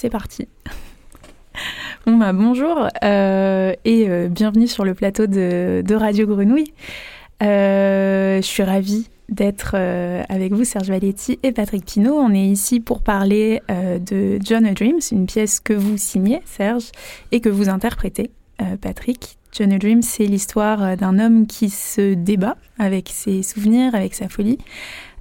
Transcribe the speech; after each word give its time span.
c'est 0.00 0.08
parti. 0.08 0.48
Bah, 2.06 2.32
bonjour 2.32 2.88
euh, 3.04 3.74
et 3.84 4.08
euh, 4.08 4.28
bienvenue 4.28 4.66
sur 4.66 4.86
le 4.86 4.94
plateau 4.94 5.26
de, 5.26 5.94
Radio 5.94 6.26
Grenouille. 6.26 6.72
Euh, 7.42 8.36
je 8.36 8.46
suis 8.46 8.62
ravie 8.62 9.08
d'être 9.28 9.76
avec 10.28 10.54
vous, 10.54 10.64
Serge 10.64 10.88
Valetti 10.88 11.38
et 11.42 11.52
Patrick 11.52 11.84
Pinault. 11.84 12.14
On 12.14 12.32
est 12.32 12.46
ici 12.46 12.80
pour 12.80 13.02
parler 13.02 13.60
de 13.68 14.38
John 14.42 14.64
a 14.64 14.72
Dreams, 14.72 15.00
une 15.12 15.26
pièce 15.26 15.60
que 15.60 15.74
vous 15.74 15.98
signez, 15.98 16.40
Serge, 16.46 16.90
et 17.30 17.40
que 17.40 17.50
vous 17.50 17.68
interprétez, 17.68 18.30
Patrick. 18.80 19.36
John 19.52 19.70
a 19.72 19.78
Dreams, 19.78 20.02
c'est 20.02 20.26
l'histoire 20.26 20.96
d'un 20.96 21.18
homme 21.18 21.46
qui 21.46 21.70
se 21.70 22.14
débat 22.14 22.56
avec 22.78 23.10
ses 23.12 23.42
souvenirs, 23.42 23.94
avec 23.94 24.14
sa 24.14 24.28
folie, 24.28 24.58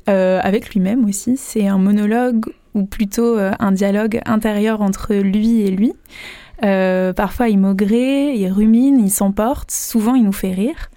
avec 0.08 0.74
lui-même 0.74 1.06
aussi. 1.06 1.38
C'est 1.38 1.68
un 1.68 1.78
monologue 1.78 2.46
ou 2.76 2.86
plutôt 2.86 3.38
un 3.38 3.72
dialogue 3.72 4.22
intérieur 4.26 4.82
entre 4.82 5.16
lui 5.16 5.62
et 5.62 5.72
lui. 5.72 5.94
Euh, 6.64 7.14
parfois, 7.14 7.50
il 7.50 7.60
maugré, 7.60 8.34
il 8.36 8.52
rumine, 8.52 9.00
il 9.00 9.12
s'emporte. 9.12 9.72
Souvent, 9.72 10.16
il 10.16 10.24
nous 10.24 10.34
fait 10.34 10.54
rire. 10.54 10.90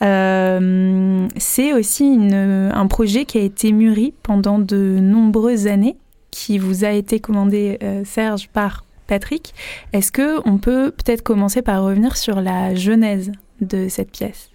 Euh, 0.00 1.26
c'est 1.36 1.72
aussi 1.72 2.18
un 2.32 2.86
projet 2.86 3.24
qui 3.24 3.38
a 3.38 3.42
été 3.42 3.72
mûri 3.72 4.14
pendant 4.22 4.58
de 4.58 4.98
nombreuses 5.00 5.66
années, 5.66 5.96
qui 6.30 6.58
vous 6.58 6.84
a 6.84 6.90
été 6.90 7.20
commandé, 7.20 7.78
euh, 7.82 8.02
Serge, 8.04 8.48
par 8.48 8.84
Patrick. 9.06 9.54
Est-ce 9.92 10.12
que 10.12 10.40
on 10.48 10.58
peut 10.58 10.90
peut-être 10.90 11.22
commencer 11.22 11.62
par 11.62 11.82
revenir 11.82 12.16
sur 12.16 12.40
la 12.40 12.74
genèse 12.74 13.32
de 13.60 13.88
cette 13.88 14.10
pièce? 14.10 14.50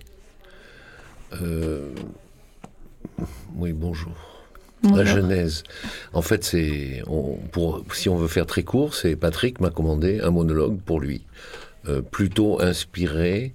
Oui, 3.55 3.73
bonjour. 3.73 4.32
La 4.91 5.05
genèse. 5.05 5.63
En 6.11 6.21
fait, 6.21 6.43
c'est, 6.43 7.03
pour, 7.51 7.83
si 7.93 8.09
on 8.09 8.17
veut 8.17 8.27
faire 8.27 8.45
très 8.45 8.63
court, 8.63 8.93
c'est 8.93 9.15
Patrick 9.15 9.59
m'a 9.61 9.69
commandé 9.69 10.19
un 10.19 10.31
monologue 10.31 10.79
pour 10.81 10.99
lui, 10.99 11.21
euh, 11.87 12.01
plutôt 12.01 12.61
inspiré, 12.61 13.53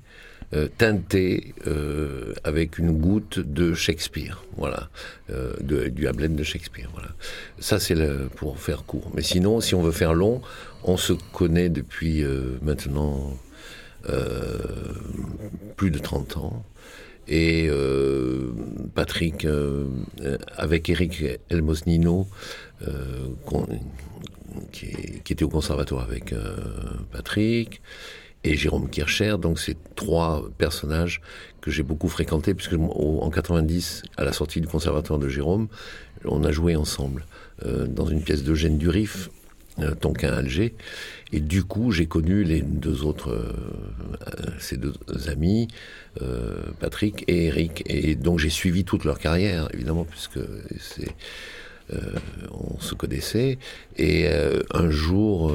euh, 0.54 0.68
teinté 0.78 1.54
euh, 1.66 2.32
avec 2.44 2.78
une 2.78 2.92
goutte 2.92 3.38
de 3.38 3.74
Shakespeare, 3.74 4.42
voilà, 4.56 4.88
de, 5.28 5.88
du 5.88 6.08
Hamlet 6.08 6.28
de 6.28 6.42
Shakespeare, 6.42 6.88
voilà. 6.92 7.08
Ça, 7.58 7.78
c'est 7.78 7.96
pour 8.36 8.58
faire 8.58 8.84
court. 8.84 9.10
Mais 9.14 9.22
sinon, 9.22 9.60
si 9.60 9.74
on 9.74 9.82
veut 9.82 9.92
faire 9.92 10.14
long, 10.14 10.40
on 10.84 10.96
se 10.96 11.12
connaît 11.32 11.68
depuis 11.68 12.24
maintenant 12.62 13.36
plus 15.76 15.90
de 15.90 15.98
30 15.98 16.38
ans. 16.38 16.64
Et 17.28 17.68
euh, 17.68 18.52
Patrick, 18.94 19.44
euh, 19.44 19.86
avec 20.56 20.88
Eric 20.88 21.22
Elmosnino, 21.50 22.26
euh, 22.86 23.28
qui, 24.72 24.86
qui, 25.22 25.32
était 25.32 25.44
au 25.44 25.50
conservatoire 25.50 26.02
avec 26.02 26.34
Patrick, 27.12 27.82
et 28.44 28.56
Jérôme 28.56 28.88
Kircher. 28.88 29.36
Donc, 29.38 29.58
c'est 29.58 29.76
trois 29.94 30.48
personnages 30.56 31.20
que 31.60 31.70
j'ai 31.70 31.82
beaucoup 31.82 32.08
fréquentés, 32.08 32.54
puisque 32.54 32.74
en 32.74 33.30
90, 33.30 34.04
à 34.16 34.24
la 34.24 34.32
sortie 34.32 34.60
du 34.60 34.68
conservatoire 34.68 35.18
de 35.18 35.28
Jérôme, 35.28 35.68
on 36.24 36.44
a 36.44 36.52
joué 36.52 36.76
ensemble 36.76 37.26
dans 37.64 38.06
une 38.06 38.22
pièce 38.22 38.44
d'Eugène 38.44 38.78
Durif, 38.78 39.28
Tonquin 40.00 40.32
Alger. 40.32 40.74
Et 41.32 41.40
du 41.40 41.64
coup, 41.64 41.92
j'ai 41.92 42.06
connu 42.06 42.42
les 42.42 42.62
deux 42.62 43.04
autres, 43.04 43.30
euh, 43.30 44.50
ces 44.58 44.76
deux 44.76 44.94
amis, 45.28 45.68
euh, 46.22 46.56
Patrick 46.80 47.24
et 47.28 47.46
Eric. 47.46 47.82
Et 47.86 48.14
donc 48.14 48.38
j'ai 48.38 48.50
suivi 48.50 48.84
toute 48.84 49.04
leur 49.04 49.18
carrière, 49.18 49.68
évidemment, 49.74 50.04
puisque 50.04 50.38
euh, 50.38 52.00
on 52.50 52.80
se 52.80 52.94
connaissait. 52.94 53.58
Et 53.98 54.26
un 54.72 54.90
jour, 54.90 55.52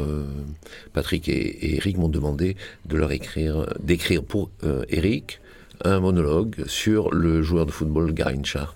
Patrick 0.94 1.27
et, 1.29 1.75
Eric 1.75 1.97
m'ont 1.97 2.09
demandé 2.09 2.55
de 2.85 2.97
leur 2.97 3.11
écrire, 3.11 3.67
d'écrire 3.79 4.23
pour 4.23 4.51
Eric 4.89 5.40
un 5.84 6.00
monologue 6.00 6.66
sur 6.67 7.11
le 7.11 7.41
joueur 7.41 7.66
de 7.66 7.72
football 7.72 8.13
Garincha, 8.13 8.73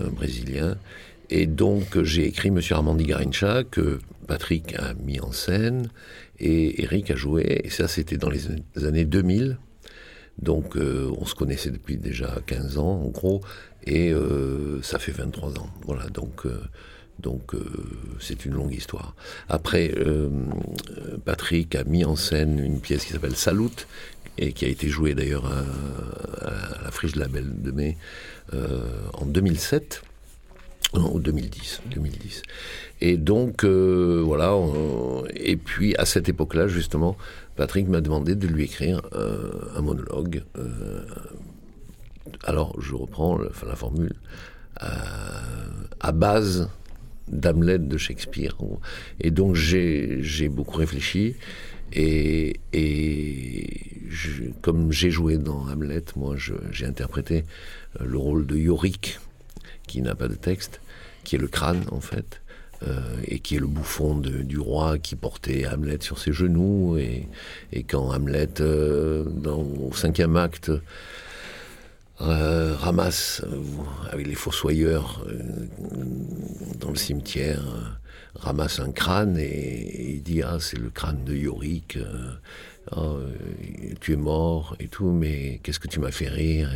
Brésilien. 0.00 0.76
Et 1.30 1.46
donc 1.46 2.02
j'ai 2.02 2.26
écrit 2.26 2.50
Monsieur 2.50 2.74
Armandi 2.74 3.04
Garincha 3.04 3.62
que 3.62 4.00
Patrick 4.26 4.74
a 4.74 4.94
mis 4.94 5.20
en 5.20 5.30
scène 5.30 5.88
et 6.40 6.82
Eric 6.82 7.10
a 7.10 7.16
joué. 7.16 7.60
Et 7.64 7.70
ça, 7.70 7.86
c'était 7.86 8.16
dans 8.16 8.30
les 8.30 8.48
années 8.84 9.04
2000. 9.04 9.58
Donc 10.38 10.76
euh, 10.76 11.10
on 11.18 11.26
se 11.26 11.34
connaissait 11.34 11.70
depuis 11.70 11.96
déjà 11.96 12.38
15 12.46 12.78
ans 12.78 13.02
en 13.04 13.08
gros. 13.08 13.42
Et 13.84 14.12
euh, 14.12 14.82
ça 14.82 14.98
fait 14.98 15.12
23 15.12 15.58
ans. 15.58 15.70
Voilà, 15.86 16.06
donc... 16.08 16.46
Euh, 16.46 16.60
donc 17.18 17.52
c'est 18.18 18.46
une 18.46 18.54
longue 18.54 18.72
histoire. 18.72 19.14
Après, 19.50 19.92
Patrick 21.26 21.74
a 21.74 21.84
mis 21.84 22.02
en 22.02 22.16
scène 22.16 22.58
une 22.58 22.80
pièce 22.80 23.04
qui 23.04 23.12
s'appelle 23.12 23.36
Salut 23.36 23.86
et 24.38 24.54
qui 24.54 24.64
a 24.64 24.68
été 24.68 24.88
jouée 24.88 25.14
d'ailleurs 25.14 25.44
à, 25.44 25.58
à, 26.46 26.82
la 26.84 26.90
Friche 26.90 27.12
de 27.12 27.20
la 27.20 27.28
Belle 27.28 27.60
de 27.60 27.72
Mai 27.72 27.98
en 29.12 29.26
2007. 29.26 30.00
Non, 30.94 31.18
2010, 31.18 31.82
2010. 31.92 32.42
Et 33.00 33.16
donc, 33.16 33.64
euh, 33.64 34.20
voilà. 34.24 34.56
et 35.34 35.56
puis, 35.56 35.94
à 35.96 36.04
cette 36.04 36.28
époque-là, 36.28 36.66
justement, 36.66 37.16
Patrick 37.56 37.88
m'a 37.88 38.00
demandé 38.00 38.34
de 38.34 38.46
lui 38.48 38.64
écrire 38.64 39.00
euh, 39.14 39.52
un 39.76 39.82
monologue. 39.82 40.42
Euh, 40.58 41.04
alors, 42.44 42.80
je 42.80 42.94
reprends 42.94 43.38
la 43.38 43.76
formule 43.76 44.14
à 44.80 46.12
base 46.12 46.70
d'Hamlet 47.28 47.78
de 47.78 47.96
Shakespeare. 47.98 48.56
Et 49.20 49.30
donc, 49.30 49.54
j'ai 49.54 50.48
beaucoup 50.48 50.78
réfléchi. 50.78 51.36
Et, 51.92 52.60
comme 54.62 54.90
j'ai 54.90 55.10
joué 55.10 55.38
dans 55.38 55.68
Hamlet, 55.68 56.04
moi, 56.16 56.36
j'ai 56.72 56.86
interprété 56.86 57.44
le 58.00 58.16
rôle 58.16 58.46
de 58.46 58.56
Yorick, 58.56 59.18
qui 59.90 60.02
n'a 60.02 60.14
pas 60.14 60.28
de 60.28 60.34
texte, 60.34 60.80
qui 61.24 61.34
est 61.36 61.38
le 61.38 61.48
crâne, 61.48 61.84
en 61.90 62.00
fait. 62.00 62.40
Euh, 62.88 62.98
et 63.26 63.40
qui 63.40 63.56
est 63.56 63.58
le 63.58 63.66
bouffon 63.66 64.16
du 64.16 64.58
roi 64.58 64.98
qui 64.98 65.14
portait 65.14 65.66
Hamlet 65.66 65.98
sur 66.00 66.18
ses 66.18 66.32
genoux. 66.32 66.96
Et, 66.96 67.28
quand 67.82 68.14
Hamlet, 68.14 68.60
euh, 68.60 69.24
dans, 69.24 69.60
au 69.60 69.92
cinquième 69.92 70.36
acte, 70.36 70.72
euh, 72.22 72.74
ramasse 72.74 73.42
avec 74.10 74.26
les 74.26 74.34
fossoyeurs 74.34 75.26
dans 76.78 76.88
le 76.88 76.96
cimetière, 76.96 77.98
ramasse 78.34 78.80
un 78.80 78.92
crâne 78.92 79.36
et, 79.36 80.14
il 80.14 80.22
dit 80.22 80.40
ah 80.40 80.56
c'est 80.58 80.78
le 80.78 80.88
crâne 80.88 81.22
de 81.24 81.34
Yorick. 81.34 81.98
Oh, 82.96 83.18
tu 84.00 84.14
es 84.14 84.16
mort 84.16 84.76
et 84.80 84.88
tout, 84.88 85.10
mais 85.12 85.60
qu'est-ce 85.62 85.78
que 85.78 85.88
tu 85.88 86.00
m'as 86.00 86.10
fait 86.10 86.28
rire 86.28 86.72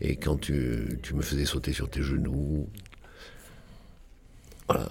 et, 0.00 0.16
quand 0.16 0.40
tu, 0.40 0.98
tu, 1.02 1.14
me 1.14 1.22
faisais 1.22 1.44
sauter 1.44 1.72
sur 1.72 1.88
tes 1.90 2.02
genoux. 2.02 2.68
Voilà 4.68 4.88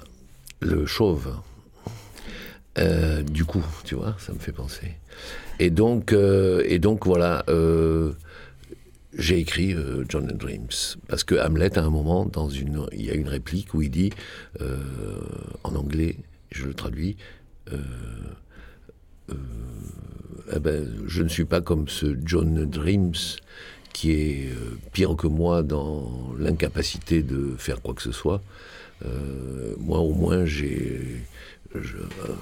le 0.59 0.85
chauve. 0.85 1.35
Euh, 2.78 3.23
du 3.23 3.45
coup, 3.45 3.63
tu 3.84 3.95
vois, 3.95 4.16
ça 4.19 4.34
me 4.34 4.40
fait 4.40 4.51
penser. 4.51 4.94
Et 5.59 5.69
donc, 5.69 6.13
euh, 6.13 6.63
et 6.66 6.79
donc 6.79 7.06
voilà, 7.06 7.44
euh, 7.50 8.13
j'ai 9.18 9.39
écrit 9.39 9.75
John 10.09 10.29
and 10.31 10.35
Dreams 10.35 10.97
parce 11.07 11.24
que 11.24 11.35
Hamlet, 11.35 11.78
à 11.78 11.84
un 11.84 11.89
moment, 11.89 12.25
dans 12.25 12.50
une, 12.50 12.85
il 12.91 13.06
y 13.06 13.09
a 13.09 13.16
une 13.16 13.28
réplique 13.28 13.74
où 13.74 13.81
il 13.81 13.89
dit, 13.89 14.12
en 15.63 15.75
anglais, 15.75 16.18
je 16.51 16.66
le 16.66 16.74
traduis. 16.74 17.18
Eh 20.53 20.59
ben, 20.59 20.88
je 21.07 21.23
ne 21.23 21.27
suis 21.27 21.45
pas 21.45 21.61
comme 21.61 21.88
ce 21.88 22.15
John 22.23 22.65
Dreams 22.65 23.15
qui 23.93 24.11
est 24.11 24.49
pire 24.93 25.15
que 25.15 25.27
moi 25.27 25.63
dans 25.63 26.33
l'incapacité 26.38 27.23
de 27.23 27.55
faire 27.57 27.81
quoi 27.81 27.93
que 27.93 28.01
ce 28.01 28.11
soit. 28.11 28.41
Euh, 29.05 29.75
moi, 29.79 29.99
au 29.99 30.13
moins, 30.13 30.45
j'ai. 30.45 31.23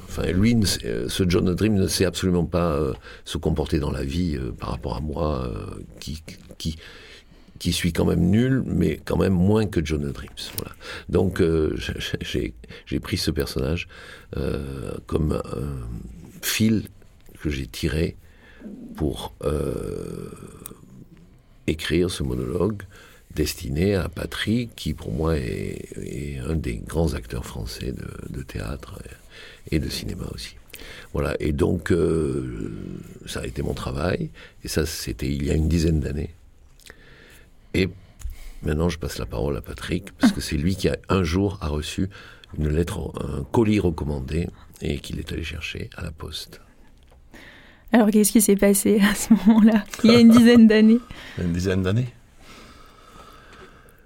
enfin, 0.08 0.32
lui, 0.32 0.58
ce 0.64 1.24
John 1.28 1.54
Dream 1.54 1.76
ne 1.76 1.88
sait 1.88 2.06
absolument 2.06 2.46
pas 2.46 2.74
euh, 2.74 2.94
se 3.26 3.38
comporter 3.38 3.80
dans 3.80 3.92
la 3.92 4.04
vie 4.04 4.38
euh, 4.38 4.52
par 4.52 4.70
rapport 4.70 4.96
à 4.96 5.02
moi, 5.02 5.52
qui, 6.00 6.24
qui, 6.58 7.74
suis 7.74 7.94
quand 7.94 8.06
même 8.06 8.30
nul, 8.30 8.64
mais 8.66 9.00
quand 9.04 9.18
même 9.18 9.34
moins 9.34 9.66
que 9.66 9.84
John 9.84 10.12
Dreams. 10.12 10.30
Voilà. 10.58 10.76
Donc, 11.10 11.42
j'ai 12.22 13.00
pris 13.00 13.18
ce 13.18 13.32
personnage 13.32 13.88
comme 15.08 15.42
fil 16.42 16.90
que 17.42 17.50
j'ai 17.50 17.68
tiré 17.68 18.16
pour 18.96 19.34
écrire 21.68 22.10
ce 22.10 22.24
monologue 22.24 22.84
destiné 23.36 23.96
à 23.96 24.08
Patrick, 24.08 24.76
qui 24.76 24.94
pour 24.94 25.12
moi 25.12 25.38
est, 25.38 26.40
un 26.48 26.56
des 26.56 26.78
grands 26.78 27.14
acteurs 27.14 27.46
français 27.46 27.94
de, 28.30 28.42
théâtre 28.42 29.02
et 29.72 29.80
de 29.80 29.90
cinéma 29.90 30.26
aussi. 30.34 30.56
Voilà, 31.14 31.36
et 31.40 31.52
donc 31.52 31.92
euh, 31.92 32.72
ça 33.26 33.42
a 33.42 33.46
été 33.46 33.62
mon 33.62 33.74
travail, 33.74 34.30
et 34.64 34.68
ça 34.68 34.86
c'était 34.86 35.30
il 35.30 35.46
y 35.46 35.52
a 35.52 35.54
une 35.54 35.68
dizaine 35.68 36.00
d'années. 36.00 36.34
Et 37.74 37.90
maintenant 38.64 38.90
je 38.90 38.98
passe 38.98 39.18
la 39.20 39.26
parole 39.26 39.58
à 39.58 39.62
Patrick, 39.62 40.12
parce 40.14 40.32
que 40.32 40.42
c'est 40.42 40.58
lui 40.58 40.76
qui 40.76 40.88
a 40.88 40.98
un 41.10 41.24
jour 41.24 41.58
a 41.62 41.68
reçu 41.68 42.10
une 42.58 42.70
lettre, 42.70 43.12
un 43.22 43.44
colis 43.44 43.80
recommandé 43.80 44.48
et 44.82 45.00
qu'il 45.00 45.20
est 45.20 45.32
allé 45.32 45.44
chercher 45.44 45.90
à 45.98 46.04
la 46.04 46.12
poste. 46.12 46.62
Alors 47.92 48.10
qu'est-ce 48.12 48.32
qui 48.32 48.42
s'est 48.42 48.56
passé 48.58 49.00
à 49.02 49.16
ce 49.16 49.34
moment-là, 49.34 49.84
il 50.04 50.12
y 50.12 50.16
a 50.16 50.20
une 50.20 50.30
dizaine 50.32 50.68
d'années 50.68 51.00
Une 51.38 51.54
dizaine 51.54 51.82
d'années 51.84 52.10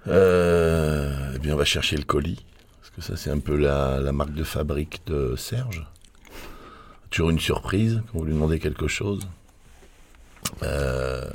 euh, 0.06 1.32
Eh 1.34 1.38
bien, 1.38 1.54
on 1.54 1.56
va 1.56 1.64
chercher 1.64 1.96
le 1.96 2.04
colis, 2.04 2.44
parce 2.80 2.90
que 2.90 3.00
ça 3.02 3.16
c'est 3.16 3.30
un 3.30 3.38
peu 3.38 3.56
la, 3.56 3.98
la 4.00 4.12
marque 4.12 4.34
de 4.34 4.44
fabrique 4.44 5.02
de 5.06 5.34
Serge. 5.36 5.86
Toujours 7.10 7.30
une 7.30 7.40
surprise 7.40 8.02
quand 8.12 8.18
vous 8.18 8.24
lui 8.24 8.34
demandez 8.34 8.58
quelque 8.60 8.86
chose. 8.86 9.28
Euh, 10.62 11.28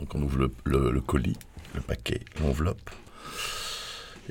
donc 0.00 0.14
on 0.14 0.22
ouvre 0.22 0.38
le, 0.38 0.52
le- 0.64 0.90
le 0.90 1.00
colis, 1.00 1.36
le 1.74 1.80
paquet, 1.80 2.20
l'enveloppe. 2.40 2.90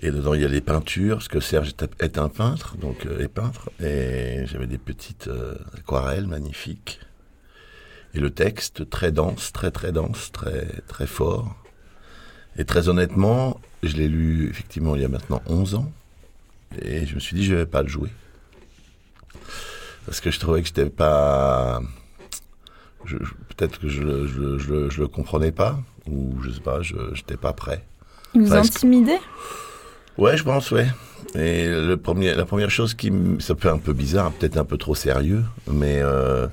Et 0.01 0.11
dedans 0.11 0.33
il 0.33 0.41
y 0.41 0.45
a 0.45 0.47
les 0.47 0.61
peintures, 0.61 1.17
parce 1.17 1.27
que 1.27 1.39
Serge 1.39 1.73
est, 1.99 2.17
un 2.17 2.29
peintre, 2.29 2.75
donc 2.77 3.05
euh, 3.05 3.19
est 3.23 3.27
peintre. 3.27 3.69
Et 3.81 4.45
j'avais 4.47 4.67
des 4.67 4.77
petites 4.79 5.27
euh, 5.27 5.55
aquarelles 5.77 6.27
magnifiques. 6.27 6.99
Et 8.15 8.19
le 8.19 8.29
texte 8.31 8.89
très 8.89 9.11
dense, 9.11 9.51
très 9.53 9.71
très 9.71 9.91
dense, 9.91 10.31
très 10.31 10.65
très 10.87 11.07
fort. 11.07 11.55
Et 12.57 12.65
très 12.65 12.87
honnêtement, 12.89 13.59
je 13.81 13.95
l'ai 13.95 14.07
lu 14.07 14.49
effectivement 14.49 14.95
il 14.95 15.01
y 15.01 15.05
a 15.05 15.09
maintenant 15.09 15.41
11 15.47 15.75
ans. 15.75 15.91
Et 16.81 17.05
je 17.05 17.15
me 17.15 17.19
suis 17.19 17.35
dit, 17.35 17.43
je 17.45 17.55
vais 17.55 17.65
pas 17.65 17.81
le 17.83 17.87
jouer. 17.89 18.09
Parce 20.05 20.19
que 20.19 20.31
je 20.31 20.39
trouvais 20.39 20.61
que 20.61 20.67
j'étais 20.67 20.89
pas. 20.89 21.81
je- 23.05 23.17
je- 23.17 23.33
Peut-être 23.55 23.79
que 23.79 23.87
je, 23.87 24.01
je, 24.27 24.39
le- 24.39 24.57
je, 24.59 24.89
je 24.89 25.03
comprenais 25.03 25.51
pas, 25.51 25.79
ou 26.07 26.41
je 26.43 26.49
sais 26.51 26.59
pas, 26.59 26.81
je 26.81 26.95
n'étais 27.15 27.37
pas 27.37 27.53
prêt. 27.53 27.85
Il 28.33 28.41
vous 28.41 28.47
Enfin, 28.51 28.61
que- 28.63 28.67
intimidait 28.67 29.19
Ouais, 30.17 30.37
je 30.37 30.43
pense, 30.43 30.71
ouais. 30.71 30.87
Et 31.35 31.67
le 31.67 31.95
premier, 31.97 32.35
la 32.35 32.45
première 32.45 32.69
chose 32.69 32.93
qui 32.93 33.11
ça 33.39 33.55
peut 33.55 33.69
un 33.69 33.79
peu 33.79 33.93
bizarre, 33.93 34.31
peut-être 34.31 34.57
un 34.57 34.65
peu 34.65 34.77
trop 34.77 34.93
sérieux, 34.93 35.43
mais 35.71 35.99
euh, 36.01 36.45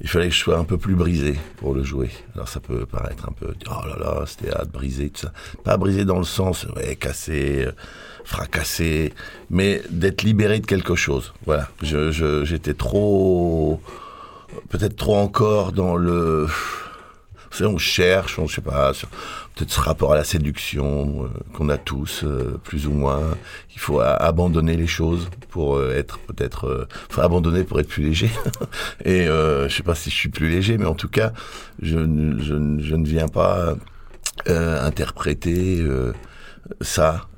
il 0.00 0.08
fallait 0.08 0.28
que 0.28 0.34
je 0.34 0.38
sois 0.38 0.58
un 0.58 0.64
peu 0.64 0.78
plus 0.78 0.94
brisé 0.94 1.36
pour 1.56 1.74
le 1.74 1.82
jouer. 1.82 2.10
Alors 2.34 2.48
ça 2.48 2.60
peut 2.60 2.86
paraître 2.86 3.28
un 3.28 3.32
peu, 3.32 3.52
oh 3.68 3.86
là 3.88 3.96
là, 3.98 4.24
c'était 4.26 4.52
à 4.52 4.64
briser, 4.64 5.10
tout 5.10 5.22
ça. 5.22 5.32
Pas 5.64 5.76
brisé 5.76 6.04
dans 6.04 6.18
le 6.18 6.24
sens, 6.24 6.66
ouais, 6.76 6.94
cassé, 6.94 7.64
euh, 7.66 7.72
fracassé, 8.24 9.12
mais 9.50 9.82
d'être 9.90 10.22
libéré 10.22 10.60
de 10.60 10.66
quelque 10.66 10.94
chose. 10.94 11.32
Voilà. 11.44 11.68
Je, 11.82 12.12
je- 12.12 12.44
j'étais 12.44 12.74
trop, 12.74 13.80
peut-être 14.68 14.94
trop 14.94 15.16
encore 15.16 15.72
dans 15.72 15.96
le, 15.96 16.46
on 17.60 17.78
cherche, 17.78 18.38
on, 18.38 18.46
je 18.46 18.54
sais 18.56 18.60
pas, 18.62 18.92
peut-être 19.54 19.70
ce 19.70 19.80
rapport 19.80 20.12
à 20.12 20.16
la 20.16 20.24
séduction 20.24 21.24
euh, 21.24 21.28
qu'on 21.52 21.68
a 21.68 21.76
tous, 21.78 22.24
euh, 22.24 22.58
plus 22.64 22.86
ou 22.86 22.92
moins. 22.92 23.20
Il 23.74 23.78
faut 23.78 24.00
abandonner 24.00 24.76
les 24.76 24.86
choses 24.86 25.28
pour 25.50 25.76
euh, 25.76 25.92
être 25.96 26.18
peut-être, 26.20 26.88
enfin 27.10 27.22
abandonner 27.22 27.64
pour 27.64 27.78
être 27.80 27.88
plus 27.88 28.02
léger. 28.04 28.30
Et 29.04 29.26
je 29.26 29.68
sais 29.68 29.82
pas 29.82 29.94
si 29.94 30.10
je 30.10 30.14
suis 30.16 30.28
plus 30.30 30.48
léger, 30.48 30.78
mais 30.78 30.86
en 30.86 30.94
tout 30.94 31.08
cas, 31.08 31.32
je, 31.80 31.98
ne- 31.98 32.34
ne- 32.54 32.96
ne 32.96 33.06
viens 33.06 33.28
pas 33.28 33.74
interpréter 34.46 35.84
ça. 36.80 37.28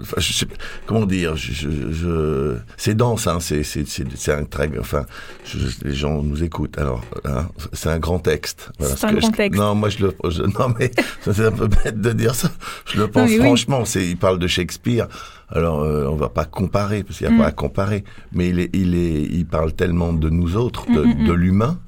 Enfin, 0.00 0.16
je 0.18 0.32
sais, 0.32 0.46
pas- 0.46 0.54
comment 0.86 1.06
dire, 1.06 1.36
je, 1.36 1.52
je, 1.52 1.68
je- 1.92 2.56
c'est 2.76 2.94
dense, 2.94 3.26
hein, 3.26 3.38
c'est, 3.40 3.62
c'est, 3.62 3.86
c'est, 3.88 4.04
c'est 4.16 4.32
un 4.32 4.44
très, 4.44 4.70
enfin, 4.78 5.04
je- 5.44 5.58
les 5.84 5.94
gens 5.94 6.22
nous 6.22 6.42
écoutent. 6.42 6.78
Alors, 6.78 7.02
hein, 7.24 7.48
c'est 7.72 7.90
un 7.90 7.98
grand 7.98 8.18
texte. 8.18 8.70
C'est 8.80 8.96
ce 8.96 9.06
un 9.06 9.14
que 9.14 9.20
grand 9.20 9.30
texte. 9.30 9.58
Non, 9.60 9.74
moi 9.74 9.88
je 9.88 9.98
le, 10.06 10.14
non 10.58 10.74
mais 10.78 10.90
c'est 11.22 11.46
un 11.46 11.52
peu 11.52 11.66
bête 11.68 12.00
de 12.00 12.12
dire 12.12 12.34
ça. 12.34 12.50
Je 12.92 12.98
le 12.98 13.08
pense 13.08 13.28
oui. 13.30 13.38
franchement. 13.38 13.84
C'est, 13.84 14.06
il 14.06 14.16
parle 14.16 14.38
de 14.38 14.46
Shakespeare. 14.46 15.08
Alors, 15.50 15.80
euh, 15.82 16.06
on 16.08 16.16
va 16.16 16.28
pas 16.28 16.44
comparer 16.44 17.02
parce 17.02 17.18
qu'il 17.18 17.26
y 17.26 17.30
a 17.30 17.32
Mm. 17.32 17.38
pas 17.38 17.46
à 17.46 17.52
comparer. 17.52 18.04
Mais 18.32 18.48
il 18.50 18.60
est, 18.60 18.70
il 18.74 18.94
est, 18.94 19.22
il 19.22 19.46
parle 19.46 19.72
tellement 19.72 20.12
de 20.12 20.28
nous 20.28 20.56
autres, 20.56 20.84
de, 20.92 21.02
Mm, 21.04 21.22
mm, 21.22 21.26
de 21.26 21.32
l'humain 21.32 21.78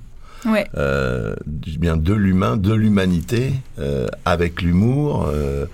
Ouais. 0.46 0.66
euh, 0.78 1.36
bien 1.46 1.98
de 1.98 2.14
l'humain, 2.14 2.56
de 2.56 2.72
l'humanité, 2.72 3.52
euh, 3.78 4.06
avec 4.24 4.62
l'humour, 4.62 5.28
euh, 5.30 5.66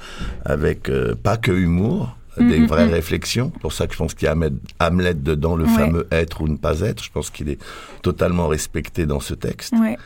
avec 0.45 0.89
euh, 0.91 1.15
pas 1.15 1.37
que 1.37 1.53
humour, 1.53 2.17
des 2.39 2.61
mm, 2.61 2.67
vraies 2.67 2.87
mm. 2.87 2.93
réflexions. 2.93 3.51
Pour 3.61 3.73
ça 3.73 3.87
que 3.87 3.93
je 3.93 3.99
pense 3.99 4.15
qu'il 4.15 4.27
y 4.27 4.29
a 4.29 4.37
Hamlet, 4.81 5.15
dedans, 5.15 5.57
le 5.57 5.65
Ouais. 5.65 5.71
fameux 5.71 6.07
être 6.11 6.41
ou 6.41 6.49
ne 6.49 6.57
pas 6.57 6.81
être. 6.81 7.03
Je 7.03 7.11
pense 7.11 7.31
qu'il 7.31 7.49
est 7.49 7.59
totalement 8.03 8.49
respecté 8.49 9.07
dans 9.07 9.21
ce 9.21 9.35
texte. 9.35 9.73
Ouais. 9.73 9.97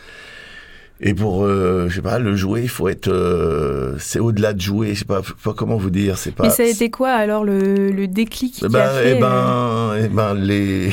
Et 1.03 1.15
pour, 1.15 1.45
euh, 1.45 1.89
je 1.89 1.97
sais 1.97 2.03
pas, 2.03 2.19
le 2.19 2.37
jouer, 2.37 2.63
il 2.63 2.69
faut 2.69 2.89
être, 2.89 3.09
euh, 3.09 3.97
c'est 3.99 4.19
au-delà 4.19 4.53
de 4.53 4.61
jouer. 4.61 4.95
Je 4.95 5.01
sais 5.01 5.05
pas, 5.07 5.23
pas 5.43 5.55
comment 5.55 5.77
vous 5.77 5.89
dire. 5.89 6.19
C'est 6.19 6.35
pas. 6.35 6.47
Et 6.47 6.51
ça 6.51 6.63
a 6.63 6.67
été 6.67 6.91
quoi 6.91 7.11
alors 7.13 7.43
le, 7.43 7.91
le 7.91 8.07
déclic 8.07 8.53
qui 8.55 8.65
Eh 8.67 8.69
ben, 8.69 8.81
a 8.81 8.89
fait 8.91 9.17
eh 9.17 9.23
euh, 9.23 9.99
ben, 9.99 10.05
eh 10.05 10.09
ben, 10.09 10.35
les, 10.35 10.91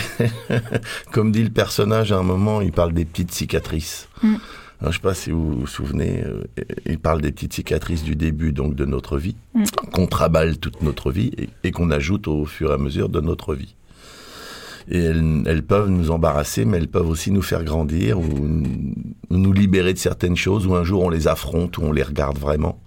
comme 1.12 1.31
dit 1.33 1.44
le 1.44 1.50
personnage 1.50 2.13
à 2.13 2.18
un 2.18 2.24
moment, 2.24 2.62
il 2.62 2.72
parle 2.72 2.94
des 2.94 3.04
petites 3.04 3.33
cicatrices. 3.33 4.07
Mm. 4.24 4.36
Alors, 4.80 4.92
je 4.94 4.98
sais 4.98 5.02
pas 5.02 5.14
si 5.16 5.32
vous 5.32 5.62
vous 5.62 5.68
souvenez, 5.68 6.24
euh, 6.24 6.44
il 6.86 7.00
parle 7.00 7.22
des 7.22 7.32
petites 7.32 7.54
cicatrices 7.54 8.04
du 8.04 8.16
début 8.16 8.52
donc 8.54 8.76
de 8.76 8.86
notre 8.86 9.18
vie, 9.18 9.36
Mm. 9.56 9.64
qu'on 9.92 10.06
traballe 10.08 10.58
toute 10.60 10.82
notre 10.84 11.12
vie 11.12 11.32
et, 11.38 11.50
et 11.64 11.72
qu'on 11.72 11.90
ajoute 11.90 12.28
au 12.28 12.46
fur 12.46 12.70
et 12.70 12.74
à 12.74 12.78
mesure 12.78 13.10
de 13.10 13.20
notre 13.20 13.56
vie. 13.56 13.76
Et 14.90 15.00
elles, 15.00 15.44
elles 15.48 15.64
peuvent 15.64 15.90
nous 15.90 16.12
embarrasser, 16.12 16.64
mais 16.64 16.78
elles 16.78 16.88
peuvent 16.88 17.10
aussi 17.10 17.32
nous 17.32 17.42
faire 17.42 17.64
grandir 17.64 18.20
ou 18.20 18.26
nous 19.30 19.52
libérer 19.54 19.94
de 19.94 19.98
certaines 19.98 20.38
choses, 20.38 20.66
ou 20.68 20.76
un 20.76 20.84
jour 20.84 21.04
on 21.04 21.10
les 21.10 21.28
affronte, 21.28 21.78
ou 21.78 21.82
on 21.84 21.92
les 21.92 22.04
regarde 22.04 22.38
vraiment. 22.38 22.80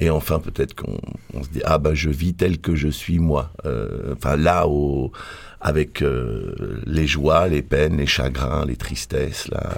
Et 0.00 0.10
enfin, 0.10 0.38
peut-être 0.38 0.74
qu'on 0.74 0.98
on 1.34 1.42
se 1.42 1.48
dit 1.50 1.60
ah 1.64 1.78
bah 1.78 1.92
je 1.94 2.08
vis 2.10 2.34
tel 2.34 2.58
que 2.58 2.74
je 2.74 2.88
suis 2.88 3.18
moi. 3.18 3.52
Euh, 3.66 4.14
Enfin 4.16 4.36
là, 4.36 4.66
au, 4.66 5.12
avec 5.60 6.02
euh, 6.02 6.80
les 6.86 7.06
joies, 7.06 7.48
les 7.48 7.62
peines, 7.62 7.98
les 7.98 8.06
chagrins, 8.06 8.64
les 8.64 8.76
tristesses, 8.76 9.48
la, 9.48 9.76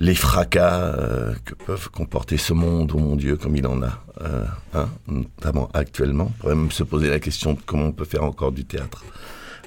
les 0.00 0.14
fracas 0.14 0.94
euh, 0.98 1.34
que 1.44 1.54
peuvent 1.54 1.90
comporter 1.90 2.38
ce 2.38 2.54
monde, 2.54 2.90
oh 2.94 2.98
mon 2.98 3.16
Dieu, 3.16 3.36
comme 3.36 3.54
il 3.54 3.66
en 3.66 3.82
a, 3.82 4.02
euh, 4.22 4.44
hein, 4.72 4.88
notamment 5.06 5.68
actuellement. 5.74 6.32
On 6.38 6.40
pourrait 6.40 6.54
même 6.54 6.70
se 6.70 6.82
poser 6.82 7.10
la 7.10 7.20
question 7.20 7.52
de 7.52 7.60
comment 7.64 7.86
on 7.86 7.92
peut 7.92 8.06
faire 8.06 8.24
encore 8.24 8.50
du 8.50 8.64
théâtre 8.64 9.04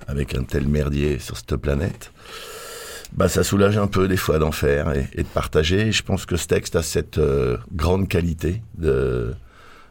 avec 0.07 0.35
un 0.35 0.43
tel 0.43 0.67
merdier 0.67 1.19
sur 1.19 1.37
cette 1.37 1.55
planète. 1.57 2.11
Bah, 3.13 3.29
ça 3.29 3.43
soulage 3.43 3.77
un 3.77 3.85
peu 3.85 4.07
des 4.07 4.17
fois 4.17 4.39
d'en 4.39 4.51
faire 4.51 4.91
et, 4.91 5.07
de 5.15 5.27
partager. 5.27 5.91
Je 5.91 6.01
pense 6.01 6.25
que 6.25 6.35
ce 6.35 6.47
texte 6.47 6.75
a 6.75 6.81
cette 6.81 7.19
euh, 7.19 7.57
grande 7.71 8.07
qualité 8.07 8.63
de, 8.75 9.35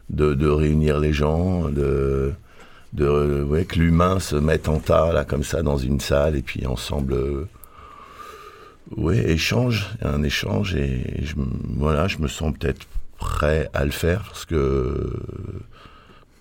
de, 0.09 0.47
réunir 0.49 0.99
les 0.99 1.13
gens, 1.13 1.69
de, 1.69 2.33
ouais, 2.99 3.63
que 3.63 3.79
l'humain 3.79 4.19
se 4.19 4.35
mette 4.35 4.67
en 4.67 4.79
tas 4.79 5.13
là 5.13 5.23
comme 5.23 5.43
ça 5.43 5.63
dans 5.63 5.77
une 5.77 6.01
salle 6.01 6.35
et 6.35 6.41
puis 6.41 6.65
ensemble, 6.65 7.15
ouais, 8.95 9.31
échange, 9.31 9.89
un 10.01 10.23
échange 10.23 10.75
et, 10.75 11.23
je, 11.23 11.35
voilà, 11.77 12.07
je 12.07 12.17
me 12.17 12.27
sens 12.27 12.53
peut-être 12.57 12.87
prêt 13.17 13.69
à 13.73 13.85
le 13.85 13.91
faire 13.91 14.23
parce 14.23 14.45
que 14.45 15.19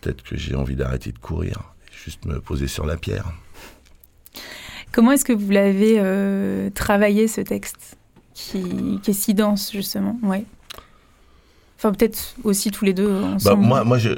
peut-être 0.00 0.22
que 0.22 0.36
j'ai 0.36 0.54
envie 0.54 0.76
d'arrêter 0.76 1.12
de 1.12 1.18
courir, 1.18 1.74
juste 2.04 2.24
me 2.24 2.40
poser 2.40 2.66
sur 2.66 2.86
la 2.86 2.96
pierre. 2.96 3.32
Comment 4.90 5.12
est-ce 5.12 5.24
que 5.24 5.32
vous 5.32 5.50
l'avez 5.50 5.94
euh, 5.98 6.68
travaillé 6.70 7.28
ce 7.28 7.40
texte 7.40 7.96
qui, 8.34 9.00
qui 9.02 9.10
est 9.10 9.14
si 9.14 9.34
dense 9.34 9.72
justement? 9.72 10.18
Enfin 11.84 11.92
peut-être 11.94 12.36
aussi 12.44 12.70
tous 12.70 12.84
les 12.84 12.92
deux 12.92 13.10
Bah, 13.44 13.56
moi, 13.56 13.82
moi, 13.82 13.98
je, 13.98 14.10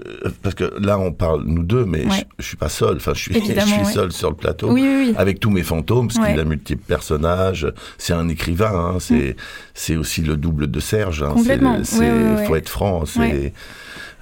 parce 0.43 0.55
que 0.55 0.71
là, 0.79 0.99
on 0.99 1.13
parle 1.13 1.45
nous 1.47 1.63
deux, 1.63 1.87
mais 1.87 2.05
Ouais. 2.05 2.27
je, 2.39 2.43
je 2.43 2.49
suis 2.49 2.57
pas 2.59 2.69
seul. 2.69 2.97
Enfin, 2.97 3.15
je 3.15 3.21
suis, 3.21 3.33
je 3.33 3.39
Évidemment, 3.39 3.67
suis 3.73 3.87
ouais. 3.87 3.93
seul 3.93 4.13
sur 4.13 4.29
le 4.29 4.37
plateau. 4.37 4.71
oui, 4.71 4.83
oui, 4.83 5.05
oui. 5.09 5.15
Avec 5.17 5.41
tous 5.41 5.49
mes 5.49 5.63
fantômes, 5.63 6.09
parce 6.09 6.19
qu'il 6.29 6.39
a 6.39 6.45
multiples 6.45 6.83
personnages. 6.87 7.67
C'est 7.97 8.13
un 8.13 8.29
écrivain. 8.29 8.93
Hein, 8.95 9.01
c'est, 9.01 9.35
c'est 9.73 9.97
aussi 9.97 10.21
le 10.21 10.37
double 10.37 10.71
de 10.71 10.79
Serge. 10.79 11.23
Hein, 11.23 11.31
Mm. 11.31 11.35
Complètement. 11.35 11.79
C'est, 11.85 12.47
faut 12.47 12.57
être 12.57 12.69
franc. 12.69 13.07
C'est, 13.07 13.55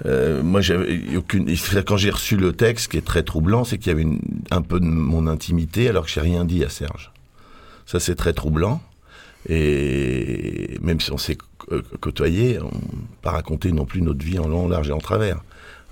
euh, 0.05 0.41
moi, 0.41 0.61
j'avais 0.61 1.01
aucune. 1.17 1.45
Quand 1.85 1.97
j'ai 1.97 2.11
reçu 2.11 2.37
le 2.37 2.53
texte, 2.53 2.85
ce 2.85 2.89
qui 2.89 2.97
est 2.97 3.05
très 3.05 3.23
troublant, 3.23 3.65
c'est 3.65 3.77
qu'il 3.77 3.87
y 3.87 3.91
avait 3.91 4.03
une, 4.03 4.21
un 4.51 4.61
peu 4.61 4.79
de 4.79 4.85
mon 4.85 5.27
intimité, 5.27 5.89
alors 5.89 6.05
que 6.05 6.11
j'ai 6.11 6.21
rien 6.21 6.45
dit 6.45 6.63
à 6.63 6.69
Serge. 6.69 7.11
Ça, 7.85 7.99
c'est 7.99 8.15
très 8.15 8.31
troublant. 8.31 8.81
Et 9.49 10.77
même 10.81 11.01
si 11.01 11.11
on 11.11 11.17
s'est 11.17 11.37
euh, 11.71 11.81
côtoyé, 12.01 12.59
on 12.61 12.71
pas 13.21 13.31
raconté 13.31 13.71
non 13.71 13.85
plus 13.85 14.01
notre 14.01 14.23
vie 14.25 14.39
en 14.39 14.47
long, 14.47 14.65
en 14.65 14.67
large 14.67 14.89
et 14.89 14.93
en 14.93 14.99
travers. 14.99 15.37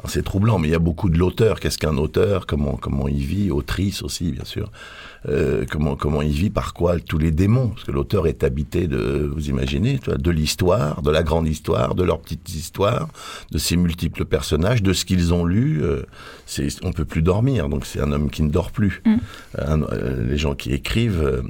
C'est 0.08 0.24
troublant, 0.24 0.58
mais 0.58 0.68
il 0.68 0.72
y 0.72 0.76
a 0.76 0.80
beaucoup 0.80 1.12
de 1.12 1.18
l'auteur. 1.20 1.60
Qu'est-ce 1.60 1.78
qu'un 1.78 1.96
auteur? 1.98 2.48
Comment 2.48 2.76
comment 2.76 3.08
il 3.08 3.20
vit? 3.24 3.52
Autrice 3.52 4.02
aussi, 4.02 4.32
bien 4.32 4.46
sûr. 4.46 4.72
Euh, 5.30 5.64
comment 5.70 5.96
comment 5.96 6.24
il 6.24 6.32
vit? 6.32 6.50
Par 6.50 6.74
quoi 6.74 6.98
Tous 7.00 7.20
les 7.20 7.30
démons, 7.30 7.68
parce 7.68 7.84
que 7.84 7.92
l'auteur 7.92 8.26
est 8.26 8.44
habité 8.44 8.88
de, 8.88 9.30
vous 9.32 9.50
imaginez, 9.50 10.00
de 10.08 10.32
l'histoire, 10.32 11.04
de 11.04 11.12
la 11.12 11.22
grande 11.22 11.48
histoire, 11.48 11.94
de 11.94 12.04
leurs 12.04 12.20
petites 12.20 12.50
histoires, 12.50 13.10
de 13.52 13.60
ses 13.60 13.78
multiples 13.78 14.26
personnages, 14.26 14.82
de 14.82 14.92
ce 14.92 15.06
qu'ils 15.06 15.36
ont 15.36 15.46
lu. 15.46 15.84
Euh, 15.84 16.02
c'est, 16.48 16.70
on 16.84 16.94
peut 16.94 17.06
plus 17.06 17.22
dormir, 17.22 17.70
donc 17.70 17.86
c'est 17.86 18.02
un 18.02 18.12
homme 18.12 18.32
qui 18.32 18.42
ne 18.42 18.50
dort 18.50 18.72
plus. 18.72 19.04
Mm. 19.06 19.16
Un- 19.60 19.82
euh, 19.84 20.28
les 20.28 20.38
gens 20.40 20.56
qui 20.56 20.72
écrivent. 20.74 21.44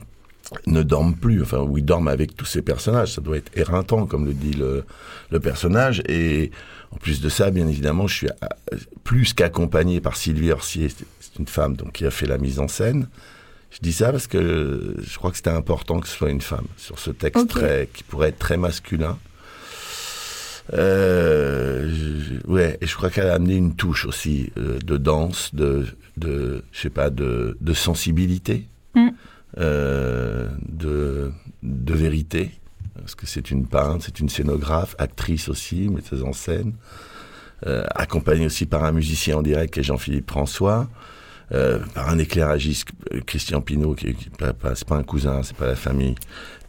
Ne 0.68 0.84
dorment 0.84 1.16
plus, 1.16 1.42
enfin, 1.42 1.60
ou 1.60 1.78
ils 1.78 1.86
dorment 1.86 2.08
avec 2.08 2.36
tous 2.36 2.46
ces 2.46 2.62
personnages. 2.62 3.14
Ça 3.14 3.22
doit 3.22 3.38
être 3.38 3.52
éreintant, 3.58 4.06
comme 4.06 4.26
le 4.26 4.34
dit 4.34 4.54
le, 4.54 4.84
le 5.30 5.40
personnage. 5.40 6.02
Et 6.08 6.52
en 6.92 6.98
plus 6.98 7.22
de 7.22 7.30
ça, 7.30 7.52
bien 7.52 7.68
évidemment, 7.68 8.08
je 8.08 8.16
suis 8.16 8.28
euh, 8.28 8.78
plus 9.04 9.34
qu'accompagné 9.34 10.02
par 10.02 10.16
Sylvie 10.18 10.52
Orsier. 10.52 10.90
c'est 10.90 11.40
une 11.40 11.48
femme 11.48 11.76
donc 11.76 11.94
qui 11.94 12.06
a 12.06 12.12
fait 12.12 12.28
la 12.28 12.38
mise 12.38 12.60
en 12.60 12.68
scène. 12.68 13.08
Je 13.72 13.80
dis 13.82 13.94
ça 13.94 14.12
parce 14.12 14.28
que 14.28 14.98
je 15.02 15.18
crois 15.18 15.32
que 15.32 15.38
c'était 15.38 15.50
important 15.50 16.02
que 16.02 16.08
ce 16.08 16.16
soit 16.18 16.30
une 16.30 16.42
femme 16.42 16.68
sur 16.76 17.00
ce 17.00 17.10
texte 17.10 17.48
très, 17.48 17.90
qui 17.94 18.04
pourrait 18.04 18.30
être 18.30 18.40
très 18.40 18.58
masculin. 18.58 19.18
Euh, 20.74 21.90
je, 21.90 22.52
ouais, 22.52 22.78
et 22.82 22.88
je 22.88 22.96
crois 22.96 23.10
qu'elle 23.10 23.28
a 23.28 23.34
amené 23.34 23.56
une 23.56 23.76
touche 23.76 24.06
aussi 24.06 24.52
euh, 24.58 24.78
de 24.80 24.98
danse, 24.98 25.56
de, 25.56 25.86
de, 26.18 26.64
je 26.72 26.82
sais 26.82 26.90
pas, 26.90 27.10
de, 27.10 27.58
de 27.60 27.74
sensibilité, 27.74 28.68
mm. 28.96 29.10
Euh, 29.58 30.48
de, 30.70 31.34
vérité, 31.94 32.52
parce 32.96 33.16
que 33.16 33.26
c'est 33.28 33.52
une 33.52 33.68
peintre, 33.68 34.06
c'est 34.06 34.20
une 34.20 34.30
scénographe, 34.30 34.96
actrice 34.98 35.50
aussi, 35.50 35.90
metteuse 35.90 36.24
en 36.24 36.34
scène, 36.34 36.74
euh, 37.68 37.84
accompagnée 37.94 38.46
aussi 38.46 38.66
par 38.66 38.86
un 38.86 38.92
musicien 38.92 39.38
en 39.38 39.42
direct 39.42 39.74
qui 39.74 39.82
est 39.82 39.84
Jean-Philippe 39.84 40.30
François. 40.30 40.88
Euh, 41.54 41.80
par 41.94 42.08
un 42.08 42.18
éclairagiste, 42.18 42.88
Christian 43.26 43.60
Pinault, 43.60 43.94
qui, 43.94 44.14
qui 44.14 44.30
pas 44.30 44.54
un 44.92 45.04
cousin, 45.04 45.44
c'est 45.44 45.58
pas 45.58 45.68
la 45.68 45.76
famille, 45.76 46.16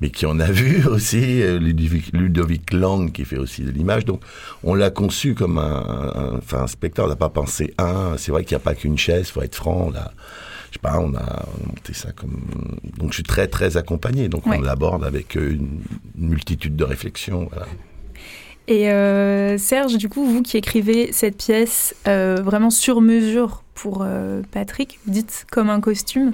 mais 0.01 0.11
qui 0.11 0.27
en 0.27 0.41
a 0.41 0.51
vu 0.51 0.85
aussi, 0.89 1.41
Ludovic, 1.61 2.73
Lang, 2.73 3.12
qui 3.12 3.25
fait 3.25 3.39
aussi 3.39 3.62
de 3.62 3.71
l'image. 3.71 4.05
Donc, 4.05 4.23
on 4.65 4.75
l'a 4.75 4.91
conçu 4.91 5.37
comme 5.37 5.59
un, 5.59 6.33
enfin, 6.37 6.65
un. 6.65 7.03
On 7.03 7.07
n'a 7.07 7.15
pas 7.15 7.29
pensé 7.29 7.73
un. 7.79 8.17
C'est 8.17 8.33
vrai 8.33 8.45
qu'il 8.45 8.57
n'y 8.57 8.61
a 8.61 8.65
pas 8.65 8.75
qu'une 8.75 8.99
chaise, 8.99 9.29
faut 9.29 9.43
être 9.43 9.55
franc. 9.55 9.89
Là, 9.91 10.11
je 10.73 10.79
sais 10.79 10.81
pas, 10.81 10.99
on 11.00 11.14
a 11.14 11.45
monté 11.67 11.93
ça 11.93 12.12
comme. 12.12 12.41
Donc, 12.97 13.11
je 13.11 13.17
suis 13.17 13.23
très, 13.23 13.47
très 13.47 13.76
accompagné. 13.76 14.31
Donc, 14.31 14.47
on 14.47 14.59
l'aborde 14.59 15.05
avec 15.05 15.35
une, 15.35 15.83
multitude 16.17 16.76
de 16.76 16.85
réflexions. 16.85 17.47
Voilà. 17.52 17.67
Et 18.69 18.91
euh, 18.91 19.59
Serge, 19.59 19.99
du 19.99 20.09
coup, 20.09 20.25
vous 20.25 20.41
qui 20.41 20.57
écrivez 20.57 21.12
cette 21.12 21.37
pièce 21.37 21.95
euh, 22.09 22.37
vraiment 22.43 22.71
sur 22.71 23.02
mesure 23.02 23.64
pour 23.75 24.02
euh, 24.02 24.41
Patrick, 24.50 24.99
vous 25.05 25.12
dites 25.12 25.45
comme 25.50 25.69
un 25.69 25.81
costume, 25.81 26.33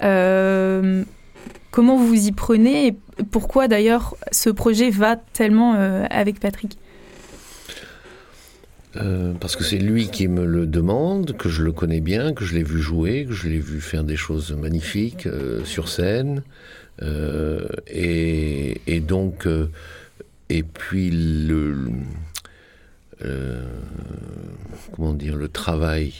comment 0.00 1.96
vous 1.96 2.06
vous 2.06 2.28
y 2.28 2.32
prenez 2.32 2.86
et 2.86 2.96
pourquoi 3.32 3.66
d'ailleurs 3.66 4.14
ce 4.30 4.50
projet 4.50 4.90
va 4.90 5.16
tellement 5.16 5.74
avec 6.10 6.38
Patrick? 6.38 6.78
Parce 9.40 9.56
que 9.56 9.64
c'est 9.64 9.78
lui 9.78 10.08
qui 10.08 10.28
me 10.28 10.44
le 10.44 10.66
demande, 10.66 11.36
que 11.36 11.48
je 11.48 11.62
le 11.62 11.72
connais 11.72 12.00
bien, 12.00 12.32
que 12.32 12.44
je 12.44 12.54
l'ai 12.54 12.62
vu 12.62 12.80
jouer, 12.80 13.26
que 13.26 13.32
je 13.32 13.48
l'ai 13.48 13.58
vu 13.58 13.80
faire 13.80 14.04
des 14.04 14.16
choses 14.16 14.52
magnifiques 14.52 15.28
sur 15.64 15.88
scène. 15.88 16.42
Et, 17.88 18.80
et, 18.86 19.00
donc, 19.00 19.48
et 20.48 20.62
puis 20.62 21.10
le, 21.10 21.90
euh, 23.24 23.62
comment 24.92 25.14
dire, 25.14 25.36
le 25.36 25.48
travail 25.48 26.12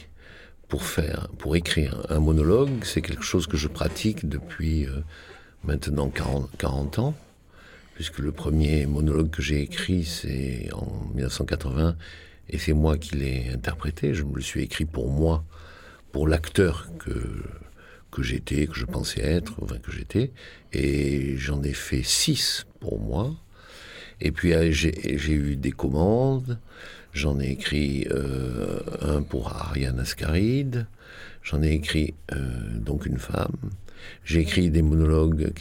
pour 0.69 0.85
faire, 0.85 1.29
pour 1.39 1.57
écrire 1.57 2.07
un 2.09 2.21
monologue, 2.21 2.71
c'est 2.83 3.03
quelque 3.03 3.23
chose 3.23 3.47
que 3.47 3.57
je 3.57 3.69
pratique 3.69 4.29
depuis 4.29 4.87
euh, 4.87 5.01
maintenant 5.65 6.09
40, 6.09 6.51
40, 6.57 6.99
ans, 7.01 7.15
puisque 7.95 8.19
le 8.19 8.33
premier 8.33 8.87
monologue 8.87 9.31
que 9.31 9.43
j'ai 9.43 9.61
écrit, 9.61 10.05
c'est 10.05 10.71
en 10.73 11.11
1980, 11.15 11.97
et 12.49 12.59
c'est 12.59 12.73
moi 12.73 12.99
qui 12.99 13.17
l'ai 13.17 13.51
interprété. 13.53 14.15
Je 14.15 14.25
me 14.25 14.35
le 14.35 14.43
suis 14.43 14.63
écrit 14.63 14.85
pour 14.85 15.11
moi, 15.11 15.45
pour 16.13 16.29
l'acteur 16.29 16.89
que 16.99 17.13
que 18.15 18.23
j'étais, 18.23 18.69
que 18.69 18.77
je 18.77 18.87
pensais 18.87 19.21
être, 19.21 19.55
enfin 19.61 19.79
que 19.79 19.91
j'étais, 19.91 20.31
et 20.73 21.37
j'en 21.37 21.65
ai 21.65 21.73
fait 21.73 22.05
six 22.05 22.65
pour 22.79 23.01
moi. 23.01 23.35
Et 24.21 24.31
puis 24.31 24.55
euh, 24.55 24.71
j'ai 24.71 25.33
eu 25.33 25.57
des 25.57 25.73
commandes. 25.73 26.59
J'en 27.13 27.41
ai 27.41 27.51
écrit 27.51 28.07
euh, 28.11 28.81
un 29.01 29.23
pour 29.23 29.53
Ariane 29.53 29.99
Ascaride. 29.99 30.87
J'en 31.43 31.63
ai 31.63 31.73
écrit 31.73 32.15
euh, 32.33 32.39
donc 32.79 33.07
une 33.07 33.19
femme. 33.19 33.57
J'ai 34.25 34.41
écrit 34.41 34.71
des 34.71 34.83
monologues, 34.83 35.53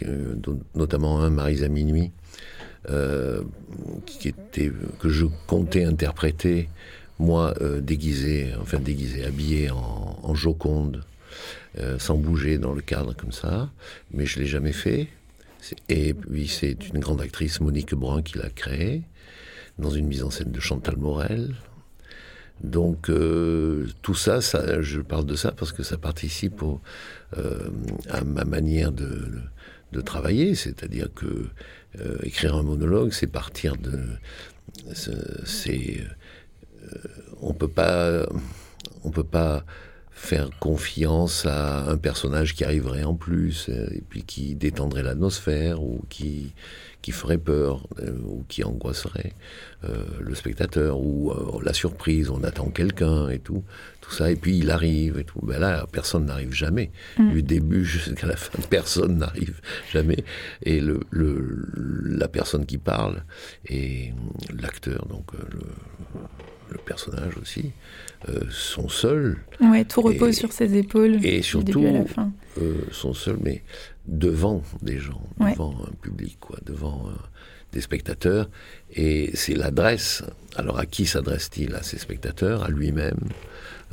notamment 0.75 1.21
un 1.21 1.29
Marise 1.29 1.63
à 1.63 1.69
minuit, 1.69 2.11
qui 4.05 4.27
était 4.27 4.71
que 4.99 5.09
je 5.09 5.25
comptais 5.47 5.85
interpréter 5.85 6.69
moi 7.19 7.53
déguisé, 7.79 8.53
enfin 8.59 8.79
déguisé, 8.79 9.23
habillé 9.23 9.69
en, 9.71 10.33
Joconde, 10.33 11.03
sans 11.99 12.17
bouger 12.17 12.57
dans 12.57 12.73
le 12.73 12.81
cadre 12.81 13.15
comme 13.15 13.31
ça, 13.31 13.69
mais 14.11 14.25
je 14.25 14.39
l'ai 14.39 14.47
jamais 14.47 14.73
fait. 14.73 15.07
Et 15.89 16.13
puis 16.13 16.47
c'est 16.47 16.89
une 16.89 16.99
grande 16.99 17.21
actrice, 17.21 17.61
Monique 17.61 17.93
Brun, 17.93 18.21
qui 18.21 18.37
l'a 18.37 18.49
créé, 18.49 19.03
dans 19.79 19.89
une 19.89 20.07
mise 20.07 20.23
en 20.23 20.29
scène 20.29 20.51
de 20.51 20.59
Chantal 20.59 20.97
Morel. 20.97 21.55
Donc 22.63 23.09
euh, 23.09 23.87
tout 24.01 24.15
ça, 24.15 24.41
ça, 24.41 24.81
je 24.81 25.01
parle 25.01 25.25
de 25.25 25.35
ça 25.35 25.51
parce 25.51 25.71
que 25.71 25.83
ça 25.83 25.97
participe 25.97 26.61
euh, 27.37 27.69
à 28.09 28.23
ma 28.23 28.45
manière 28.45 28.91
de, 28.91 29.41
de 29.93 30.01
travailler, 30.01 30.55
c'est-à-dire 30.55 31.07
que 31.13 31.47
euh, 32.01 32.17
écrire 32.23 32.55
un 32.55 32.63
monologue, 32.63 33.13
c'est 33.13 33.27
partir 33.27 33.77
de, 33.77 33.99
c'est, 34.93 36.01
on 37.41 37.53
peut 37.53 37.69
pas, 37.69 38.25
on 39.03 39.11
peut 39.11 39.23
pas 39.23 39.63
faire 40.11 40.49
confiance 40.59 41.45
à 41.45 41.89
un 41.89 41.97
personnage 41.97 42.55
qui 42.55 42.63
arriverait 42.63 43.03
en 43.03 43.15
plus, 43.15 43.67
euh, 43.69 43.87
et 43.91 44.01
puis 44.01 44.23
qui 44.23 44.55
détendrait 44.55 45.03
l'atmosphère, 45.03 45.83
ou 45.83 46.01
qui, 46.09 46.53
qui 47.03 47.11
ferait 47.11 47.37
peur, 47.37 47.85
euh, 47.99 48.11
ou 48.25 48.43
qui 48.47 48.63
angoisserait 48.63 49.33
euh, 49.83 50.03
le 50.19 50.33
spectateur, 50.33 50.99
ou 50.99 51.31
la 51.61 51.73
surprise, 51.73 52.31
on 52.31 52.43
attend 52.43 52.69
quelqu'un 52.69 53.29
et 53.29 53.37
tout, 53.37 53.63
tout 54.01 54.11
ça, 54.11 54.31
et 54.31 54.35
puis 54.35 54.57
il 54.57 54.71
arrive 54.71 55.19
et 55.19 55.23
tout. 55.23 55.39
Ben 55.43 55.59
là, 55.59 55.85
personne 55.91 56.25
n'arrive 56.25 56.53
jamais. 56.53 56.89
Mm. 57.19 57.31
Du 57.31 57.43
début 57.43 57.85
jusqu'à 57.85 58.25
la 58.25 58.37
fin, 58.37 58.57
personne 58.69 59.17
n'arrive 59.17 59.59
jamais. 59.91 60.23
Et 60.63 60.79
le, 60.79 61.01
le, 61.11 61.67
la 62.05 62.27
personne 62.27 62.65
qui 62.65 62.79
parle, 62.79 63.23
et 63.67 64.13
l'acteur, 64.59 65.05
donc 65.05 65.33
le, 65.33 65.59
le 66.73 66.77
personnage 66.77 67.37
aussi, 67.41 67.71
euh, 68.29 68.39
sont 68.49 68.89
seuls. 68.89 69.37
Ouais, 69.59 69.83
tout 69.85 70.01
repose 70.01 70.35
sur 70.35 70.51
ses 70.51 70.77
épaules. 70.77 71.23
Et 71.25 71.41
surtout, 71.41 71.85
euh, 72.57 72.73
sont 72.91 73.13
seuls, 73.13 73.37
mais 73.41 73.63
devant 74.07 74.61
des 74.81 74.99
gens, 74.99 75.23
devant 75.39 75.75
un 75.87 75.93
public, 76.01 76.37
quoi, 76.39 76.57
devant 76.65 77.07
euh, 77.07 77.11
des 77.71 77.81
spectateurs. 77.81 78.49
Et 78.93 79.31
c'est 79.33 79.55
l'adresse. 79.55 80.23
Alors 80.55 80.79
à 80.79 80.85
qui 80.85 81.05
s'adresse-t-il 81.05 81.75
À 81.75 81.83
ses 81.83 81.97
spectateurs, 81.97 82.63
à 82.63 82.69
lui-même 82.69 83.29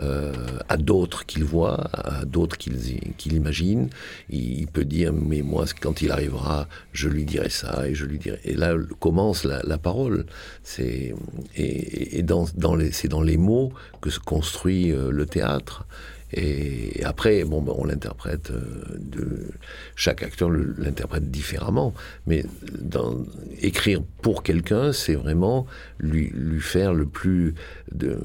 euh, 0.02 0.32
à 0.70 0.78
d'autres 0.78 1.26
qu'il 1.26 1.44
voit, 1.44 1.90
à 1.92 2.24
d'autres 2.24 2.56
qu'il 2.56 3.32
imagine. 3.32 3.90
Il, 4.30 4.66
peut 4.66 4.86
dire, 4.86 5.12
mais 5.12 5.42
moi, 5.42 5.66
quand 5.78 6.00
il 6.00 6.10
arrivera, 6.10 6.68
je 6.92 7.08
lui 7.08 7.24
dirai 7.26 7.50
ça, 7.50 7.86
et 7.86 7.94
je 7.94 8.06
lui 8.06 8.18
dirai. 8.18 8.40
Et 8.44 8.54
là 8.54 8.74
commence 8.98 9.44
la, 9.44 9.78
parole. 9.78 10.24
C'est 10.62 11.14
et, 11.54 12.22
dans, 12.22 12.46
dans 12.54 12.76
les, 12.76 12.92
c'est 12.92 13.08
dans 13.08 13.20
les 13.20 13.36
mots 13.36 13.72
que 14.00 14.08
se 14.08 14.20
construit 14.20 14.90
euh, 14.90 15.10
le 15.10 15.26
théâtre. 15.26 15.84
Et 16.32 17.02
après, 17.04 17.44
bon, 17.44 17.60
ben, 17.60 17.72
on 17.76 17.84
l'interprète 17.84 18.50
euh, 18.50 18.84
de 18.98 19.48
chaque 19.96 20.22
acteur 20.22 20.50
l'interprète 20.50 21.30
différemment. 21.30 21.94
Mais 22.26 22.44
dans, 22.78 23.24
écrire 23.60 24.02
pour 24.22 24.42
quelqu'un, 24.42 24.92
c'est 24.92 25.14
vraiment 25.14 25.66
lui, 25.98 26.30
lui 26.34 26.60
faire 26.60 26.94
le 26.94 27.06
plus, 27.06 27.54
de, 27.92 28.18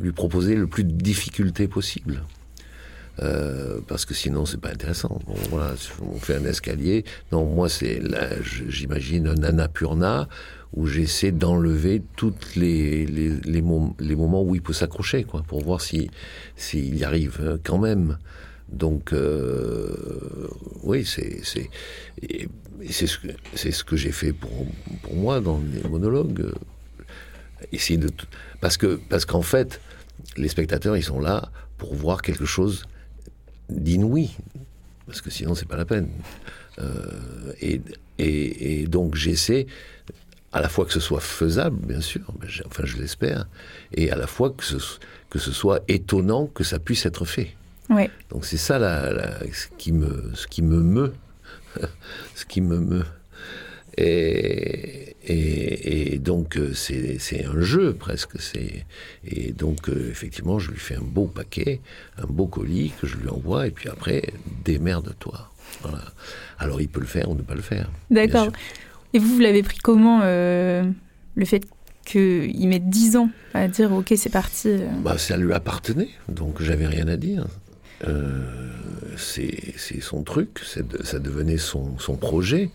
lui 0.00 0.12
proposer 0.12 0.56
le 0.56 0.66
plus 0.66 0.84
de 0.84 0.92
difficultés 0.92 1.68
possible. 1.68 2.22
Euh, 3.22 3.80
parce 3.88 4.04
que 4.04 4.12
sinon 4.12 4.44
c'est 4.44 4.60
pas 4.60 4.70
intéressant. 4.70 5.20
Bon, 5.26 5.34
voilà, 5.48 5.74
on 6.02 6.18
fait 6.18 6.34
un 6.34 6.44
escalier. 6.44 7.04
Non, 7.32 7.46
moi 7.46 7.70
c'est 7.70 8.02
j'imagine 8.68 9.26
un 9.28 9.42
Annapurna 9.42 10.28
où 10.72 10.86
j'essaie 10.86 11.32
d'enlever 11.32 12.02
toutes 12.16 12.56
les 12.56 13.06
les, 13.06 13.30
les, 13.44 13.62
moments 13.62 14.42
où 14.42 14.54
il 14.54 14.62
peut 14.62 14.72
s'accrocher, 14.72 15.24
quoi, 15.24 15.42
pour 15.42 15.62
voir 15.62 15.80
si 15.80 16.10
s'il 16.56 16.96
y 16.96 17.04
arrive 17.04 17.38
euh, 17.40 17.58
quand 17.62 17.78
même. 17.78 18.18
Donc 18.68 19.12
euh, 19.12 20.48
oui, 20.82 21.04
c'est 21.04 21.42
ce 21.44 23.18
que 23.18 23.28
ce 23.54 23.84
que 23.84 23.96
j'ai 23.96 24.12
fait 24.12 24.32
pour 24.32 24.66
pour 25.02 25.14
moi 25.14 25.40
dans 25.40 25.60
les 25.72 25.88
monologues. 25.88 26.50
Essayer 27.72 27.98
de 27.98 28.10
parce 28.60 28.76
que 28.76 29.00
parce 29.08 29.24
qu'en 29.24 29.42
fait 29.42 29.80
les 30.36 30.48
spectateurs 30.48 30.96
ils 30.96 31.04
sont 31.04 31.20
là 31.20 31.50
pour 31.78 31.94
voir 31.94 32.22
quelque 32.22 32.44
chose 32.44 32.84
d'inouï, 33.68 34.30
parce 35.06 35.20
que 35.20 35.30
sinon 35.30 35.54
c'est 35.54 35.68
pas 35.68 35.76
la 35.76 35.84
peine. 35.84 36.08
Euh, 36.78 37.52
et, 37.60 37.80
et, 38.18 38.86
donc 38.86 39.14
j'essaie 39.14 39.66
à 40.56 40.60
la 40.62 40.70
fois 40.70 40.86
que 40.86 40.92
ce 40.92 41.00
soit 41.00 41.20
faisable, 41.20 41.76
bien 41.86 42.00
sûr, 42.00 42.22
enfin 42.64 42.84
je 42.86 42.96
l'espère, 42.96 43.46
et 43.92 44.10
à 44.10 44.16
la 44.16 44.26
fois 44.26 44.48
que 44.48 44.64
ce, 44.64 44.76
que 45.28 45.38
ce 45.38 45.52
soit 45.52 45.80
étonnant 45.86 46.46
que 46.46 46.64
ça 46.64 46.78
puisse 46.78 47.04
être 47.04 47.26
fait. 47.26 47.54
Donc 48.30 48.46
c'est 48.46 48.56
ça 48.56 48.78
la, 48.78 49.38
ce 49.52 49.66
qui 49.76 49.92
me 49.92 50.32
ce 50.32 50.46
qui 50.46 50.62
me 50.62 50.80
meut, 50.80 51.12
ce 52.34 52.46
qui 52.46 52.62
me 52.62 52.78
meut. 52.78 53.04
Et, 53.98 55.16
et, 55.24 56.18
donc, 56.18 56.58
euh, 56.58 56.74
c'est 56.74 57.46
un 57.46 57.60
jeu 57.62 57.94
presque. 57.94 58.36
Et 59.24 59.52
donc, 59.52 59.88
euh, 59.88 60.10
effectivement, 60.10 60.58
je 60.58 60.70
lui 60.70 60.78
fais 60.78 60.96
un 60.96 61.00
beau 61.00 61.26
paquet, 61.26 61.80
un 62.18 62.26
beau 62.26 62.46
colis 62.46 62.92
que 63.00 63.06
je 63.06 63.16
lui 63.16 63.30
envoie, 63.30 63.66
et 63.66 63.70
puis 63.70 63.88
après, 63.88 64.22
démerde-toi. 64.66 65.50
Voilà. 65.80 66.02
Alors, 66.58 66.82
il 66.82 66.88
peut 66.88 67.00
le 67.00 67.06
faire 67.06 67.30
ou 67.30 67.34
ne 67.34 67.40
pas 67.40 67.54
le 67.54 67.62
faire. 67.62 67.90
D'accord. 68.10 68.52
Et 69.12 69.18
vous, 69.18 69.34
vous 69.34 69.40
l'avez 69.40 69.62
pris 69.62 69.78
comment, 69.78 70.20
euh, 70.22 70.84
le 71.34 71.44
fait 71.44 71.62
qu'il 72.04 72.68
mette 72.68 72.88
10 72.88 73.16
ans 73.16 73.30
à 73.52 73.66
dire 73.66 73.92
ok 73.92 74.12
c'est 74.16 74.30
parti 74.30 74.76
bah, 75.02 75.18
Ça 75.18 75.36
lui 75.36 75.52
appartenait, 75.52 76.10
donc 76.28 76.62
j'avais 76.62 76.86
rien 76.86 77.08
à 77.08 77.16
dire. 77.16 77.46
c'est 79.16 80.00
son 80.00 80.22
truc, 80.22 80.60
ça 81.02 81.18
devenait 81.18 81.58
son, 81.58 81.98
son 81.98 82.16
projet. 82.16 82.70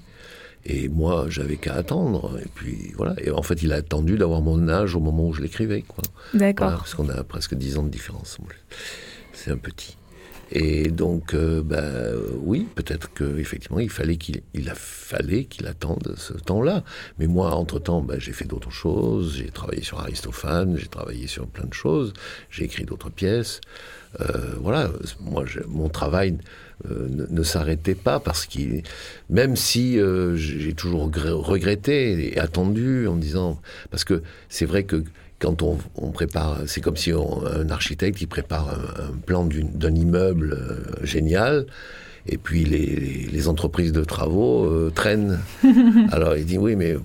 Et 0.65 0.89
moi, 0.89 1.25
j'avais 1.29 1.57
qu'à 1.57 1.73
attendre. 1.73 2.39
Et 2.43 2.47
puis 2.53 2.93
voilà. 2.95 3.15
Et 3.23 3.31
en 3.31 3.41
fait, 3.41 3.63
il 3.63 3.73
a 3.73 3.77
attendu 3.77 4.17
d'avoir 4.17 4.41
mon 4.41 4.69
âge 4.69 4.95
au 4.95 4.99
moment 4.99 5.27
où 5.27 5.33
je 5.33 5.41
l'écrivais. 5.41 5.83
D'accord. 6.33 6.69
parce 6.71 6.93
qu'on 6.93 7.09
a 7.09 7.23
presque 7.23 7.55
10 7.55 7.77
ans 7.77 7.83
de 7.83 7.89
différence. 7.89 8.37
C'est 9.33 9.51
un 9.51 9.57
petit. 9.57 9.97
Et 10.51 10.89
donc, 10.89 11.33
euh, 11.33 11.61
bah, 11.63 11.81
oui, 12.41 12.67
peut-être 12.75 13.13
qu'effectivement, 13.13 13.79
il 13.79 13.89
fallait 13.89 14.17
qu'il 14.17 14.41
il 14.53 14.69
a 14.69 14.75
fallu 14.75 15.45
qu'il 15.45 15.65
attende 15.67 16.13
ce 16.17 16.33
temps-là. 16.33 16.83
Mais 17.19 17.27
moi, 17.27 17.55
entre-temps, 17.55 18.01
bah, 18.01 18.15
j'ai 18.17 18.33
fait 18.33 18.45
d'autres 18.45 18.71
choses. 18.71 19.37
J'ai 19.37 19.49
travaillé 19.49 19.81
sur 19.81 19.99
Aristophane, 19.99 20.77
j'ai 20.77 20.87
travaillé 20.87 21.27
sur 21.27 21.47
plein 21.47 21.65
de 21.65 21.73
choses. 21.73 22.13
J'ai 22.49 22.65
écrit 22.65 22.83
d'autres 22.83 23.09
pièces. 23.09 23.61
Euh, 24.19 24.55
voilà, 24.59 24.89
moi, 25.21 25.45
mon 25.67 25.87
travail 25.87 26.37
euh, 26.89 27.07
ne, 27.29 27.43
s'arrêtait 27.43 27.95
pas 27.95 28.19
parce 28.19 28.45
qu'il, 28.45 28.83
même 29.29 29.55
si 29.55 29.99
euh, 29.99 30.35
j'ai 30.35 30.73
toujours 30.73 31.03
regretté 31.03 32.33
et 32.33 32.39
attendu 32.39 33.07
en 33.07 33.15
disant, 33.15 33.61
parce 33.89 34.03
que 34.03 34.21
c'est 34.49 34.65
vrai 34.65 34.83
que 34.83 35.03
quand 35.41 35.63
on, 35.63 36.11
prépare, 36.11 36.59
c'est 36.67 36.81
comme 36.81 36.97
si 36.97 37.11
un 37.11 37.69
architecte 37.69 38.17
qui 38.17 38.27
prépare 38.27 38.69
un, 38.69 39.17
plan 39.25 39.45
d'un 39.45 39.95
immeuble 39.95 40.53
euh, 40.53 41.05
génial. 41.05 41.65
Et 42.27 42.37
puis 42.37 42.63
les, 42.63 43.47
entreprises 43.47 43.91
de 43.91 44.03
travaux 44.03 44.89
traînent. 44.91 45.39
Alors 46.11 46.37
il 46.37 46.45
dit 46.45 46.59
oui, 46.59 46.75
mais 46.75 46.95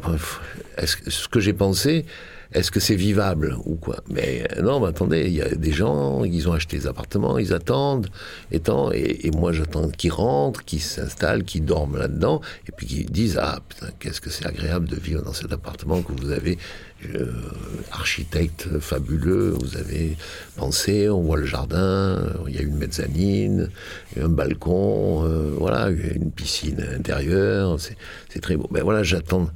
est-ce, 0.77 0.97
ce 1.09 1.29
que 1.29 1.41
j'ai 1.41 1.55
pensé, 1.55 2.05
est-ce 2.53 2.71
que 2.71 2.81
c'est 2.81 2.95
vivable 2.95 3.57
ou 3.65 3.75
quoi? 3.77 3.97
Mais 4.09 4.47
euh, 4.57 4.63
non, 4.63 4.81
mais 4.81 4.89
attendez, 4.89 5.27
il 5.27 5.35
y 5.35 5.43
a 5.43 5.49
des 5.49 5.73
gens, 5.73 6.25
ils 6.25 6.49
ont 6.49 6.53
acheté 6.53 6.79
des 6.79 6.87
appartements, 6.87 7.39
ils 7.39 7.53
attendent, 7.53 8.09
et, 8.51 9.27
et, 9.27 9.31
moi 9.31 9.53
j'attends 9.53 9.89
qu'ils 9.89 10.13
rentrent, 10.13 10.65
qu'ils 10.65 10.81
s'installent, 10.81 11.45
qu'ils 11.45 11.65
dorment 11.65 11.99
là-dedans, 11.99 12.41
et 12.69 12.73
puis 12.73 12.87
qu'ils 12.87 13.11
disent 13.11 13.39
ah 13.41 13.61
putain 13.69 13.89
qu'est-ce 13.99 14.21
que 14.21 14.31
c'est 14.31 14.47
agréable 14.47 14.89
de 14.89 14.97
vivre 14.97 15.23
dans 15.23 15.33
cet 15.33 15.53
appartement 15.53 16.03
que 16.03 16.13
vous 16.13 16.31
avez, 16.31 16.59
euh, 17.15 17.31
architecte 17.93 18.79
fabuleux, 18.81 19.51
vous 19.51 19.77
avez 19.77 20.17
pensé, 20.57 21.11
on 21.11 21.21
voit 21.21 21.37
le 21.37 21.45
jardin, 21.45 22.23
il 22.49 22.55
y 22.55 22.59
a 22.59 22.63
une 22.63 22.77
mezzanine, 22.77 23.69
un 24.19 24.29
balcon, 24.29 25.25
euh, 25.25 25.55
voilà, 25.59 25.91
une 25.91 26.31
piscine 26.31 26.85
intérieure, 26.97 27.79
c'est 28.31 28.41
très 28.41 28.57
beau. 28.57 28.67
Ben 28.71 28.83
voilà, 28.83 29.03
j'attends 29.03 29.51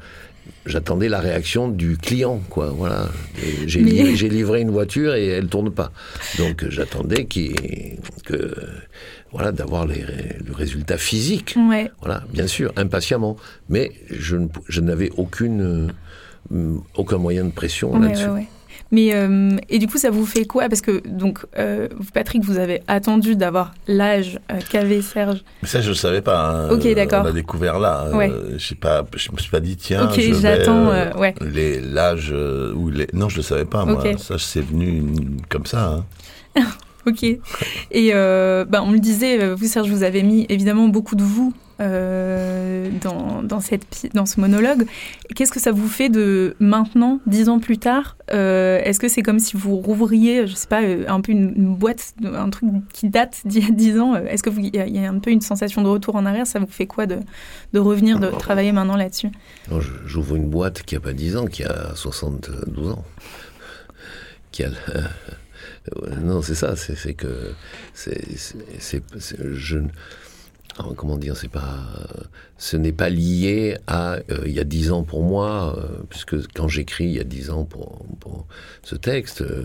j'attendais 0.66 1.08
la 1.08 1.20
réaction 1.20 1.68
du 1.68 1.96
client, 1.96 2.40
quoi. 2.50 2.70
Voilà. 2.70 3.08
J'ai 3.66 3.80
livré, 3.80 4.60
une 4.60 4.70
voiture 4.70 5.14
et 5.14 5.26
elle 5.28 5.48
tourne 5.48 5.70
pas. 5.70 5.92
Donc 6.38 6.66
j'attendais 6.68 7.24
que, 7.24 8.54
voilà, 9.32 9.52
d'avoir 9.52 9.86
le 9.86 10.52
résultat 10.52 10.98
physique. 10.98 11.56
Voilà, 12.00 12.24
bien 12.32 12.46
sûr, 12.46 12.72
impatiemment. 12.76 13.36
Mais 13.68 13.92
je, 14.10 14.80
n'avais 14.80 15.10
aucune, 15.16 15.92
euh, 16.52 16.76
aucun 16.96 17.18
moyen 17.18 17.44
de 17.44 17.52
pression 17.52 17.98
là-dessus. 17.98 18.48
Mais 18.92 19.14
euh, 19.14 19.56
et 19.68 19.78
du 19.78 19.86
coup, 19.86 19.98
ça 19.98 20.10
vous 20.10 20.26
fait 20.26 20.44
quoi? 20.44 20.68
Parce 20.68 20.80
que 20.80 21.00
donc, 21.06 21.40
euh, 21.58 21.88
Patrick, 22.12 22.44
vous 22.44 22.58
avez 22.58 22.82
attendu 22.88 23.36
d'avoir 23.36 23.72
l'âge 23.86 24.38
euh, 24.50 24.58
qu'avait 24.68 25.00
Serge. 25.00 25.44
Mais 25.62 25.68
ça, 25.68 25.80
je 25.80 25.90
ne 25.90 25.94
savais 25.94 26.22
pas. 26.22 26.50
Hein. 26.50 26.70
Ok, 26.70 26.92
d'accord. 26.94 27.20
On 27.22 27.26
l'a 27.26 27.32
découvert 27.32 27.78
là. 27.78 28.06
Hein. 28.06 28.16
Ouais. 28.16 28.32
je 28.56 28.74
pas, 28.74 29.04
je 29.14 29.30
me 29.32 29.38
suis 29.38 29.50
pas 29.50 29.60
dit 29.60 29.76
tiens. 29.76 30.08
Ok, 30.08 30.20
j'attends. 30.40 30.90
ouais. 31.18 31.34
Les 31.40 31.80
l'âge 31.80 32.34
ou 32.74 32.90
les. 32.90 33.06
Non, 33.12 33.28
je 33.28 33.36
le 33.36 33.42
savais 33.42 33.64
pas 33.64 33.84
moi. 33.84 34.02
Ça, 34.18 34.36
c'est 34.38 34.62
venu 34.62 35.04
comme 35.48 35.66
ça. 35.66 36.02
Hein. 36.56 36.62
ok. 37.06 37.24
Et 37.92 38.12
bah, 38.12 38.82
on 38.82 38.88
me 38.88 38.98
disait, 38.98 39.54
vous 39.54 39.66
Serge, 39.66 39.88
vous 39.88 40.02
avez 40.02 40.22
mis 40.22 40.46
évidemment 40.48 40.88
beaucoup 40.88 41.14
de 41.14 41.24
vous 41.24 41.52
euh, 41.80 42.90
dans, 43.42 43.60
cette, 43.60 44.10
dans 44.12 44.26
ce 44.26 44.38
monologue. 44.38 44.84
Qu'est-ce 45.34 45.50
que 45.50 45.60
ça 45.60 45.72
vous 45.72 45.88
fait 45.88 46.10
de 46.10 46.54
maintenant, 46.60 47.20
dix 47.26 47.48
ans 47.48 47.58
plus 47.58 47.78
tard 47.78 48.16
euh, 48.32 48.80
Est-ce 48.84 49.00
que 49.00 49.08
c'est 49.08 49.22
comme 49.22 49.38
si 49.38 49.56
vous 49.56 49.76
rouvriez, 49.76 50.46
je 50.46 50.54
sais 50.54 50.68
pas, 50.68 50.82
euh, 50.82 51.04
un 51.08 51.20
peu 51.20 51.32
une, 51.32 51.74
boîte, 51.74 52.14
un 52.22 52.50
truc 52.50 52.68
qui 52.92 53.08
date 53.08 53.40
d'il 53.46 53.64
y 53.64 53.66
a 53.66 53.70
dix 53.70 53.98
ans 53.98 54.14
Est-ce 54.14 54.42
qu'il 54.42 54.64
y, 54.64 54.76
y, 54.76 55.04
a 55.04 55.08
un 55.08 55.18
peu 55.18 55.30
une 55.30 55.40
sensation 55.40 55.82
de 55.82 55.88
retour 55.88 56.16
en 56.16 56.26
arrière? 56.26 56.46
Ça 56.46 56.58
vous 56.58 56.66
fait 56.66 56.86
quoi 56.86 57.06
de, 57.06 57.18
de 57.72 57.78
revenir, 57.78 58.18
de 58.18 58.28
travailler 58.28 58.72
maintenant 58.72 58.96
là-dessus? 58.96 59.30
J'ouvre 60.04 60.36
une 60.36 60.50
boîte 60.50 60.82
qui 60.82 60.96
a 60.96 61.00
pas 61.00 61.14
dix 61.14 61.36
ans, 61.36 61.46
qui 61.46 61.64
a 61.64 61.94
72 61.94 62.90
ans. 62.90 63.04
Qui 64.52 64.64
a... 64.64 64.70
non, 66.22 66.42
c'est 66.42 66.54
ça, 66.54 66.76
c'est 66.76 67.14
que 67.14 67.54
c'est, 67.94 68.20
je, 69.54 69.78
comment 70.96 71.16
dire, 71.16 71.36
c'est 71.36 71.48
pas, 71.48 71.86
ce 72.58 72.76
n'est 72.76 72.92
pas 72.92 73.08
lié 73.08 73.76
à 73.86 74.14
euh, 74.30 74.42
il 74.46 74.52
y 74.52 74.60
a 74.60 74.64
dix 74.64 74.90
ans 74.92 75.02
pour 75.02 75.22
moi, 75.22 75.76
euh, 75.78 76.02
puisque 76.08 76.36
quand 76.52 76.68
j'écris 76.68 77.04
il 77.04 77.12
y 77.12 77.20
a 77.20 77.24
dix 77.24 77.50
ans 77.50 77.64
pour, 77.64 78.46
ce 78.82 78.96
texte, 78.96 79.42
euh, 79.42 79.64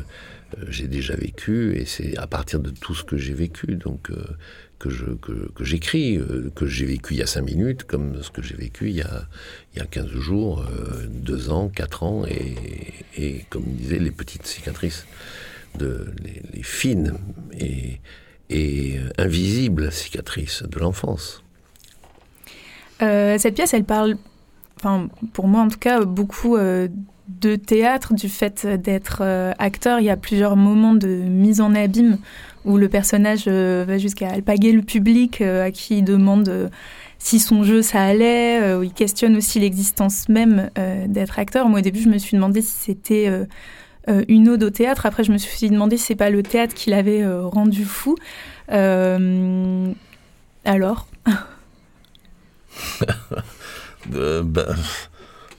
j'ai 0.68 0.88
déjà 0.88 1.16
vécu 1.16 1.76
et 1.76 1.86
c'est 1.86 2.18
à 2.18 2.28
partir 2.28 2.60
de 2.60 2.70
tout 2.70 2.94
ce 2.96 3.04
que 3.04 3.18
j'ai 3.18 3.34
vécu 3.34 3.76
donc 3.76 4.12
que 4.80 4.90
je 4.90 5.06
que, 5.06 5.64
j'écris, 5.64 6.20
que 6.56 6.66
j'ai 6.68 6.86
vécu 6.86 7.16
il 7.16 7.18
y 7.18 7.24
a 7.24 7.26
cinq 7.26 7.42
minutes, 7.42 7.84
comme 7.84 8.22
ce 8.22 8.30
que 8.30 8.42
j'ai 8.42 8.56
vécu 8.56 8.90
il 8.90 8.96
y 8.96 9.02
a 9.02 9.28
il 9.74 9.80
y 9.80 9.82
a 9.82 9.86
15 9.86 10.08
jours, 10.08 10.64
deux 11.10 11.50
ans, 11.50 11.68
quatre 11.68 12.04
ans 12.04 12.26
et, 12.26 12.56
et 13.18 13.46
comme 13.50 13.64
disait 13.64 14.00
les 14.00 14.12
petites 14.12 14.46
cicatrices 14.46 15.06
de 15.78 16.06
les, 16.24 16.42
les 16.54 16.64
fines 16.64 17.16
et 17.60 18.00
et 18.50 19.00
invisible 19.18 19.92
cicatrice 19.92 20.64
de 20.64 20.80
l'enfance. 20.80 21.44
Euh, 23.02 23.38
cette 23.38 23.56
pièce, 23.56 23.74
elle 23.74 23.84
parle, 23.84 24.18
enfin, 24.78 25.10
pour 25.34 25.48
moi 25.48 25.62
en 25.62 25.68
tout 25.68 25.80
cas, 25.80 26.04
beaucoup 26.04 26.56
euh, 26.56 26.88
de 27.28 27.56
théâtre, 27.56 28.14
du 28.14 28.30
fait 28.30 28.66
d'être 28.66 29.20
euh, 29.22 29.52
acteur. 29.58 30.00
Il 30.00 30.06
y 30.06 30.10
a 30.10 30.18
plusieurs 30.18 30.56
moments 30.56 30.94
de 30.94 31.08
mise 31.08 31.62
en 31.62 31.76
abîme 31.76 32.18
où 32.64 32.78
le 32.78 32.90
personnage 32.90 33.48
va 33.48 34.00
jusqu'à 34.00 34.30
alpaguer 34.30 34.72
le 34.72 34.82
public, 34.82 35.42
à 35.42 35.70
qui 35.70 36.00
il 36.00 36.04
demande 36.04 36.72
si 37.20 37.38
son 37.38 37.64
jeu 37.64 37.84
ça 37.84 38.02
allait, 38.02 38.74
où 38.74 38.82
il 38.82 38.92
questionne 38.92 39.36
aussi 39.36 39.60
l'existence 39.60 40.30
même 40.30 40.72
d'être 41.06 41.38
acteur. 41.38 41.70
Moi 41.70 41.82
au 41.82 41.84
début, 41.84 42.02
je 42.02 42.10
me 42.10 42.18
suis 42.18 42.36
demandé 42.36 42.64
si 42.64 42.72
c'était 42.72 43.28
euh, 43.28 43.46
une 44.28 44.50
ode 44.50 44.64
au 44.64 44.70
théâtre. 44.70 45.06
Après, 45.06 45.24
je 45.24 45.32
me 45.32 45.38
suis 45.38 45.70
demandé 45.70 45.98
si 45.98 46.06
c'est 46.06 46.16
pas 46.16 46.30
le 46.30 46.44
théâtre 46.44 46.74
qui 46.74 46.90
l'avait 46.90 47.24
euh, 47.24 47.42
rendu 47.42 47.86
fou. 47.86 48.16
Euh, 48.72 49.92
alors? 50.64 51.08
Ben, 54.08 54.68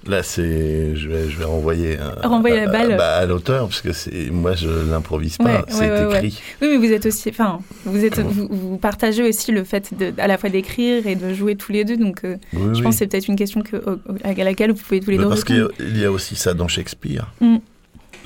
Là, 0.06 0.22
c'est, 0.22 0.94
je 0.94 1.08
vais, 1.08 1.28
je 1.28 1.36
vais 1.36 1.44
renvoyer, 1.44 1.98
renvoyer 2.22 2.60
la 2.60 2.68
balle 2.68 2.96
bah, 2.96 3.16
à, 3.16 3.26
l'auteur, 3.26 3.66
parce 3.66 3.80
que 3.80 3.92
c'est, 3.92 4.30
moi, 4.30 4.54
je 4.54 4.68
l'improvise 4.88 5.36
pas, 5.36 5.64
c'est 5.68 6.04
écrit. 6.04 6.40
Oui, 6.62 6.68
mais 6.70 6.76
vous 6.76 6.92
êtes 6.92 7.06
aussi, 7.06 7.30
enfin, 7.30 7.58
vous 7.84 8.04
êtes, 8.04 8.20
vous, 8.20 8.78
partagez 8.78 9.28
aussi 9.28 9.50
le 9.50 9.64
fait 9.64 9.98
de, 9.98 10.12
à 10.18 10.28
la 10.28 10.38
fois 10.38 10.48
d'écrire 10.48 11.08
et 11.08 11.16
de 11.16 11.34
jouer 11.34 11.56
tous 11.56 11.72
les 11.72 11.84
deux, 11.84 11.96
donc 11.96 12.20
je 12.22 12.82
pense 12.82 12.94
que 12.94 12.98
c'est 12.98 13.08
peut-être 13.08 13.26
une 13.26 13.34
question 13.34 13.62
que, 13.62 13.82
à 14.22 14.32
laquelle 14.32 14.70
vous 14.70 14.80
pouvez 14.80 15.00
tous 15.00 15.10
les 15.10 15.18
deux 15.18 15.28
Parce 15.28 15.42
qu'il 15.42 15.66
y 15.96 16.04
a 16.04 16.12
aussi 16.12 16.36
ça 16.36 16.54
dans 16.54 16.68
Shakespeare. 16.68 17.26
Mm. 17.40 17.56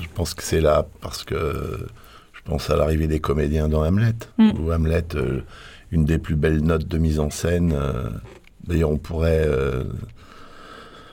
Je 0.00 0.08
pense 0.14 0.34
que 0.34 0.42
c'est 0.42 0.60
là 0.60 0.86
parce 1.00 1.24
que 1.24 1.86
je 2.32 2.50
pense 2.50 2.70
à 2.70 2.76
l'arrivée 2.76 3.06
des 3.06 3.20
comédiens 3.20 3.68
dans 3.68 3.84
Hamlet, 3.84 4.14
mm. 4.38 4.50
Ou 4.58 4.72
Hamlet, 4.72 5.04
euh, 5.14 5.42
une 5.92 6.04
des 6.04 6.18
plus 6.18 6.36
belles 6.36 6.62
notes 6.62 6.88
de 6.88 6.98
mise 6.98 7.20
en 7.20 7.30
scène. 7.30 7.72
Euh, 7.74 8.08
d'ailleurs, 8.66 8.90
on 8.90 8.98
pourrait 8.98 9.44
euh, 9.46 9.84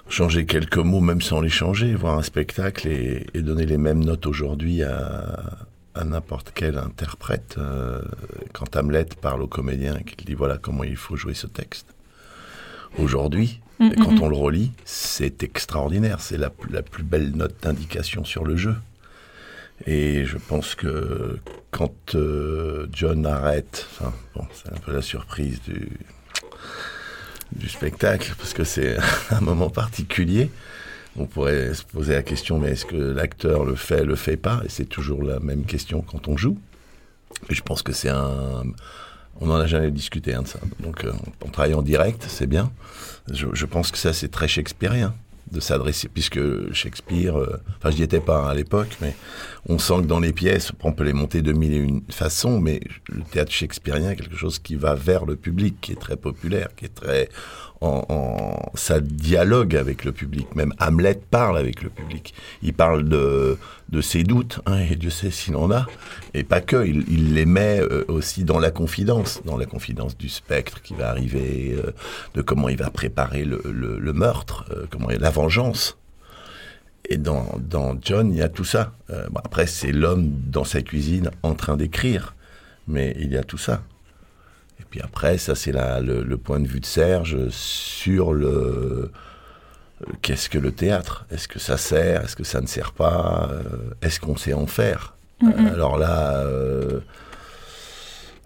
changer 0.08 0.46
quelques 0.46 0.78
mots, 0.78 1.02
même 1.02 1.22
sans 1.22 1.42
les 1.42 1.50
changer, 1.50 1.96
voir 1.96 2.18
un 2.18 2.22
spectacle 2.22 2.88
et, 2.88 3.26
donner 3.42 3.66
les 3.66 3.78
mêmes 3.78 4.04
notes 4.04 4.26
aujourd'hui 4.26 4.84
à, 4.84 5.68
n'importe 6.06 6.52
quel 6.54 6.78
interprète. 6.78 7.58
quand 8.54 8.76
Hamlet 8.76 9.08
parle 9.20 9.42
au 9.42 9.48
comédien, 9.48 9.96
qu'il 10.00 10.28
dit 10.28 10.36
voilà 10.36 10.58
comment 10.58 10.84
il 10.84 10.96
faut 10.96 11.16
jouer 11.16 11.34
ce 11.34 11.48
texte. 11.48 11.97
Aujourd'hui, 12.98 13.62
Mm, 13.80 13.92
quand 13.96 14.12
mm, 14.12 14.24
on 14.24 14.28
mm. 14.28 14.30
le 14.30 14.36
relit, 14.36 14.72
c'est 14.86 15.44
extraordinaire. 15.44 16.20
C'est 16.20 16.38
la, 16.38 16.50
plus 16.50 17.04
belle 17.04 17.32
note 17.32 17.56
d'indication 17.62 18.26
sur 18.26 18.44
le 18.44 18.56
jeu. 18.56 18.76
Et 19.86 20.26
je 20.26 20.38
pense 20.38 20.74
que 20.74 21.40
quand 21.70 22.16
euh, 22.16 22.88
John 22.92 23.26
arrête, 23.26 23.88
bon, 24.36 24.46
c'est 24.54 24.74
un 24.74 24.80
peu 24.80 24.92
la 24.92 25.04
surprise 25.04 25.62
du, 25.62 25.90
du 27.56 27.70
spectacle, 27.70 28.34
parce 28.38 28.54
que 28.54 28.64
c'est 28.64 28.98
un 29.30 29.42
moment 29.42 29.70
particulier. 29.70 30.50
On 31.16 31.26
pourrait 31.26 31.74
se 31.74 31.84
poser 31.84 32.14
la 32.14 32.24
question, 32.24 32.60
mais 32.60 32.72
est-ce 32.72 32.86
que 32.86 32.96
l'acteur 32.96 33.66
le 33.66 33.76
fait, 33.76 34.04
le 34.04 34.16
fait 34.16 34.38
pas? 34.38 34.62
Et 34.66 34.70
c'est 34.70 34.86
toujours 34.86 35.24
la 35.24 35.40
même 35.40 35.66
question 35.66 36.02
quand 36.02 36.28
on 36.28 36.38
joue. 36.38 36.58
Et 37.50 37.56
je 37.56 37.62
pense 37.62 37.84
que 37.84 37.94
c'est 37.94 38.10
un... 38.10 38.64
On 39.40 39.48
n'en 39.48 39.56
a 39.56 39.68
jamais 39.68 39.92
discuté 39.92 40.34
hein, 40.34 40.42
de 40.42 40.48
ça. 40.48 40.60
Donc 40.80 41.04
euh, 41.04 41.14
on 41.46 41.50
travaille 41.50 41.74
en 41.74 41.82
direct, 41.82 42.26
c'est 42.28 42.48
bien. 42.48 42.72
Je, 43.32 43.48
je 43.54 43.66
pense 43.66 43.92
que 43.92 43.98
ça, 43.98 44.14
c'est 44.14 44.30
très 44.30 44.48
shakespearien 44.48 45.14
de 45.52 45.60
s'adresser, 45.60 46.10
puisque 46.10 46.74
Shakespeare, 46.74 47.38
euh, 47.38 47.62
enfin 47.78 47.92
j'y 47.92 48.04
étais 48.04 48.20
pas 48.20 48.50
à 48.50 48.54
l'époque, 48.54 48.98
mais 49.02 49.16
on 49.70 49.80
sent 49.80 50.02
que 50.02 50.08
dans 50.08 50.20
les 50.20 50.34
pièces, 50.34 50.72
on 50.84 50.92
peut 50.92 51.04
les 51.04 51.14
monter 51.14 51.42
de 51.42 51.54
mille 51.54 51.74
et 51.74 51.78
une 51.78 52.02
façons, 52.10 52.60
mais 52.60 52.82
le 53.08 53.24
théâtre 53.24 53.52
shakespearien 53.52 54.12
est 54.12 54.16
quelque 54.16 54.36
chose 54.36 54.60
qui 54.60 54.76
va 54.76 54.96
vers 54.96 55.26
le 55.26 55.36
public, 55.36 55.78
qui 55.80 55.94
est 55.94 56.00
très 56.00 56.18
populaire, 56.18 56.70
qui 56.76 56.86
est 56.86 56.94
très 56.94 57.30
en, 57.82 58.06
en, 58.10 58.72
ça 58.76 59.00
dialogue 59.00 59.76
avec 59.76 60.04
le 60.04 60.12
public. 60.12 60.56
Même 60.56 60.74
Hamlet 60.80 61.20
parle 61.30 61.58
avec 61.58 61.82
le 61.82 61.90
public. 61.90 62.34
Il 62.62 62.74
parle 62.74 63.08
de, 63.08 63.58
de 63.90 64.02
ses 64.02 64.24
doutes, 64.24 64.60
hein, 64.66 64.80
et 64.80 64.96
Dieu 64.96 65.10
sait 65.10 65.32
s'il 65.32 65.56
en 65.56 65.72
a, 65.72 65.86
et 66.34 66.44
pas 66.44 66.62
que. 66.62 66.86
Il, 66.86 67.34
les 67.34 67.46
met 67.46 67.80
euh, 67.80 68.04
aussi 68.08 68.44
dans 68.44 68.60
la 68.60 68.72
confidence, 68.72 69.42
dans 69.46 69.58
la 69.58 69.66
confidence 69.66 70.18
du 70.18 70.30
spectre 70.30 70.82
qui 70.82 70.94
va 70.94 71.10
arriver, 71.10 71.76
euh, 71.78 71.92
de 72.34 72.42
comment 72.42 72.70
il 72.70 72.78
va 72.78 72.90
préparer 72.90 73.46
le, 73.46 73.62
le, 73.66 74.00
le 74.00 74.14
meurtre, 74.14 74.66
euh, 74.72 74.86
comment 74.90 75.10
la 75.10 75.30
vengeance. 75.30 75.98
Et 77.10 77.18
dans, 77.18 77.46
dans 77.60 77.98
John, 78.02 78.32
il 78.32 78.38
y 78.38 78.42
a 78.42 78.50
tout 78.50 78.66
ça. 78.66 78.92
Euh, 79.12 79.28
après, 79.36 79.66
c'est 79.66 79.94
l'homme 79.94 80.30
dans 80.48 80.66
sa 80.66 80.82
cuisine 80.82 81.32
en 81.42 81.54
train 81.54 81.78
d'écrire, 81.78 82.36
mais 82.88 83.16
il 83.20 83.32
y 83.32 83.38
a 83.38 83.44
tout 83.44 83.58
ça. 83.58 83.82
Et 84.98 85.00
puis 85.00 85.06
après, 85.08 85.38
ça 85.38 85.54
c'est 85.54 85.74
le, 85.74 86.24
le, 86.24 86.38
point 86.38 86.60
de 86.60 86.68
vue 86.68 86.80
de 86.80 86.86
Serge 86.86 87.50
sur 87.50 88.34
le 88.34 89.12
qu'est-ce 90.24 90.50
que 90.50 90.58
le 90.58 90.72
théâtre? 90.72 91.28
Est-ce 91.30 91.48
que 91.48 91.60
ça 91.60 91.78
sert? 91.78 92.24
Est-ce 92.24 92.36
que 92.36 92.44
ça 92.44 92.62
ne 92.62 92.68
sert 92.68 92.94
pas? 92.94 93.48
Est-ce 94.02 94.20
qu'on 94.20 94.38
sait 94.38 94.54
en 94.54 94.66
faire? 94.66 95.14
Mm 95.42 95.50
-hmm. 95.50 95.74
Alors 95.74 95.98
là, 96.00 96.38
euh, 96.38 97.02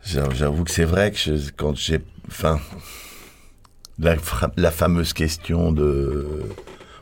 j'avoue 0.03 0.65
que 0.65 0.71
c'est 0.71 0.89
vrai 0.93 1.11
que 1.11 1.17
je, 1.17 1.51
quand 1.55 1.73
j'ai, 1.77 2.01
enfin, 2.27 2.59
la, 3.97 4.15
la, 4.57 4.71
fameuse 4.71 5.13
question 5.13 5.71
de, 5.71 6.27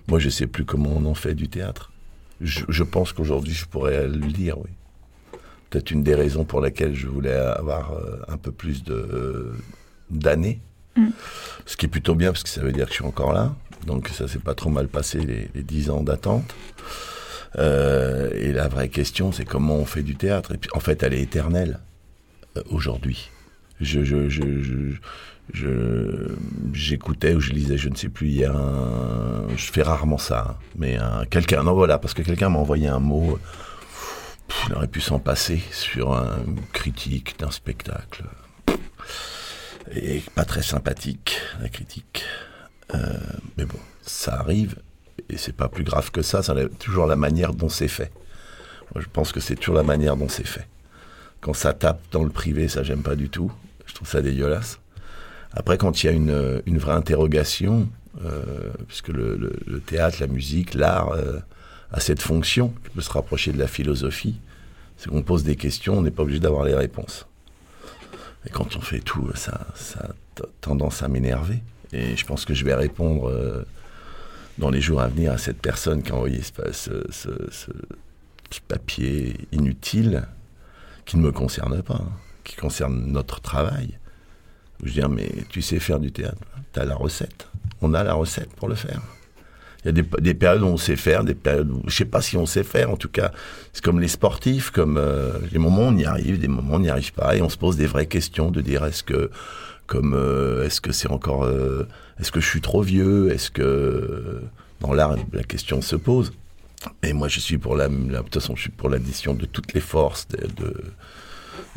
moi 0.07 0.19
je 0.19 0.29
sais 0.29 0.47
plus 0.47 0.65
comment 0.65 0.93
on 0.97 1.05
en 1.05 1.15
fait 1.15 1.35
du 1.35 1.47
théâtre. 1.47 1.91
Je, 2.39 2.61
je 2.77 2.83
pense 2.83 3.13
qu'aujourd'hui 3.13 3.55
je 3.61 3.65
pourrais 3.65 4.07
le 4.07 4.31
dire, 4.41 4.55
oui 4.63 4.71
peut-être 5.69 5.91
une 5.91 6.03
des 6.03 6.15
raisons 6.15 6.45
pour 6.45 6.61
lesquelles 6.61 6.95
je 6.95 7.07
voulais 7.07 7.33
avoir 7.33 7.93
euh, 7.93 8.21
un 8.27 8.37
peu 8.37 8.51
plus 8.51 8.83
de 8.83 8.93
euh, 8.93 9.53
d'années. 10.09 10.59
Mm. 10.95 11.09
Ce 11.65 11.77
qui 11.77 11.85
est 11.85 11.89
plutôt 11.89 12.15
bien 12.15 12.31
parce 12.31 12.43
que 12.43 12.49
ça 12.49 12.61
veut 12.61 12.71
dire 12.71 12.85
que 12.85 12.91
je 12.91 12.95
suis 12.95 13.05
encore 13.05 13.33
là. 13.33 13.53
Donc 13.85 14.09
ça 14.09 14.27
s'est 14.27 14.39
pas 14.39 14.55
trop 14.55 14.69
mal 14.69 14.87
passé 14.87 15.19
les, 15.19 15.49
les 15.53 15.63
10 15.63 15.89
ans 15.89 16.03
d'attente. 16.03 16.55
Euh, 17.57 18.29
et 18.33 18.51
la 18.51 18.67
vraie 18.67 18.89
question, 18.89 19.31
c'est 19.31 19.45
comment 19.45 19.75
on 19.75 19.85
fait 19.85 20.03
du 20.03 20.15
théâtre. 20.15 20.53
Et 20.53 20.57
puis, 20.57 20.69
en 20.73 20.79
fait, 20.79 21.01
elle 21.03 21.13
est 21.13 21.21
éternelle 21.21 21.79
euh, 22.57 22.61
aujourd'hui. 22.69 23.31
Je, 23.81 24.03
je, 24.03 24.29
je, 24.29 24.43
je, 25.53 26.35
j'écoutais 26.73 27.33
ou 27.33 27.39
je 27.39 27.51
lisais, 27.51 27.77
je 27.77 27.89
ne 27.89 27.95
sais 27.95 28.09
plus 28.09 28.27
hier, 28.27 28.55
un, 28.55 29.47
je 29.55 29.71
fais 29.71 29.81
rarement 29.81 30.17
ça, 30.17 30.47
hein, 30.49 30.55
mais 30.75 30.97
un, 30.97 31.23
quelqu'un, 31.25 31.63
non 31.63 31.73
voilà, 31.73 31.97
parce 31.97 32.13
que 32.13 32.21
quelqu'un 32.21 32.49
m'a 32.49 32.59
envoyé 32.59 32.89
un 32.89 32.99
mot 32.99 33.39
il 34.67 34.73
aurait 34.73 34.87
pu 34.87 35.01
s'en 35.01 35.19
passer 35.19 35.61
sur 35.71 36.13
une 36.13 36.61
critique 36.73 37.37
d'un 37.39 37.51
spectacle. 37.51 38.23
Et 39.95 40.21
pas 40.35 40.45
très 40.45 40.61
sympathique, 40.61 41.39
la 41.61 41.69
critique. 41.69 42.23
Euh, 42.93 43.17
mais 43.57 43.65
bon, 43.65 43.79
ça 44.01 44.35
arrive, 44.35 44.75
et 45.29 45.37
c'est 45.37 45.55
pas 45.55 45.67
plus 45.67 45.83
grave 45.83 46.11
que 46.11 46.21
ça, 46.21 46.43
c'est 46.43 46.77
toujours 46.79 47.07
la 47.07 47.15
manière 47.15 47.53
dont 47.53 47.69
c'est 47.69 47.87
fait. 47.87 48.11
Moi, 48.93 49.03
je 49.03 49.09
pense 49.11 49.31
que 49.31 49.39
c'est 49.39 49.55
toujours 49.55 49.75
la 49.75 49.83
manière 49.83 50.15
dont 50.15 50.29
c'est 50.29 50.47
fait. 50.47 50.67
Quand 51.41 51.53
ça 51.53 51.73
tape 51.73 52.01
dans 52.11 52.23
le 52.23 52.29
privé, 52.29 52.67
ça 52.67 52.83
j'aime 52.83 53.03
pas 53.03 53.15
du 53.15 53.29
tout. 53.29 53.51
Je 53.85 53.93
trouve 53.93 54.07
ça 54.07 54.21
dégueulasse. 54.21 54.79
Après, 55.53 55.77
quand 55.77 56.03
il 56.03 56.05
y 56.05 56.09
a 56.09 56.11
une, 56.11 56.77
vraie 56.77 56.93
interrogation, 56.93 57.89
euh, 58.23 58.71
puisque 58.87 59.07
le, 59.09 59.81
théâtre, 59.85 60.17
la 60.19 60.27
musique, 60.27 60.73
l'art, 60.73 61.11
euh, 61.13 61.39
à 61.91 61.99
cette 61.99 62.21
fonction 62.21 62.73
qui 62.83 62.89
peut 62.91 63.01
se 63.01 63.11
rapprocher 63.11 63.51
de 63.51 63.57
la 63.57 63.67
philosophie, 63.67 64.39
c'est 64.97 65.09
qu'on 65.09 65.23
pose 65.23 65.43
des 65.43 65.55
questions, 65.55 65.97
on 65.97 66.01
n'est 66.01 66.11
pas 66.11 66.23
obligé 66.23 66.39
d'avoir 66.39 66.63
les 66.65 66.75
réponses. 66.75 67.25
Et 68.45 68.49
quand 68.49 68.75
on 68.75 68.81
fait 68.81 68.99
tout, 68.99 69.29
ça, 69.35 69.67
ça 69.75 70.09
a 70.41 70.43
tendance 70.61 71.03
à 71.03 71.07
m'énerver. 71.07 71.61
Et 71.91 72.15
je 72.15 72.25
pense 72.25 72.45
que 72.45 72.53
je 72.53 72.63
vais 72.63 72.75
répondre 72.75 73.29
euh, 73.29 73.65
dans 74.57 74.69
les 74.69 74.81
jours 74.81 75.01
à 75.01 75.07
venir 75.07 75.31
à 75.31 75.37
cette 75.37 75.59
personne 75.59 76.03
qui 76.03 76.11
a 76.11 76.15
envoyé 76.15 76.41
ce, 76.41 77.01
ce, 77.11 77.31
ce, 77.51 77.71
papier 78.67 79.47
inutile 79.51 80.27
qui 81.05 81.17
ne 81.17 81.21
me 81.21 81.31
concerne 81.31 81.81
pas, 81.81 81.95
hein, 81.95 82.11
qui 82.43 82.55
concerne 82.55 83.11
notre 83.11 83.39
travail. 83.41 83.97
Je 84.81 84.85
veux 84.85 84.91
dire, 84.91 85.09
mais 85.09 85.29
tu 85.49 85.61
sais 85.61 85.79
faire 85.79 85.99
du 85.99 86.11
théâtre, 86.11 86.37
tu 86.73 86.79
as 86.79 86.85
la 86.85 86.95
recette. 86.95 87.47
On 87.81 87.93
a 87.93 88.03
la 88.03 88.13
recette 88.13 88.53
pour 88.53 88.67
le 88.67 88.75
faire. 88.75 89.01
Y 89.89 89.99
a 89.99 90.03
des, 90.03 90.21
des, 90.21 90.33
périodes 90.33 90.61
où 90.61 90.67
on 90.67 90.77
sait 90.77 90.95
faire, 90.95 91.23
des 91.23 91.35
périodes 91.35 91.69
où 91.71 91.81
je 91.87 91.95
sais 91.95 92.05
pas 92.05 92.21
si 92.21 92.37
on 92.37 92.45
sait 92.45 92.63
faire. 92.63 92.91
En 92.91 92.97
tout 92.97 93.09
cas, 93.09 93.31
c'est 93.73 93.83
comme 93.83 93.99
les 93.99 94.07
sportifs, 94.07 94.71
comme 94.71 94.97
euh, 94.97 95.31
des 95.51 95.59
moments 95.59 95.87
où 95.87 95.91
on 95.91 95.97
y 95.97 96.05
arrive, 96.05 96.39
des 96.39 96.47
moments 96.47 96.73
où 96.73 96.75
on 96.75 96.79
n'y 96.79 96.89
arrive 96.89 97.13
pas, 97.13 97.35
et 97.35 97.41
on 97.41 97.49
se 97.49 97.57
pose 97.57 97.77
des 97.77 97.87
vraies 97.87 98.07
questions 98.07 98.51
de 98.51 98.61
dire 98.61 98.85
est-ce 98.85 99.03
que 99.03 99.31
comme 99.87 100.13
euh, 100.13 100.65
est-ce 100.65 100.81
que 100.81 100.91
c'est 100.91 101.09
encore 101.09 101.43
euh, 101.43 101.87
est-ce 102.19 102.31
que 102.31 102.39
je 102.39 102.47
suis 102.47 102.61
trop 102.61 102.83
vieux 102.83 103.31
est-ce 103.33 103.49
que 103.49 104.41
dans 104.81 104.93
l'art 104.93 105.15
la 105.33 105.43
question 105.43 105.81
se 105.81 105.95
pose 105.95 106.31
et 107.01 107.11
moi 107.11 107.27
je 107.27 107.39
suis 107.39 107.57
pour 107.57 107.75
la, 107.75 107.87
la 107.87 108.19
de 108.19 108.23
toute 108.23 108.35
façon 108.35 108.55
je 108.55 108.61
suis 108.61 108.69
pour 108.69 108.89
l'addition 108.89 109.33
de 109.33 109.47
toutes 109.47 109.73
les 109.73 109.81
forces 109.81 110.27
de 110.27 110.73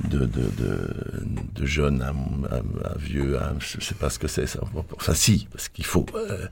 de, 0.04 0.26
de, 0.26 0.50
de, 1.54 1.66
jeune 1.66 2.02
à, 2.02 2.12
vieux, 2.98 3.38
je 3.58 3.80
sais 3.80 3.94
pas 3.94 4.10
ce 4.10 4.18
que 4.18 4.28
c'est. 4.28 4.46
Enfin 4.96 5.14
si, 5.14 5.46
parce 5.52 5.68
qu'il 5.68 5.84
faut 5.84 6.06
euh, 6.14 6.46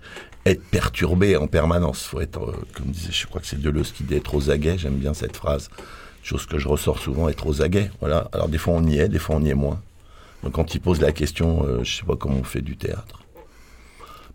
être 0.46 0.62
perturbé 0.64 1.36
en 1.36 1.46
permanence. 1.46 2.04
faut 2.04 2.20
être, 2.20 2.42
euh, 2.42 2.66
comme 2.74 2.86
disait, 2.86 3.12
je 3.12 3.26
crois 3.26 3.40
que 3.40 3.46
c'est 3.46 3.60
Deleuze 3.60 3.92
qui 3.92 4.04
dit 4.04 4.14
être 4.14 4.34
aux 4.34 4.50
aguets, 4.50 4.78
j'aime 4.78 4.96
bien 4.96 5.14
cette 5.14 5.36
phrase. 5.36 5.68
Chose 6.22 6.46
que 6.46 6.58
je 6.58 6.68
ressors 6.68 6.98
souvent, 6.98 7.28
être 7.28 7.46
aux 7.46 7.62
aguets. 7.62 7.90
Voilà. 8.00 8.28
Alors 8.32 8.48
des 8.48 8.58
fois 8.58 8.74
on 8.74 8.84
y 8.86 8.98
est, 8.98 9.08
des 9.08 9.18
fois 9.18 9.36
on 9.36 9.42
y 9.42 9.50
est 9.50 9.54
moins. 9.54 9.80
Donc 10.42 10.52
quand 10.52 10.74
il 10.74 10.80
pose 10.80 11.00
la 11.00 11.12
question, 11.12 11.64
euh, 11.64 11.82
je 11.82 11.98
sais 11.98 12.04
pas 12.04 12.16
comment 12.16 12.36
on 12.36 12.44
fait 12.44 12.62
du 12.62 12.76
théâtre. 12.76 13.20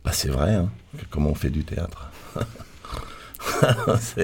Bah 0.03 0.11
c'est 0.13 0.29
vrai, 0.29 0.55
hein, 0.55 0.69
comment 1.09 1.31
on 1.31 1.35
fait 1.35 1.49
du 1.49 1.63
théâtre. 1.63 2.11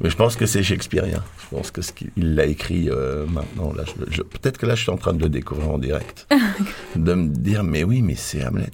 mais 0.00 0.10
je 0.10 0.16
pense 0.16 0.36
que 0.36 0.46
c'est 0.46 0.62
shakespearien. 0.62 1.22
Je 1.42 1.56
pense 1.56 1.70
que 1.70 1.82
ce 1.82 1.92
qu'il 1.92 2.10
l'a 2.16 2.46
écrit 2.46 2.90
euh, 2.90 3.26
maintenant. 3.26 3.72
Là, 3.72 3.84
je, 3.86 4.12
je, 4.12 4.22
peut-être 4.22 4.58
que 4.58 4.66
là, 4.66 4.74
je 4.74 4.82
suis 4.82 4.90
en 4.90 4.96
train 4.96 5.14
de 5.14 5.22
le 5.22 5.28
découvrir 5.28 5.70
en 5.70 5.78
direct, 5.78 6.26
de 6.96 7.14
me 7.14 7.28
dire, 7.28 7.64
mais 7.64 7.84
oui, 7.84 8.02
mais 8.02 8.14
c'est 8.14 8.44
Hamlet. 8.44 8.70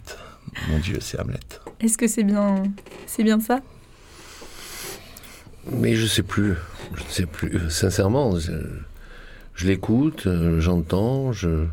Mon 0.68 0.78
Dieu, 0.78 0.98
c'est 1.00 1.20
Hamlet. 1.20 1.38
Est-ce 1.80 1.98
que 1.98 2.06
c'est 2.06 2.24
bien, 2.24 2.62
c'est 3.06 3.24
bien 3.24 3.40
ça? 3.40 3.60
Mais 5.70 5.94
je 5.96 6.06
sais 6.06 6.22
plus. 6.22 6.54
Je 6.94 7.02
ne 7.02 7.08
sais 7.08 7.26
plus. 7.26 7.70
Sincèrement, 7.70 8.38
je, 8.38 8.52
je 9.54 9.66
l'écoute, 9.66 10.26
euh, 10.26 10.60
j'entends, 10.60 11.32
je. 11.32 11.66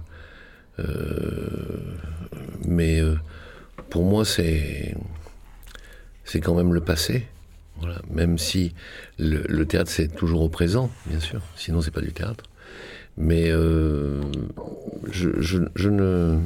Euh, 0.79 1.97
mais 2.65 2.99
euh, 2.99 3.15
pour 3.89 4.03
moi, 4.03 4.23
c'est 4.23 4.95
c'est 6.23 6.39
quand 6.39 6.55
même 6.55 6.73
le 6.73 6.81
passé. 6.81 7.27
Même 8.09 8.37
si 8.37 8.73
le, 9.19 9.63
théâtre 9.65 9.89
c'est 9.89 10.07
toujours 10.07 10.41
au 10.41 10.49
présent, 10.49 10.91
bien 11.05 11.19
sûr. 11.19 11.41
Sinon 11.55 11.81
c'est 11.81 11.91
pas 11.91 12.01
du 12.01 12.11
théâtre. 12.11 12.43
Mais 13.17 13.51
euh, 13.51 14.21
je, 15.11 15.27
ne 15.89 15.99
euh, 15.99 16.37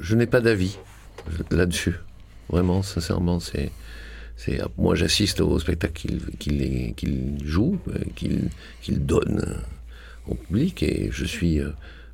je, 0.00 0.14
n'ai 0.14 0.26
pas 0.26 0.40
d'avis 0.40 0.78
là-dessus. 1.50 1.94
Vraiment, 2.50 2.82
sincèrement, 2.82 3.40
c'est 3.40 3.70
moi 4.76 4.94
j'assiste 4.94 5.40
au 5.40 5.58
spectacle 5.58 6.08
qu'il 6.38 7.38
joue, 7.44 7.78
qu'il 8.14 8.50
qu'il 8.80 9.04
donne 9.04 9.60
au 10.28 10.34
public 10.34 10.82
et 10.82 11.08
je 11.10 11.24
suis 11.24 11.60
euh, 11.60 11.70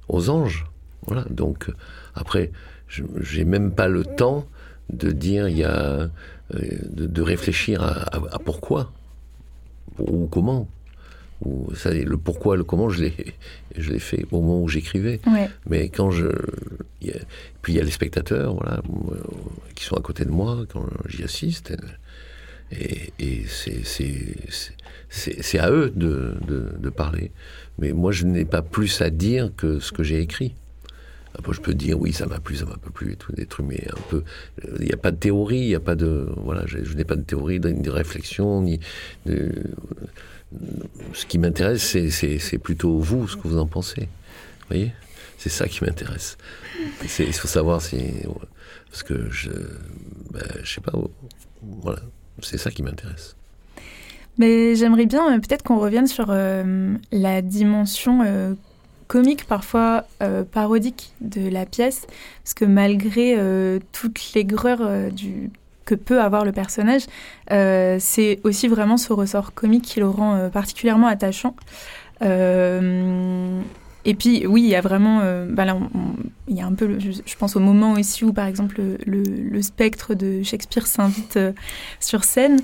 aux 0.09 0.31
anges. 0.31 0.67
Voilà. 1.07 1.27
Donc 1.31 1.71
après, 2.15 2.51
j'ai 2.89 3.45
même 3.45 3.73
pas 3.73 3.89
le 3.89 4.05
temps 4.05 4.47
de 4.93 5.11
dire 5.11 5.49
il 5.49 5.59
y 5.59 5.65
a 5.65 6.11
de, 6.55 7.07
de 7.07 7.23
réfléchir 7.23 7.83
à, 7.83 8.17
à, 8.17 8.17
à, 8.17 8.39
pourquoi 8.39 8.93
ou 9.99 10.27
comment. 10.27 10.69
Ou 11.45 11.75
ça, 11.75 11.93
le 11.93 12.17
pourquoi, 12.17 12.57
le 12.57 12.65
comment, 12.65 12.89
je 12.89 13.05
l'ai, 13.05 13.15
je 13.77 13.93
l'ai 13.93 13.99
fait 13.99 14.25
au 14.31 14.41
moment 14.41 14.63
où 14.63 14.69
j'écrivais. 14.69 15.21
Ouais. 15.27 15.51
Mais 15.69 15.89
quand 15.89 16.11
je, 16.11 16.29
y 17.03 17.11
a, 17.11 17.19
puis 17.63 17.75
il 17.75 17.77
y 17.77 17.81
a 17.81 17.85
les 17.85 17.91
spectateurs, 17.91 18.55
voilà, 18.55 18.83
qui 19.75 19.85
sont 19.85 19.97
à 19.97 20.01
côté 20.01 20.25
de 20.25 20.31
moi 20.31 20.65
quand 20.73 20.87
j'y 21.09 21.23
assiste, 21.23 21.75
et, 22.73 23.13
et 23.19 23.45
c'est, 23.47 23.85
c'est, 23.85 24.37
c'est, 25.09 25.43
c'est 25.43 25.59
à 25.59 25.71
eux 25.71 25.93
de, 25.95 26.35
de, 26.47 26.73
de, 26.79 26.91
parler. 26.91 27.31
Mais 27.79 27.93
moi, 27.93 28.13
je 28.13 28.25
n'ai 28.25 28.45
pas 28.45 28.63
plus 28.63 29.01
à 29.01 29.11
dire 29.11 29.51
que 29.57 29.81
ce 29.81 29.93
que 29.93 30.03
j'ai 30.03 30.21
écrit. 30.21 30.55
Après, 31.37 31.53
je 31.53 31.61
peux 31.61 31.75
dire 31.75 31.99
oui, 31.99 32.13
ça 32.13 32.27
m'a 32.27 32.39
plu, 32.39 32.57
ça 32.57 32.65
m'a 32.65 32.77
pas 32.77 32.91
plu, 32.91 33.13
et 33.13 33.17
tout, 33.17 33.33
des 33.33 33.47
trucs, 33.47 33.67
mais 33.67 33.85
un 33.91 34.01
peu. 34.09 34.23
Il 34.79 34.87
n'y 34.87 34.93
a 34.93 34.97
pas 34.97 35.11
de 35.11 35.17
théorie, 35.17 35.59
il 35.59 35.69
n'y 35.69 35.75
a 35.75 35.81
pas 35.81 35.95
de. 35.95 36.29
Voilà, 36.37 36.65
je, 36.67 36.79
n'ai 36.95 37.05
pas 37.05 37.17
de 37.17 37.23
théorie, 37.23 37.61
ni 37.61 37.83
de 37.83 37.91
réflexion, 37.91 38.63
ni. 38.63 38.81
De, 39.27 39.53
ce 41.13 41.27
qui 41.27 41.39
m'intéresse, 41.39 41.97
c'est 42.09 42.59
plutôt 42.59 42.99
vous, 42.99 43.27
ce 43.27 43.37
que 43.37 43.49
vous 43.49 43.59
en 43.59 43.67
pensez. 43.67 44.03
Vous 44.03 44.69
voyez? 44.69 44.93
C'est 45.39 45.51
ça 45.51 45.67
qui 45.67 45.83
m'intéresse. 45.85 46.39
Il 47.03 47.33
faut 47.33 47.49
savoir 47.49 47.83
si. 47.83 47.99
Parce 48.91 49.03
que 49.03 49.31
je. 49.31 49.51
Ben, 50.31 50.43
je 50.63 50.75
sais 50.75 50.81
pas. 50.81 50.93
Voilà. 51.63 52.01
C'est 52.43 52.59
ça 52.59 52.71
qui 52.71 52.83
m'intéresse. 52.83 53.37
Mais 54.39 54.75
j'aimerais 54.75 55.07
bien 55.07 55.35
euh, 55.35 55.39
peut-être 55.39 55.63
qu'on 55.63 55.79
revienne 55.79 56.07
sur 56.07 56.27
euh, 56.31 56.95
la 57.13 57.43
dimension 57.43 58.23
euh, 58.25 58.55
comique, 59.07 59.47
parfois 59.47 60.05
parodique 60.53 61.13
de 61.21 61.49
la 61.49 61.67
pièce, 61.67 62.07
parce 62.43 62.55
que 62.55 62.65
malgré 62.65 63.39
toutes 63.93 64.33
les 64.35 64.45
greurs 64.45 65.11
du, 65.13 65.51
que 65.85 65.95
peut 65.95 66.21
avoir 66.21 66.45
le 66.45 66.53
personnage, 66.53 67.03
c'est 67.49 68.41
aussi 68.45 68.69
vraiment 68.69 68.97
ce 68.97 69.13
ressort 69.13 69.55
comique 69.55 69.85
qui 69.85 70.01
le 70.01 70.09
rend 70.09 70.51
particulièrement 70.51 71.07
attachant. 71.07 71.55
Et 74.05 74.15
puis, 74.15 74.47
oui, 74.47 74.63
il 74.63 74.69
y 74.69 74.75
a 74.75 74.81
vraiment. 74.81 75.21
Bah 75.51 75.65
là, 75.65 75.77
il 76.47 76.57
y 76.57 76.61
a 76.61 76.67
un 76.67 76.75
peu, 76.75 76.99
je, 77.01 77.37
pense, 77.37 77.57
au 77.57 77.61
moment 77.61 77.95
aussi 77.95 78.25
où, 78.25 78.33
par 78.33 78.47
exemple, 78.47 78.81
le, 79.07 79.63
spectre 79.63 80.15
de 80.15 80.43
Shakespeare 80.43 80.87
s'invite 80.87 81.37
euh, 81.37 81.53
sur 82.01 82.25
scène. 82.25 82.61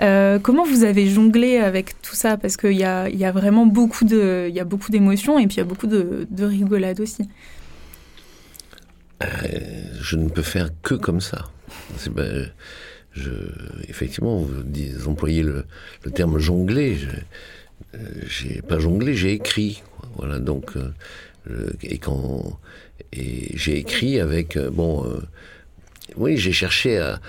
Euh, 0.00 0.38
comment 0.38 0.64
vous 0.64 0.84
avez 0.84 1.08
jonglé 1.08 1.56
avec 1.56 2.00
tout 2.00 2.14
ça? 2.14 2.36
Parce 2.36 2.56
qu'il 2.56 2.76
y 2.76 2.84
a, 2.84 3.32
vraiment 3.32 3.66
beaucoup 3.66 4.04
de, 4.04 4.48
y 4.52 4.60
a 4.60 4.64
beaucoup 4.64 4.92
d'émotions 4.92 5.38
et 5.38 5.46
puis 5.46 5.56
il 5.56 5.58
y 5.58 5.62
a 5.62 5.64
beaucoup 5.64 5.88
de, 5.88 6.28
de 6.30 6.44
rigolade 6.44 7.00
aussi. 7.00 7.28
je 9.20 10.16
ne 10.16 10.28
peux 10.28 10.42
faire 10.42 10.68
que 10.82 10.94
comme 10.94 11.20
ça. 11.20 11.50
Ben, 12.12 12.52
effectivement, 13.88 14.38
vous 14.38 15.08
employez 15.08 15.42
le 15.42 15.64
terme 16.14 16.38
jongler. 16.38 16.98
J'ai 18.26 18.62
pas 18.62 18.78
jonglé, 18.78 19.14
j'ai 19.14 19.32
écrit. 19.32 19.82
Voilà, 20.16 20.38
donc, 20.38 20.76
euh, 21.50 21.72
et 21.82 21.98
quand. 21.98 22.58
Et 23.12 23.56
j'ai 23.56 23.78
écrit 23.78 24.20
avec. 24.20 24.56
Euh, 24.56 24.70
bon. 24.70 25.04
Euh, 25.06 25.20
oui, 26.16 26.36
j'ai 26.36 26.52
cherché 26.52 26.98
à, 26.98 27.20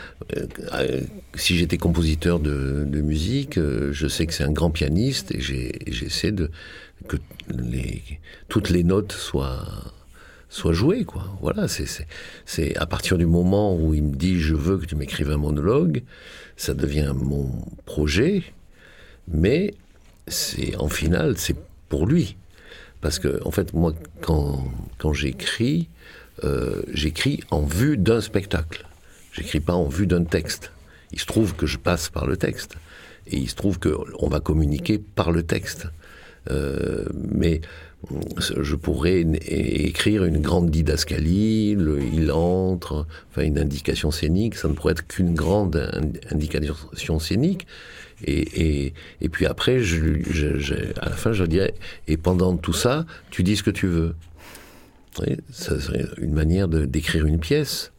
si 1.34 1.58
j'étais 1.58 1.78
compositeur 1.78 2.40
de, 2.40 3.02
musique, 3.02 3.58
je 3.58 4.08
sais 4.08 4.26
que 4.28 4.34
c'est 4.34 4.44
un 4.44 4.52
grand 4.52 4.70
pianiste 4.70 5.32
et 5.32 5.40
j'essaie 5.40 6.34
de 6.34 6.52
que 7.08 7.16
les, 7.48 8.04
toutes 8.50 8.70
les 8.70 8.84
notes 8.84 9.14
soient 9.14 9.66
soient 10.50 10.74
jouées 10.74 11.06
quoi. 11.06 11.36
Voilà, 11.42 11.68
c'est 11.68 12.78
à 12.78 12.86
partir 12.86 13.18
du 13.18 13.26
moment 13.26 13.76
où 13.76 13.94
il 13.94 14.04
me 14.04 14.16
dit 14.16 14.40
je 14.40 14.54
veux 14.54 14.78
que 14.78 14.86
tu 14.86 14.96
m'écrives 14.96 15.32
un 15.32 15.38
monologue, 15.38 16.04
ça 16.58 16.74
devient 16.74 17.14
mon 17.16 17.50
projet, 17.86 18.44
mais 19.28 19.74
c'est 20.28 20.76
en 20.78 20.90
finale 20.90 21.38
c'est 21.38 21.56
pour 21.90 22.06
lui. 22.06 22.38
Parce 23.02 23.20
que, 23.20 23.40
en 23.46 23.52
fait, 23.52 23.74
moi, 23.74 23.94
quand, 24.22 24.64
quand 24.98 25.14
j'écris, 25.14 25.90
euh, 26.44 26.82
j'écris 26.92 27.42
en 27.52 27.62
vue 27.62 27.98
d'un 27.98 28.22
spectacle. 28.22 28.86
J'écris 29.32 29.60
pas 29.60 29.74
en 29.74 29.88
vue 29.88 30.08
d'un 30.08 30.24
texte. 30.24 30.72
Il 31.12 31.20
se 31.20 31.26
trouve 31.26 31.56
que 31.56 31.68
je 31.68 31.78
passe 31.78 32.10
par 32.10 32.26
le 32.26 32.38
texte. 32.38 32.76
Et 33.28 33.38
il 33.38 33.50
se 33.50 33.56
trouve 33.56 33.80
qu'on 33.80 34.28
va 34.28 34.40
communiquer 34.40 34.98
par 34.98 35.32
le 35.32 35.44
texte. 35.44 35.88
Euh, 36.50 37.06
mais 37.14 37.62
je 38.40 38.76
pourrais 38.76 39.22
écrire 39.22 40.26
une 40.26 40.40
grande 40.40 40.70
didascalie, 40.70 41.76
le, 41.76 42.02
il 42.04 42.32
entre, 42.32 43.08
enfin 43.32 43.42
une 43.42 43.58
indication 43.58 44.12
scénique, 44.12 44.56
ça 44.56 44.68
ne 44.68 44.74
pourrait 44.74 44.92
être 44.92 45.08
qu'une 45.08 45.34
grande 45.34 45.90
indication 46.32 47.20
scénique. 47.20 47.66
Et, 48.24 48.94
et, 49.22 49.30
puis 49.30 49.46
après, 49.46 49.80
je, 49.80 50.94
à 51.00 51.10
la 51.10 51.16
fin, 51.16 51.34
je 51.34 51.44
dirais, 51.44 51.74
et 52.08 52.18
pendant 52.18 52.56
tout 52.56 52.74
ça, 52.74 53.06
tu 53.30 53.44
dis 53.44 53.56
ce 53.56 53.64
que 53.64 53.72
tu 53.72 53.88
veux. 53.88 54.16
ça 55.52 55.80
serait 55.80 56.06
une 56.18 56.34
manière 56.34 56.68
d'écrire 56.68 57.26
une 57.26 57.40
pièce. 57.40 57.92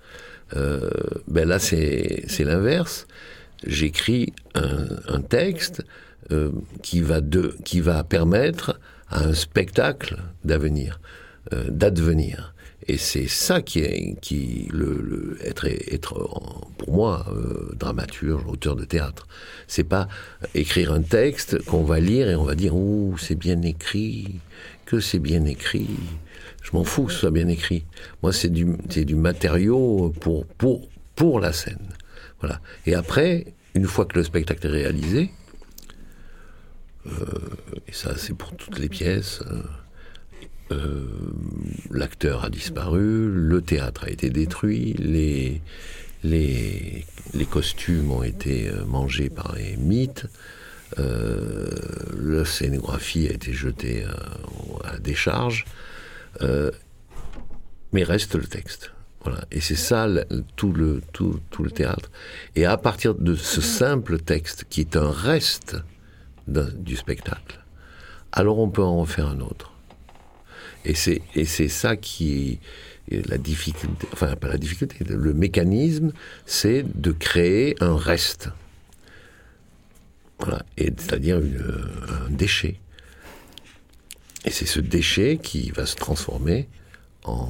Euh, 0.54 0.90
ben 1.28 1.46
là, 1.46 1.58
c'est 1.58 2.44
l'inverse. 2.44 3.06
J'écris 3.66 4.32
un, 4.54 5.20
texte 5.20 5.84
euh, 6.30 6.50
qui, 6.82 7.00
va 7.00 7.20
de, 7.20 7.56
qui 7.64 7.80
va 7.80 8.04
permettre 8.04 8.78
à 9.08 9.24
un 9.24 9.34
spectacle 9.34 10.16
d'avenir, 10.44 11.00
d'advenir. 11.52 12.54
Et 12.88 12.98
c'est 12.98 13.26
ça 13.26 13.62
qui 13.62 13.80
est 13.80 14.20
qui 14.20 14.68
le, 14.72 15.38
être 15.42 15.66
être 15.66 16.14
pour 16.78 16.92
moi 16.92 17.26
euh, 17.30 17.74
dramaturge, 17.74 18.44
auteur 18.46 18.76
de 18.76 18.84
théâtre. 18.84 19.26
C'est 19.66 19.84
pas 19.84 20.08
écrire 20.54 20.92
un 20.92 21.02
texte 21.02 21.64
qu'on 21.64 21.82
va 21.82 21.98
lire 21.98 22.28
et 22.28 22.36
on 22.36 22.44
va 22.44 22.54
dire 22.54 22.76
ouh 22.76 23.16
c'est 23.18 23.34
bien 23.34 23.60
écrit, 23.62 24.40
que 24.84 25.00
c'est 25.00 25.18
bien 25.18 25.44
écrit. 25.46 25.88
Je 26.62 26.70
m'en 26.74 26.84
fous 26.84 27.06
que 27.06 27.12
ce 27.12 27.18
soit 27.20 27.30
bien 27.32 27.48
écrit. 27.48 27.86
Moi 28.22 28.32
c'est 28.32 28.50
du 28.50 28.68
c'est 28.88 29.04
du 29.04 29.16
matériau 29.16 30.14
pour 30.20 30.46
pour 30.46 30.88
pour 31.16 31.40
la 31.40 31.52
scène. 31.52 31.88
Voilà. 32.40 32.60
Et 32.86 32.94
après 32.94 33.46
une 33.74 33.86
fois 33.86 34.04
que 34.04 34.16
le 34.16 34.22
spectacle 34.22 34.64
est 34.66 34.70
réalisé, 34.70 35.30
euh, 37.06 37.10
et 37.88 37.92
ça 37.92 38.16
c'est 38.16 38.34
pour 38.34 38.54
toutes 38.54 38.78
les 38.78 38.88
pièces. 38.88 39.40
Euh, 39.50 39.62
euh, 40.72 41.06
l'acteur 41.90 42.44
a 42.44 42.50
disparu, 42.50 43.30
le 43.30 43.62
théâtre 43.62 44.04
a 44.04 44.10
été 44.10 44.30
détruit, 44.30 44.94
les, 44.94 45.62
les, 46.24 47.04
costumes 47.48 48.10
ont 48.10 48.24
été 48.24 48.68
euh, 48.68 48.84
mangés 48.84 49.30
par 49.30 49.54
les 49.54 49.76
mythes, 49.76 50.26
euh, 50.98 51.70
la 52.20 52.44
scénographie 52.44 53.28
a 53.28 53.32
été 53.32 53.52
jetée 53.52 54.04
à, 54.04 54.92
la 54.92 54.98
décharge, 54.98 55.66
mais 57.92 58.02
reste 58.02 58.34
le 58.34 58.46
texte. 58.46 58.92
Voilà. 59.22 59.44
Et 59.50 59.60
c'est 59.60 59.76
ça 59.76 60.08
tout, 60.56 60.72
le, 60.72 61.00
tout, 61.12 61.40
tout, 61.50 61.64
le 61.64 61.70
théâtre. 61.70 62.10
Et 62.54 62.64
à 62.64 62.76
partir 62.76 63.14
de 63.14 63.34
ce 63.34 63.60
simple 63.60 64.18
texte, 64.18 64.66
qui 64.68 64.80
est 64.80 64.96
un 64.96 65.10
reste 65.10 65.76
du 66.46 66.96
spectacle, 66.96 67.64
alors 68.32 68.58
on 68.58 68.68
peut 68.68 68.82
en 68.82 68.98
refaire 68.98 69.28
un 69.28 69.40
autre. 69.40 69.75
Et 70.86 70.94
c'est, 70.94 71.20
et 71.34 71.44
c'est 71.44 71.68
ça 71.68 71.96
qui 71.96 72.60
est 73.10 73.28
la 73.28 73.38
difficulté, 73.38 74.06
enfin 74.12 74.36
pas 74.36 74.46
la 74.48 74.56
difficulté, 74.56 74.96
le 75.04 75.34
mécanisme, 75.34 76.12
c'est 76.46 76.84
de 76.84 77.10
créer 77.10 77.74
un 77.80 77.96
reste. 77.96 78.50
Voilà, 80.38 80.64
et, 80.78 80.92
c'est-à-dire 80.96 81.38
un 81.38 82.30
déchet. 82.30 82.76
Et 84.44 84.50
c'est 84.50 84.66
ce 84.66 84.78
déchet 84.78 85.40
qui 85.42 85.72
va 85.72 85.86
se 85.86 85.96
transformer 85.96 86.68
en, 87.24 87.48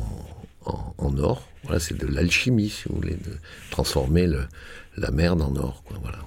en, 0.64 1.18
or. 1.18 1.46
Voilà, 1.64 1.78
c'est 1.78 1.98
de 1.98 2.06
l'alchimie, 2.06 2.70
si 2.70 2.88
vous 2.88 2.96
voulez, 2.96 3.16
de 3.16 3.36
transformer 3.70 4.26
le, 4.26 4.46
la 4.96 5.10
merde 5.10 5.42
en 5.42 5.54
or. 5.56 5.82
Quoi, 5.84 5.98
voilà. 6.00 6.18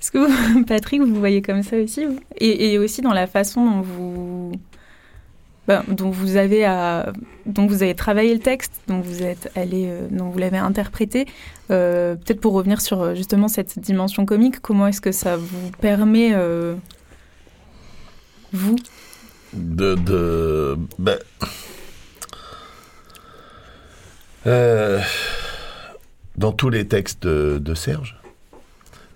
Est-ce 0.00 0.10
que 0.10 0.18
vous, 0.18 0.64
Patrick, 0.66 1.00
vous 1.00 1.14
voyez 1.14 1.42
comme 1.42 1.62
ça 1.62 1.76
aussi 1.76 2.06
et, 2.38 2.72
et, 2.72 2.78
aussi 2.78 3.02
dans 3.02 3.12
la 3.12 3.28
façon 3.28 3.64
dont 3.64 3.80
vous 3.82 4.52
ben, 5.68 5.84
dont 5.86 6.08
vous 6.08 6.36
avez 6.36 6.64
à, 6.64 7.12
vous 7.44 7.82
avez 7.82 7.94
travaillé 7.94 8.32
le 8.32 8.40
texte, 8.40 8.72
dont 8.88 9.00
vous 9.00 9.22
êtes 9.22 9.52
allé, 9.54 9.84
euh, 9.86 10.08
vous 10.10 10.38
l'avez 10.38 10.56
interprété. 10.56 11.26
Euh, 11.70 12.14
peut-être 12.14 12.40
pour 12.40 12.54
revenir 12.54 12.80
sur 12.80 13.02
euh, 13.02 13.14
justement 13.14 13.48
cette 13.48 13.78
dimension 13.78 14.24
comique, 14.24 14.60
comment 14.60 14.86
est-ce 14.86 15.02
que 15.02 15.12
ça 15.12 15.36
vous 15.36 15.70
permet, 15.82 16.34
vous, 18.54 18.76
de, 19.52 19.94
de 19.94 20.78
ben, 20.98 21.18
dans 26.38 26.52
tous 26.52 26.70
les 26.70 26.88
textes 26.88 27.26
de, 27.26 27.74
Serge, 27.74 28.18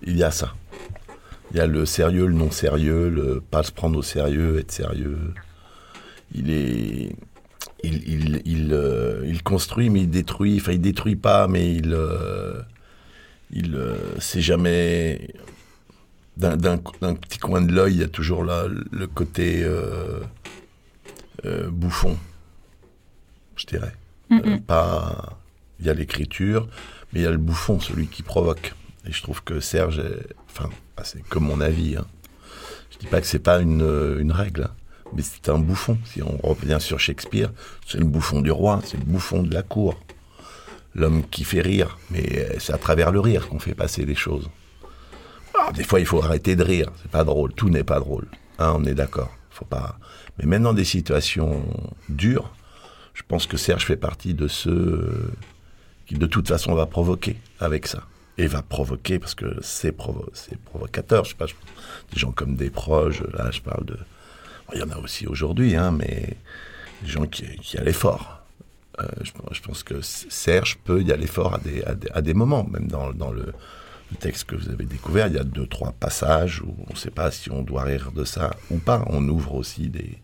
il 0.02 0.18
y 0.18 0.22
a 0.22 0.30
ça. 0.30 0.52
Il 1.52 1.56
y 1.56 1.60
a 1.60 1.66
le 1.66 1.86
sérieux, 1.86 2.26
le 2.26 2.34
non 2.34 2.50
sérieux, 2.50 3.08
le 3.08 3.40
pas 3.40 3.62
se 3.62 3.72
prendre 3.72 3.98
au 3.98 4.02
sérieux, 4.02 4.58
être 4.58 4.70
sérieux 4.70 5.32
il 6.34 6.50
est 6.50 7.16
il, 7.84 8.42
il, 8.44 8.72
euh, 8.72 9.22
il, 9.26 9.42
construit 9.42 9.90
mais 9.90 10.02
il 10.02 10.10
détruit. 10.10 10.58
Enfin 10.60 10.72
il 10.72 10.80
détruit 10.80 11.16
pas 11.16 11.48
mais 11.48 11.74
il 11.74 11.92
euh, 11.94 12.60
il 13.50 13.74
euh, 13.74 13.96
c'est 14.18 14.40
jamais 14.40 15.34
d'un 16.36 16.78
petit 16.78 17.38
coin 17.38 17.60
de 17.60 17.72
l'œil 17.72 17.94
il 17.94 18.00
y 18.00 18.04
a 18.04 18.08
toujours 18.08 18.44
là 18.44 18.66
le 18.66 19.06
côté 19.06 19.66
bouffon 21.70 22.16
je 23.56 23.66
dirais. 23.66 23.94
Pas 24.66 25.38
il 25.80 25.86
y 25.86 25.90
a 25.90 25.94
l'écriture 25.94 26.68
mais 27.12 27.20
il 27.20 27.22
y 27.24 27.26
a 27.26 27.30
le 27.30 27.38
bouffon 27.38 27.80
celui 27.80 28.06
qui 28.06 28.22
provoque. 28.22 28.74
Et 29.06 29.12
je 29.12 29.22
trouve 29.22 29.42
que 29.42 29.60
Serge 29.60 30.02
enfin 30.48 30.70
c'est 31.04 31.22
comme 31.28 31.44
mon 31.44 31.60
avis 31.60 31.96
hein. 31.96 32.06
je 32.92 32.98
dis 32.98 33.06
pas 33.06 33.20
que 33.20 33.26
c'est 33.26 33.40
pas 33.40 33.60
une, 33.60 34.16
une 34.20 34.32
règle 34.32 34.64
hein 34.64 34.81
mais 35.14 35.22
c'est 35.22 35.48
un 35.48 35.58
bouffon. 35.58 35.98
Si 36.04 36.22
on 36.22 36.36
revient 36.42 36.78
sur 36.80 36.98
Shakespeare, 37.00 37.50
c'est 37.86 37.98
le 37.98 38.04
bouffon 38.04 38.40
du 38.40 38.50
roi, 38.50 38.80
c'est 38.84 38.98
le 38.98 39.04
bouffon 39.04 39.42
de 39.42 39.52
la 39.52 39.62
cour. 39.62 39.98
L'homme 40.94 41.22
qui 41.30 41.44
fait 41.44 41.62
rire, 41.62 41.98
mais 42.10 42.48
c'est 42.58 42.72
à 42.72 42.78
travers 42.78 43.12
le 43.12 43.20
rire 43.20 43.48
qu'on 43.48 43.58
fait 43.58 43.74
passer 43.74 44.04
les 44.04 44.14
choses. 44.14 44.50
Ah, 45.58 45.72
des 45.72 45.84
fois, 45.84 46.00
il 46.00 46.06
faut 46.06 46.22
arrêter 46.22 46.56
de 46.56 46.62
rire, 46.62 46.90
c'est 47.00 47.10
pas 47.10 47.24
drôle, 47.24 47.52
tout 47.54 47.70
n'est 47.70 47.84
pas 47.84 48.00
drôle. 48.00 48.26
Hein, 48.58 48.74
on 48.76 48.84
est 48.84 48.94
d'accord. 48.94 49.30
Faut 49.50 49.64
pas. 49.64 49.98
Mais 50.38 50.46
même 50.46 50.62
dans 50.62 50.72
des 50.74 50.84
situations 50.84 51.62
dures, 52.08 52.52
je 53.14 53.22
pense 53.26 53.46
que 53.46 53.56
Serge 53.56 53.84
fait 53.84 53.96
partie 53.96 54.34
de 54.34 54.48
ceux 54.48 55.30
qui, 56.06 56.14
de 56.14 56.26
toute 56.26 56.48
façon, 56.48 56.74
va 56.74 56.86
provoquer 56.86 57.36
avec 57.60 57.86
ça. 57.86 58.02
Et 58.38 58.46
va 58.46 58.62
provoquer, 58.62 59.18
parce 59.18 59.34
que 59.34 59.58
c'est 59.62 59.92
provocateur. 59.92 61.24
Je 61.24 61.30
sais 61.30 61.36
pas, 61.36 61.46
des 61.46 62.18
gens 62.18 62.32
comme 62.32 62.56
des 62.56 62.70
proches, 62.70 63.22
là, 63.34 63.50
je 63.50 63.60
parle 63.60 63.84
de. 63.84 63.98
Il 64.74 64.80
y 64.80 64.82
en 64.82 64.90
a 64.90 64.98
aussi 64.98 65.26
aujourd'hui, 65.26 65.76
hein, 65.76 65.90
mais 65.92 66.36
des 67.02 67.08
gens 67.08 67.26
qui, 67.26 67.44
qui 67.58 67.78
allaient 67.78 67.92
fort. 67.92 68.42
Euh, 69.00 69.06
je, 69.22 69.60
pense 69.60 69.82
que 69.82 70.00
Serge 70.02 70.78
peut 70.84 71.02
y 71.02 71.12
aller 71.12 71.26
fort 71.26 71.54
à 71.54 71.58
des, 71.58 71.82
à 72.12 72.20
des, 72.20 72.34
moments, 72.34 72.64
même 72.64 72.88
dans, 72.88 73.12
dans 73.12 73.30
le, 73.30 73.52
texte 74.20 74.44
que 74.44 74.56
vous 74.56 74.68
avez 74.68 74.84
découvert, 74.84 75.28
il 75.28 75.34
y 75.34 75.38
a 75.38 75.44
deux, 75.44 75.66
trois 75.66 75.92
passages 75.92 76.60
où 76.60 76.74
on 76.86 76.92
ne 76.92 76.98
sait 76.98 77.10
pas 77.10 77.30
si 77.30 77.50
on 77.50 77.62
doit 77.62 77.84
rire 77.84 78.12
de 78.12 78.24
ça 78.24 78.50
ou 78.70 78.76
pas. 78.76 79.06
On 79.08 79.26
ouvre 79.26 79.54
aussi 79.54 79.88
des, 79.88 80.18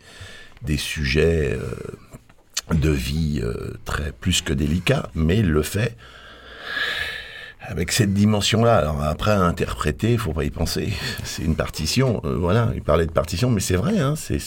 des 0.61 0.77
sujets 0.77 1.59
euh, 1.59 2.75
de 2.75 2.91
vie 2.91 3.41
euh, 3.43 3.73
très 3.87 4.13
plus 4.13 4.43
que 4.43 4.53
délicats, 4.53 5.09
mais 5.15 5.41
le 5.41 5.63
fait 5.63 5.97
avec 7.61 7.93
cette 7.93 8.15
dimension-là. 8.15 8.77
Alors 8.77 9.03
après, 9.03 9.33
à 9.33 9.43
interpréter, 9.43 10.17
faut 10.17 10.33
pas 10.33 10.45
y 10.45 10.51
penser. 10.51 10.93
C'est 11.25 11.43
une 11.43 11.57
partition. 11.57 12.21
voilà, 12.25 12.71
il 12.75 12.83
parlait 12.83 13.07
de 13.07 13.13
partition, 13.13 13.51
mais 13.51 13.61
c'est 13.61 13.77
vrai. 13.77 13.99
Hein, 13.99 14.15
c'est 14.17 14.39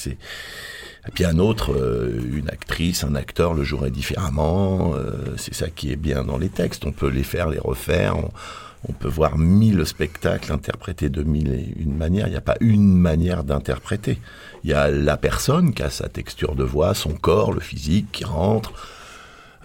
et 1.08 1.12
puis 1.12 1.26
un 1.26 1.40
autre, 1.40 1.74
euh, 1.74 2.22
une 2.32 2.50
actrice, 2.50 3.04
un 3.04 3.16
acteur 3.16 3.54
le 3.54 3.64
jouerait 3.64 3.90
différemment. 3.90 4.94
Euh, 4.96 5.36
c'est 5.38 5.54
ça 5.54 5.70
qui 5.70 5.92
est 5.92 5.96
bien 5.96 6.24
dans 6.24 6.38
les 6.38 6.50
textes. 6.50 6.86
On 6.86 6.92
peut 6.92 7.10
les 7.10 7.24
faire, 7.24 7.50
les 7.50 7.60
refaire. 7.60 8.18
On, 8.18 8.94
peut 8.94 9.08
voir 9.08 9.38
mille 9.38 9.86
spectacles 9.86 10.52
interprétés 10.52 11.10
de 11.10 11.24
mille 11.24 11.54
et 11.54 11.74
une 11.82 11.96
manières. 11.96 12.28
Il 12.28 12.32
n'y 12.32 12.38
a 12.38 12.42
pas 12.42 12.58
une 12.60 12.96
manière 12.96 13.44
d'interpréter. 13.44 14.20
Il 14.64 14.70
y 14.70 14.74
a 14.74 14.90
la 14.90 15.18
personne 15.18 15.74
qui 15.74 15.82
a 15.82 15.90
sa 15.90 16.08
texture 16.08 16.56
de 16.56 16.64
voix, 16.64 16.94
son 16.94 17.14
corps, 17.14 17.52
le 17.52 17.62
physique 17.62 18.12
qui 18.12 18.26
rentre 18.26 18.74
euh, 18.74 19.01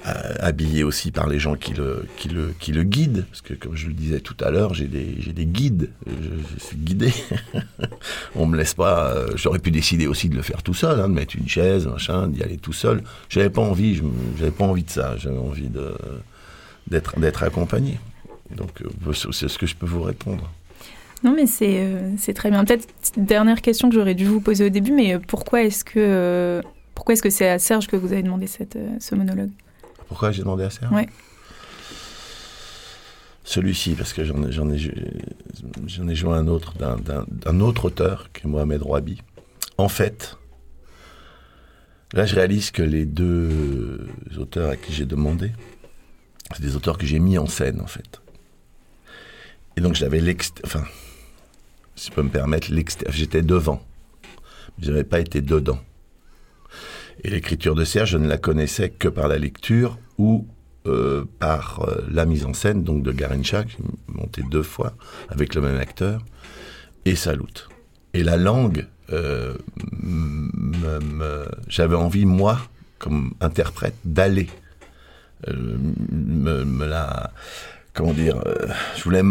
habillé 0.04 0.84
aussi 0.84 1.10
par 1.10 1.26
les 1.26 1.38
gens 1.38 1.56
qui 1.56 1.74
le, 1.74 2.06
qui 2.16 2.28
le, 2.28 2.54
qui 2.58 2.72
le 2.72 2.82
guident. 2.84 3.24
Parce 3.28 3.40
que, 3.40 3.54
comme 3.54 3.76
je 3.76 3.88
le 3.88 3.92
disais 3.92 4.20
tout 4.20 4.36
à 4.40 4.50
l'heure, 4.50 4.74
j'ai 4.74 4.86
des, 4.86 5.16
j'ai 5.18 5.32
des 5.32 5.46
guides. 5.46 5.90
Je, 6.06 6.64
suis 6.64 6.76
guidé. 6.76 7.12
On 8.34 8.46
me 8.46 8.56
laisse 8.56 8.74
pas. 8.74 9.10
Euh, 9.10 9.28
j'aurais 9.34 9.58
pu 9.58 9.70
décider 9.70 10.06
aussi 10.06 10.28
de 10.28 10.36
le 10.36 10.42
faire 10.42 10.62
tout 10.62 10.74
seul, 10.74 11.00
hein, 11.00 11.08
de 11.08 11.14
mettre 11.14 11.36
une 11.36 11.48
chaise, 11.48 11.86
machin, 11.86 12.28
d'y 12.28 12.42
aller 12.42 12.56
tout 12.56 12.72
seul. 12.72 13.02
J'avais 13.28 13.50
pas 13.50 13.62
envie. 13.62 14.00
J'avais 14.38 14.50
pas 14.50 14.64
envie 14.64 14.84
de 14.84 14.90
ça. 14.90 15.16
J'avais 15.16 15.38
envie 15.38 15.68
de, 15.68 15.92
d'être, 16.86 17.18
d'être 17.18 17.42
accompagné. 17.42 17.98
Donc, 18.54 18.82
euh, 18.82 19.12
c'est 19.32 19.48
ce 19.48 19.58
que 19.58 19.66
je 19.66 19.74
peux 19.74 19.86
vous 19.86 20.02
répondre. 20.02 20.50
Non, 21.24 21.34
mais 21.34 21.46
c'est, 21.46 21.84
c'est 22.18 22.34
très 22.34 22.50
bien. 22.50 22.64
Peut-être 22.64 22.86
dernière 23.16 23.60
question 23.62 23.88
que 23.88 23.94
j'aurais 23.94 24.14
dû 24.14 24.26
vous 24.26 24.40
poser 24.40 24.66
au 24.66 24.68
début, 24.68 24.92
mais 24.92 25.18
pourquoi 25.18 25.62
est-ce 25.62 25.82
que 25.82 26.60
pourquoi 26.94 27.14
est-ce 27.14 27.22
que 27.22 27.30
c'est 27.30 27.48
à 27.48 27.58
Serge 27.58 27.88
que 27.88 27.96
vous 27.96 28.12
avez 28.12 28.22
demandé 28.22 28.46
cette, 28.46 28.78
ce 29.00 29.14
monologue? 29.14 29.50
Pourquoi 30.08 30.32
j'ai 30.32 30.42
demandé 30.42 30.64
à 30.64 30.70
Serge 30.70 30.92
ouais. 30.92 31.08
Celui-ci, 33.44 33.94
parce 33.94 34.12
que 34.12 34.24
j'en 34.24 34.42
ai, 34.42 34.50
j'en 34.50 34.68
ai, 34.72 34.78
j'en 35.86 36.08
ai 36.08 36.14
joué 36.16 36.32
un 36.32 36.48
autre 36.48 36.74
d'un, 36.76 37.60
autre 37.60 37.84
auteur, 37.84 38.30
qui 38.32 38.44
est 38.44 38.48
Mohamed 38.48 38.82
Rouabi. 38.82 39.22
En 39.78 39.88
fait, 39.88 40.36
là, 42.12 42.26
je 42.26 42.34
réalise 42.34 42.72
que 42.72 42.82
les 42.82 43.06
deux 43.06 44.08
auteurs 44.36 44.70
à 44.70 44.76
qui 44.76 44.92
j'ai 44.92 45.04
demandé, 45.04 45.52
c'est 46.52 46.60
des 46.60 46.74
auteurs 46.74 46.98
que 46.98 47.06
j'ai 47.06 47.20
mis 47.20 47.38
en 47.38 47.46
scène, 47.46 47.80
en 47.80 47.86
fait. 47.86 48.20
Et 49.76 49.80
donc, 49.80 49.94
j'avais 49.94 50.20
l'extérieur, 50.20 50.66
enfin, 50.66 50.84
si 51.94 52.08
je 52.10 52.12
peux 52.12 52.22
me 52.22 52.30
permettre, 52.30 52.68
j'étais 53.10 53.42
devant. 53.42 53.80
Je 54.80 54.90
n'avais 54.90 55.04
pas 55.04 55.20
été 55.20 55.40
dedans. 55.40 55.78
Et 57.24 57.30
l'écriture 57.30 57.74
de 57.74 57.84
Serge, 57.84 58.10
je 58.10 58.18
ne 58.18 58.28
la 58.28 58.38
connaissais 58.38 58.90
que 58.90 59.08
par 59.08 59.28
la 59.28 59.38
lecture 59.38 59.98
ou 60.18 60.46
euh, 60.86 61.24
par 61.40 61.80
euh, 61.80 62.04
la 62.10 62.26
mise 62.26 62.44
en 62.44 62.54
scène 62.54 62.84
donc 62.84 63.02
de 63.02 63.10
Garincha, 63.10 63.64
qui 63.64 63.76
monté 64.06 64.42
deux 64.48 64.62
fois 64.62 64.92
avec 65.28 65.54
le 65.54 65.60
même 65.60 65.78
acteur, 65.78 66.24
et 67.04 67.16
Salut. 67.16 67.68
Et 68.14 68.22
la 68.22 68.36
langue, 68.36 68.86
euh, 69.12 69.54
j'avais 71.68 71.96
envie, 71.96 72.24
moi, 72.24 72.58
comme 72.98 73.34
interprète, 73.40 73.96
d'aller 74.04 74.48
me, 75.48 76.64
me, 76.64 76.86
la 76.86 77.32
comment 77.96 78.12
dire, 78.12 78.36
je 78.96 79.02
voulais 79.02 79.22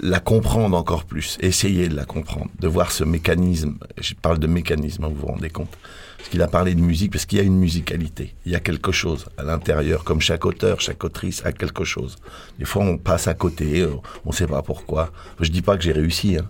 la 0.00 0.18
comprendre 0.18 0.76
encore 0.76 1.04
plus, 1.04 1.36
essayer 1.40 1.88
de 1.88 1.94
la 1.94 2.04
comprendre, 2.04 2.50
de 2.58 2.66
voir 2.66 2.90
ce 2.90 3.04
mécanisme. 3.04 3.76
Je 4.00 4.14
parle 4.14 4.38
de 4.38 4.46
mécanisme, 4.46 5.04
hein, 5.04 5.08
vous 5.08 5.20
vous 5.20 5.26
rendez 5.26 5.50
compte 5.50 5.76
parce 6.24 6.30
qu'il 6.30 6.40
a 6.40 6.48
parlé 6.48 6.74
de 6.74 6.80
musique, 6.80 7.12
parce 7.12 7.26
qu'il 7.26 7.36
y 7.36 7.40
a 7.42 7.44
une 7.44 7.58
musicalité. 7.58 8.34
Il 8.46 8.52
y 8.52 8.54
a 8.54 8.60
quelque 8.60 8.92
chose 8.92 9.26
à 9.36 9.42
l'intérieur, 9.42 10.04
comme 10.04 10.22
chaque 10.22 10.46
auteur, 10.46 10.80
chaque 10.80 11.04
autrice 11.04 11.44
a 11.44 11.52
quelque 11.52 11.84
chose. 11.84 12.16
Des 12.58 12.64
fois, 12.64 12.82
on 12.82 12.96
passe 12.96 13.28
à 13.28 13.34
côté, 13.34 13.82
euh, 13.82 13.90
on 14.24 14.30
ne 14.30 14.34
sait 14.34 14.46
pas 14.46 14.62
pourquoi. 14.62 15.12
Je 15.38 15.50
dis 15.50 15.60
pas 15.60 15.76
que 15.76 15.82
j'ai 15.82 15.92
réussi, 15.92 16.38
hein. 16.38 16.48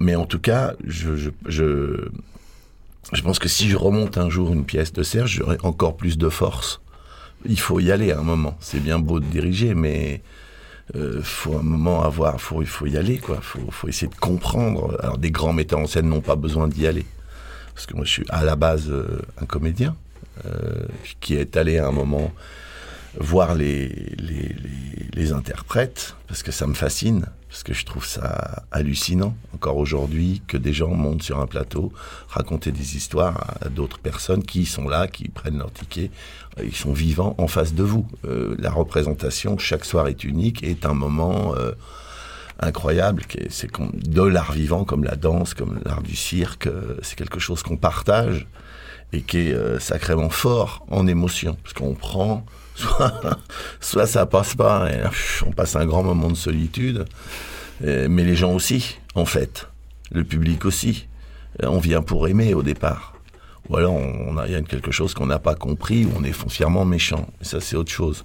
mais, 0.00 0.16
en 0.16 0.26
tout 0.26 0.38
cas, 0.38 0.74
je, 0.84 1.30
je, 1.46 2.10
je 3.10 3.22
pense 3.22 3.38
que 3.38 3.48
si 3.48 3.70
je 3.70 3.76
remonte 3.78 4.18
un 4.18 4.28
jour 4.28 4.52
une 4.52 4.66
pièce 4.66 4.92
de 4.92 5.02
Serge, 5.02 5.36
j'aurai 5.38 5.56
encore 5.62 5.96
plus 5.96 6.18
de 6.18 6.28
force. 6.28 6.82
Il 7.44 7.58
faut 7.58 7.80
y 7.80 7.92
aller 7.92 8.12
à 8.12 8.18
un 8.18 8.22
moment. 8.22 8.56
C'est 8.60 8.80
bien 8.80 8.98
beau 8.98 9.20
de 9.20 9.26
diriger, 9.26 9.74
mais 9.74 10.22
euh, 10.96 11.20
faut 11.22 11.56
un 11.56 11.62
moment 11.62 12.02
avoir, 12.02 12.36
il 12.60 12.66
faut 12.66 12.86
y 12.86 12.96
aller, 12.96 13.18
quoi. 13.18 13.38
Faut, 13.40 13.70
faut 13.70 13.88
essayer 13.88 14.08
de 14.08 14.16
comprendre. 14.16 14.98
Alors, 15.02 15.18
des 15.18 15.30
grands 15.30 15.52
metteurs 15.52 15.80
en 15.80 15.86
scène 15.86 16.08
n'ont 16.08 16.20
pas 16.20 16.36
besoin 16.36 16.68
d'y 16.68 16.86
aller 16.86 17.06
parce 17.78 17.86
que 17.86 17.94
moi 17.94 18.04
je 18.04 18.10
suis 18.10 18.24
à 18.28 18.42
la 18.42 18.56
base 18.56 18.90
euh, 18.90 19.22
un 19.40 19.46
comédien 19.46 19.94
euh, 20.46 20.84
qui 21.20 21.36
est 21.36 21.56
allé 21.56 21.78
à 21.78 21.86
un 21.86 21.92
moment 21.92 22.32
voir 23.20 23.54
les, 23.54 24.16
interprètes, 25.32 26.16
parce 26.26 26.42
que 26.42 26.50
ça 26.50 26.66
me 26.66 26.74
fascine, 26.74 27.26
parce 27.48 27.62
que 27.62 27.72
je 27.72 27.84
trouve 27.84 28.06
ça 28.06 28.64
hallucinant, 28.70 29.34
encore 29.54 29.78
aujourd'hui, 29.78 30.42
que 30.46 30.56
des 30.56 30.72
gens 30.72 30.90
montent 30.90 31.22
sur 31.22 31.40
un 31.40 31.46
plateau, 31.46 31.92
raconter 32.28 32.72
des 32.72 32.96
histoires 32.96 33.56
à, 33.60 33.68
d'autres 33.68 33.98
personnes 33.98 34.44
qui 34.44 34.66
sont 34.66 34.88
là, 34.88 35.08
qui 35.08 35.28
prennent 35.28 35.58
leur 35.58 35.72
ticket, 35.72 36.10
ils 36.62 36.74
sont 36.74 36.92
vivants 36.92 37.34
en 37.38 37.48
face 37.48 37.74
de 37.74 37.82
vous. 37.82 38.06
Euh, 38.24 38.54
la 38.58 38.70
représentation, 38.70 39.58
chaque 39.58 39.84
soir 39.84 40.08
est 40.08 40.24
unique, 40.24 40.62
est 40.62 40.84
un 40.84 40.94
moment 40.94 41.54
incroyable. 42.60 43.22
C'est 43.50 43.70
de 43.78 44.22
l'art 44.22 44.52
vivant, 44.52 44.84
comme 44.84 45.04
la 45.04 45.16
danse, 45.16 45.54
comme 45.54 45.80
l'art 45.84 46.02
du 46.02 46.16
cirque, 46.16 46.66
euh, 46.66 46.96
c'est 47.02 47.16
quelque 47.16 47.40
chose 47.40 47.62
qu'on 47.62 47.76
partage 47.76 48.46
et 49.12 49.22
qui 49.22 49.38
est 49.38 49.52
euh, 49.52 49.78
sacrément 49.78 50.30
fort 50.30 50.86
en 50.90 51.06
émotion, 51.06 51.56
parce 51.62 51.74
qu'on 51.74 51.94
prend, 51.94 52.44
soit, 52.74 53.38
soit 53.80 54.06
ça 54.06 54.26
passe 54.26 54.54
pas, 54.54 54.88
on 55.46 55.52
passe 55.52 55.76
un 55.76 55.86
grand 55.86 56.02
moment 56.02 56.30
de 56.30 56.36
solitude, 56.36 57.04
mais 57.80 58.24
les 58.24 58.34
gens 58.34 58.54
aussi, 58.54 58.98
en 59.14 59.24
fait, 59.24 59.68
le 60.10 60.24
public 60.24 60.64
aussi. 60.64 61.06
On 61.62 61.78
vient 61.78 62.02
pour 62.02 62.26
aimer 62.28 62.54
au 62.54 62.62
départ. 62.62 63.14
Ou 63.68 63.76
alors 63.76 63.94
on 63.94 64.36
a, 64.36 64.46
il 64.46 64.52
y 64.52 64.56
a 64.56 64.62
quelque 64.62 64.90
chose 64.90 65.14
qu'on 65.14 65.26
n'a 65.26 65.38
pas 65.38 65.54
compris, 65.54 66.04
ou 66.04 66.10
on 66.16 66.24
est 66.24 66.32
foncièrement 66.32 66.84
méchant. 66.84 67.28
Ça, 67.40 67.60
c'est 67.60 67.76
autre 67.76 67.90
chose. 67.90 68.24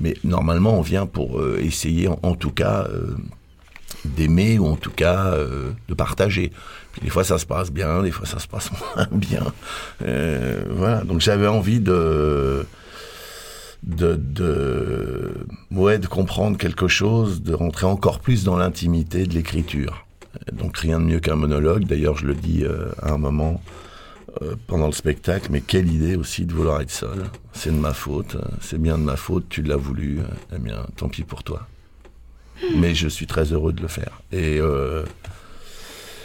Mais 0.00 0.14
normalement, 0.24 0.78
on 0.78 0.82
vient 0.82 1.06
pour 1.06 1.40
euh, 1.40 1.58
essayer, 1.60 2.08
en, 2.08 2.34
tout 2.34 2.50
cas, 2.50 2.86
d'aimer 4.04 4.58
ou 4.58 4.66
en 4.66 4.76
tout 4.76 4.90
cas 4.90 5.32
euh, 5.32 5.70
de 5.88 5.94
partager. 5.94 6.52
Puis 6.92 7.02
des 7.02 7.10
fois 7.10 7.24
ça 7.24 7.38
se 7.38 7.46
passe 7.46 7.70
bien, 7.70 8.02
des 8.02 8.10
fois 8.10 8.26
ça 8.26 8.38
se 8.38 8.48
passe 8.48 8.70
moins 8.96 9.08
bien. 9.10 9.44
Euh, 10.02 10.64
voilà, 10.70 11.02
donc 11.04 11.20
j'avais 11.20 11.46
envie 11.46 11.80
de 11.80 12.66
de, 13.82 14.16
de, 14.16 15.46
ouais, 15.70 15.98
de 15.98 16.08
comprendre 16.08 16.58
quelque 16.58 16.88
chose, 16.88 17.42
de 17.42 17.54
rentrer 17.54 17.86
encore 17.86 18.18
plus 18.18 18.42
dans 18.42 18.56
l'intimité 18.56 19.26
de 19.26 19.34
l'écriture. 19.34 20.06
Donc 20.52 20.78
rien 20.78 20.98
de 20.98 21.04
mieux 21.04 21.20
qu'un 21.20 21.36
monologue. 21.36 21.84
D'ailleurs, 21.84 22.16
je 22.16 22.26
le 22.26 22.34
dis 22.34 22.64
euh, 22.64 22.90
à 23.00 23.12
un 23.12 23.18
moment 23.18 23.60
pendant 24.66 24.84
le 24.84 24.92
spectacle, 24.92 25.48
mais 25.50 25.62
quelle 25.62 25.90
idée 25.90 26.14
aussi 26.14 26.44
de 26.44 26.52
vouloir 26.52 26.82
être 26.82 26.90
seul. 26.90 27.24
C'est 27.54 27.70
de 27.70 27.78
ma 27.78 27.94
faute, 27.94 28.36
c'est 28.60 28.76
bien 28.76 28.98
de 28.98 29.02
ma 29.02 29.16
faute, 29.16 29.46
tu 29.48 29.62
l'as 29.62 29.76
voulu, 29.76 30.20
eh 30.54 30.58
bien 30.58 30.84
tant 30.96 31.08
pis 31.08 31.22
pour 31.22 31.42
toi 31.42 31.66
mais 32.76 32.94
je 32.94 33.08
suis 33.08 33.26
très 33.26 33.52
heureux 33.52 33.72
de 33.72 33.82
le 33.82 33.88
faire. 33.88 34.20
Et 34.32 34.58
euh, 34.58 35.04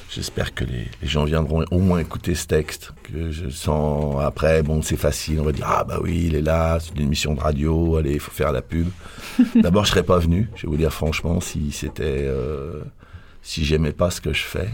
j'espère 0.10 0.54
que 0.54 0.64
les, 0.64 0.88
gens 1.04 1.24
viendront 1.24 1.66
au 1.72 1.80
moins 1.80 2.00
écouter 2.00 2.36
ce 2.36 2.48
texte. 2.48 2.94
Que 3.04 3.32
je 3.32 3.50
sens 3.50 4.22
après, 4.22 4.64
bon, 4.64 4.82
c'est 4.82 4.98
facile, 4.98 5.40
on 5.40 5.44
va 5.44 5.52
dire 5.52 5.66
ah 5.68 5.84
bah 5.84 6.00
oui, 6.02 6.26
il 6.28 6.36
est 6.36 6.42
là, 6.42 6.80
c'est 6.80 6.96
une 6.96 7.04
émission 7.04 7.34
de 7.34 7.40
radio, 7.40 7.98
allez, 7.98 8.14
il 8.14 8.20
faut 8.20 8.32
faire 8.32 8.52
la 8.52 8.62
pub. 8.62 8.88
D'abord, 9.56 9.86
je 9.86 9.92
serais 9.92 10.04
pas 10.04 10.20
venu. 10.20 10.50
Je 10.56 10.64
vais 10.64 10.68
vous 10.68 10.78
dire 10.78 10.94
franchement, 10.94 11.42
si 11.42 11.72
c'était, 11.72 12.26
euh, 12.28 12.82
si 13.42 13.66
j'aimais 13.66 13.94
pas 13.94 14.12
ce 14.12 14.22
que 14.22 14.34
je 14.34 14.44
fais, 14.44 14.70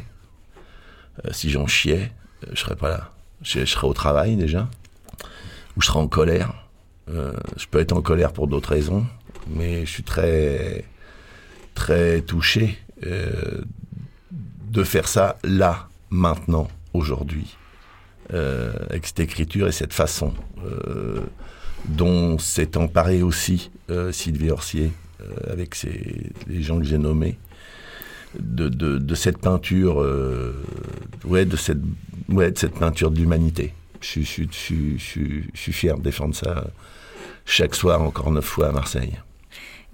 euh, 1.26 1.30
si 1.32 1.50
j'en 1.50 1.68
chiais, 1.68 2.12
je 2.52 2.60
serais 2.60 2.76
pas 2.76 2.90
là. 2.90 3.12
Je, 3.42 3.60
je 3.60 3.66
serais 3.66 3.88
au 3.88 3.94
travail 3.94 4.36
déjà, 4.36 4.68
ou 5.76 5.82
je 5.82 5.88
serais 5.88 6.00
en 6.00 6.08
colère. 6.08 6.54
Euh, 7.10 7.34
je 7.56 7.68
peux 7.68 7.80
être 7.80 7.94
en 7.94 8.02
colère 8.02 8.34
pour 8.34 8.48
d'autres 8.48 8.70
raisons, 8.70 9.06
mais 9.48 9.86
je 9.86 9.92
suis 9.92 10.04
très, 10.04 10.84
très 11.78 12.22
touché 12.22 12.76
euh, 13.06 13.62
de 14.72 14.84
faire 14.84 15.08
ça 15.08 15.38
là, 15.44 15.88
maintenant, 16.10 16.68
aujourd'hui, 16.96 17.56
euh, 18.34 18.74
avec 18.90 19.06
cette 19.06 19.20
écriture 19.20 19.68
et 19.68 19.72
cette 19.72 19.94
façon 19.94 20.34
euh, 20.66 21.22
dont 21.86 22.40
s'est 22.40 22.76
emparé 22.78 23.22
aussi 23.22 23.70
Sylvie 24.12 24.50
Orsier 24.50 24.92
avec 25.50 25.78
les 26.48 26.62
gens 26.62 26.80
que 26.80 26.86
j'ai 26.86 26.98
nommés. 26.98 27.38
De, 28.38 28.68
de, 28.70 29.16
cette 29.16 29.38
peinture, 29.38 30.06
ouais, 31.24 31.46
de 31.46 31.56
cette, 31.56 31.80
ouais, 32.28 32.52
de 32.52 32.58
cette 32.58 32.74
peinture 32.74 33.10
d'humanité. 33.12 33.74
Je 34.02 34.22
suis 34.22 35.74
fier 35.74 35.98
de 35.98 36.04
défendre 36.04 36.36
ça 36.36 36.66
chaque 37.46 37.74
soir, 37.74 38.02
encore 38.02 38.30
neuf 38.32 38.46
fois 38.46 38.68
à 38.68 38.72
Marseille. 38.74 39.18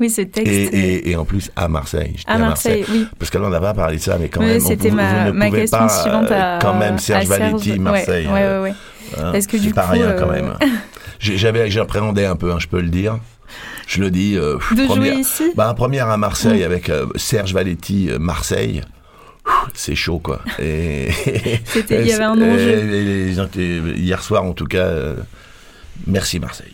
Oui, 0.04 0.10
ce 0.10 0.22
texte. 0.22 0.52
Et, 0.52 0.64
et, 0.66 1.12
et 1.12 1.16
en 1.16 1.24
plus 1.24 1.50
à 1.56 1.70
Marseille. 1.70 2.14
À 2.28 2.38
Marseille, 2.38 2.84
oui. 2.90 3.08
Parce 3.18 3.32
que 3.32 3.38
là, 3.38 3.46
on 3.48 3.50
n'a 3.50 3.62
pas 3.62 3.74
parlé 3.74 3.96
de 3.98 4.02
ça, 4.02 4.18
mais 4.20 4.28
quand 4.28 4.42
Oui, 4.42 4.48
même, 4.48 4.60
c'était 4.60 4.92
ma, 4.92 5.28
vous 5.30 5.34
ne 5.34 5.38
ma 5.40 5.50
question 5.50 5.78
pas, 5.78 5.88
suivante 5.90 6.32
euh, 6.32 6.58
à 6.58 6.60
quand 6.62 6.74
même 6.78 6.98
Serge 7.00 7.26
à 7.32 7.38
Valetti, 7.38 7.80
Marseille. 7.80 8.28
Ouais, 8.28 8.42
euh, 8.44 8.62
ouais, 8.64 8.70
ouais. 8.72 8.76
hein, 9.18 9.32
Parce 9.32 9.48
que 9.48 9.56
du 9.58 9.74
pas 9.74 9.84
coup, 9.84 9.94
rien 9.94 10.12
quand 10.20 10.30
euh, 10.30 10.34
même. 10.34 10.54
J'ai- 11.20 11.38
J'avais, 11.38 11.72
j'appréhendais 11.72 12.26
un 12.26 12.36
peu, 12.36 12.52
hein, 12.52 12.58
je 12.60 12.68
peux 12.68 12.82
le 12.82 12.90
dire. 12.90 13.18
Je 13.88 14.02
le 14.02 14.12
dis. 14.12 14.36
euh, 14.38 14.58
De 14.76 14.86
première- 14.86 15.14
jouer 15.14 15.22
ici? 15.22 15.52
Bah, 15.56 15.74
première 15.76 16.10
à 16.10 16.18
Marseille 16.18 16.62
Mm. 16.62 16.66
avec 16.66 16.90
euh, 16.90 17.06
Serge 17.16 17.54
Valetti, 17.54 18.10
Marseille. 18.20 18.82
C'est 19.74 19.96
chaud, 19.96 20.20
quoi. 20.20 20.42
Et, 20.60 21.10
il 21.90 22.06
y 22.08 22.12
avait 22.14 22.24
un 22.24 22.42
enjeu. 22.42 23.30
et 23.58 23.78
hier 23.98 24.22
soir, 24.24 24.44
en 24.44 24.54
tout 24.54 24.66
cas, 24.66 24.90
merci 26.08 26.40
Marseille. 26.40 26.72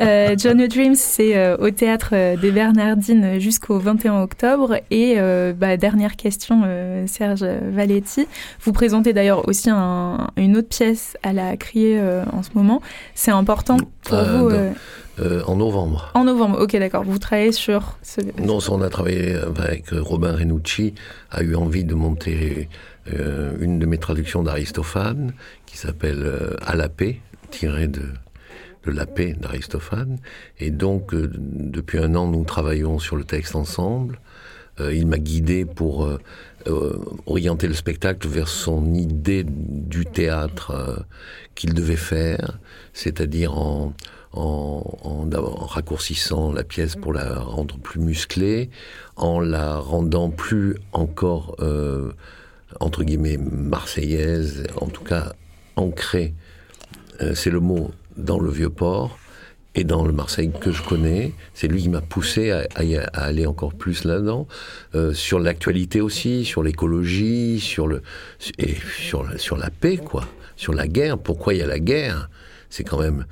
Euh, 0.00 0.34
John 0.38 0.60
A. 0.60 0.68
Dreams, 0.68 0.94
c'est 0.94 1.36
euh, 1.36 1.56
au 1.58 1.70
théâtre 1.70 2.10
euh, 2.12 2.36
des 2.36 2.50
Bernardines 2.50 3.40
jusqu'au 3.40 3.78
21 3.78 4.20
octobre. 4.22 4.76
Et 4.90 5.14
euh, 5.16 5.52
bah, 5.54 5.76
dernière 5.76 6.16
question, 6.16 6.62
euh, 6.66 7.06
Serge 7.06 7.42
Valetti. 7.44 8.26
Vous 8.60 8.72
présentez 8.72 9.12
d'ailleurs 9.12 9.48
aussi 9.48 9.70
un- 9.70 10.28
une 10.36 10.56
autre 10.56 10.68
pièce 10.68 11.16
à 11.22 11.32
la 11.32 11.56
criée 11.56 11.98
euh, 11.98 12.24
en 12.32 12.42
ce 12.42 12.50
moment. 12.54 12.82
C'est 13.14 13.30
important 13.30 13.78
pour 14.02 14.14
Euh, 14.14 14.38
vous 14.38 14.48
euh, 14.50 14.70
Euh, 15.18 15.42
en 15.46 15.56
novembre. 15.56 16.10
En 16.12 16.24
novembre, 16.24 16.60
ok, 16.60 16.76
d'accord. 16.76 17.02
Vous 17.04 17.18
travaillez 17.18 17.52
sur 17.52 17.96
ce. 18.02 18.20
Non, 18.38 18.58
on 18.70 18.82
a 18.82 18.90
travaillé 18.90 19.34
avec 19.36 19.86
Robin 19.90 20.36
Renucci, 20.36 20.92
a 21.30 21.42
eu 21.42 21.54
envie 21.54 21.84
de 21.84 21.94
monter 21.94 22.68
euh, 23.14 23.52
une 23.60 23.78
de 23.78 23.86
mes 23.86 23.96
traductions 23.96 24.42
d'Aristophane, 24.42 25.32
qui 25.64 25.78
s'appelle 25.78 26.22
euh, 26.22 26.50
À 26.66 26.76
la 26.76 26.90
paix, 26.90 27.20
tirée 27.46 27.88
de, 27.88 28.02
la 28.86 29.06
paix 29.06 29.34
d'Aristophane. 29.38 30.18
Et 30.60 30.70
donc, 30.70 31.12
euh, 31.12 31.28
depuis 31.34 31.98
un 31.98 32.14
an, 32.14 32.28
nous 32.28 32.44
travaillons 32.44 33.00
sur 33.00 33.16
le 33.16 33.24
texte 33.24 33.56
ensemble. 33.56 34.20
Euh, 34.78 34.94
il 34.94 35.06
m'a 35.06 35.18
guidé 35.18 35.64
pour 35.64 36.04
euh, 36.04 36.20
orienter 37.26 37.66
le 37.66 37.74
spectacle 37.74 38.28
vers 38.28 38.46
son 38.46 38.94
idée 38.94 39.44
du 39.44 40.06
théâtre 40.06 41.04
qu'il 41.54 41.74
devait 41.74 41.96
faire, 41.96 42.58
c'est-à-dire 42.92 43.58
en, 43.58 43.92
raccourcissant 44.32 46.52
la 46.52 46.62
pièce 46.62 46.94
pour 46.94 47.12
la 47.12 47.38
rendre 47.38 47.78
plus 47.78 48.00
musclée, 48.00 48.70
en 49.16 49.40
la 49.40 49.78
rendant 49.78 50.28
plus 50.28 50.76
encore, 50.92 51.56
entre 52.80 53.04
guillemets, 53.04 53.38
marseillaise, 53.38 54.64
en 54.78 54.88
tout 54.88 55.04
cas 55.04 55.32
ancrée, 55.76 56.34
c'est 57.34 57.50
le 57.50 57.60
mot, 57.60 57.90
dans 58.16 58.38
le 58.38 58.50
vieux 58.50 58.70
port 58.70 59.18
et 59.76 59.84
dans 59.84 60.04
le 60.04 60.12
Marseille 60.12 60.50
que 60.58 60.72
je 60.72 60.82
connais. 60.82 61.32
C'est 61.54 61.68
lui 61.68 61.82
qui 61.82 61.88
m'a 61.88 62.00
poussé 62.00 62.50
à, 62.50 62.66
aller 63.12 63.46
encore 63.46 63.74
plus 63.74 64.04
là-dedans, 64.04 64.48
euh, 64.94 65.12
sur 65.12 65.38
l'actualité 65.38 66.00
aussi, 66.00 66.44
sur 66.44 66.62
l'écologie, 66.62 67.60
sur 67.60 67.86
le 67.86 68.02
et 68.58 68.74
sur 68.98 69.22
la, 69.56 69.70
paix 69.70 69.98
quoi, 69.98 70.26
sur 70.56 70.72
la 70.72 70.88
guerre. 70.88 71.18
Pourquoi 71.18 71.54
il 71.54 71.60
y 71.60 71.62
a 71.62 71.66
la 71.66 71.78
guerre? 71.78 72.30
C'est 72.70 72.84
quand 72.84 72.98
même 72.98 73.26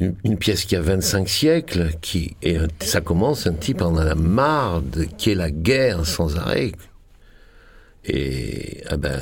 une, 0.00 0.38
pièce 0.38 0.64
qui 0.64 0.76
a 0.76 0.80
25 0.80 1.28
siècles, 1.28 1.90
qui 2.00 2.36
et 2.42 2.56
ça 2.80 3.02
commence 3.02 3.46
un 3.46 3.52
type 3.52 3.82
en 3.82 3.96
a 3.96 4.04
la 4.04 4.14
marre 4.14 4.80
de 4.80 5.04
qui 5.04 5.30
est 5.30 5.34
la 5.34 5.50
guerre 5.50 6.06
sans 6.06 6.36
arrêt. 6.36 6.72
Et 8.04 8.82
ah 8.88 8.96
ben 8.96 9.20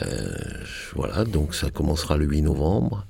voilà, 0.94 1.24
donc 1.24 1.54
ça 1.54 1.70
commencera 1.70 2.16
le 2.16 2.26
8 2.26 2.42
novembre. 2.42 3.06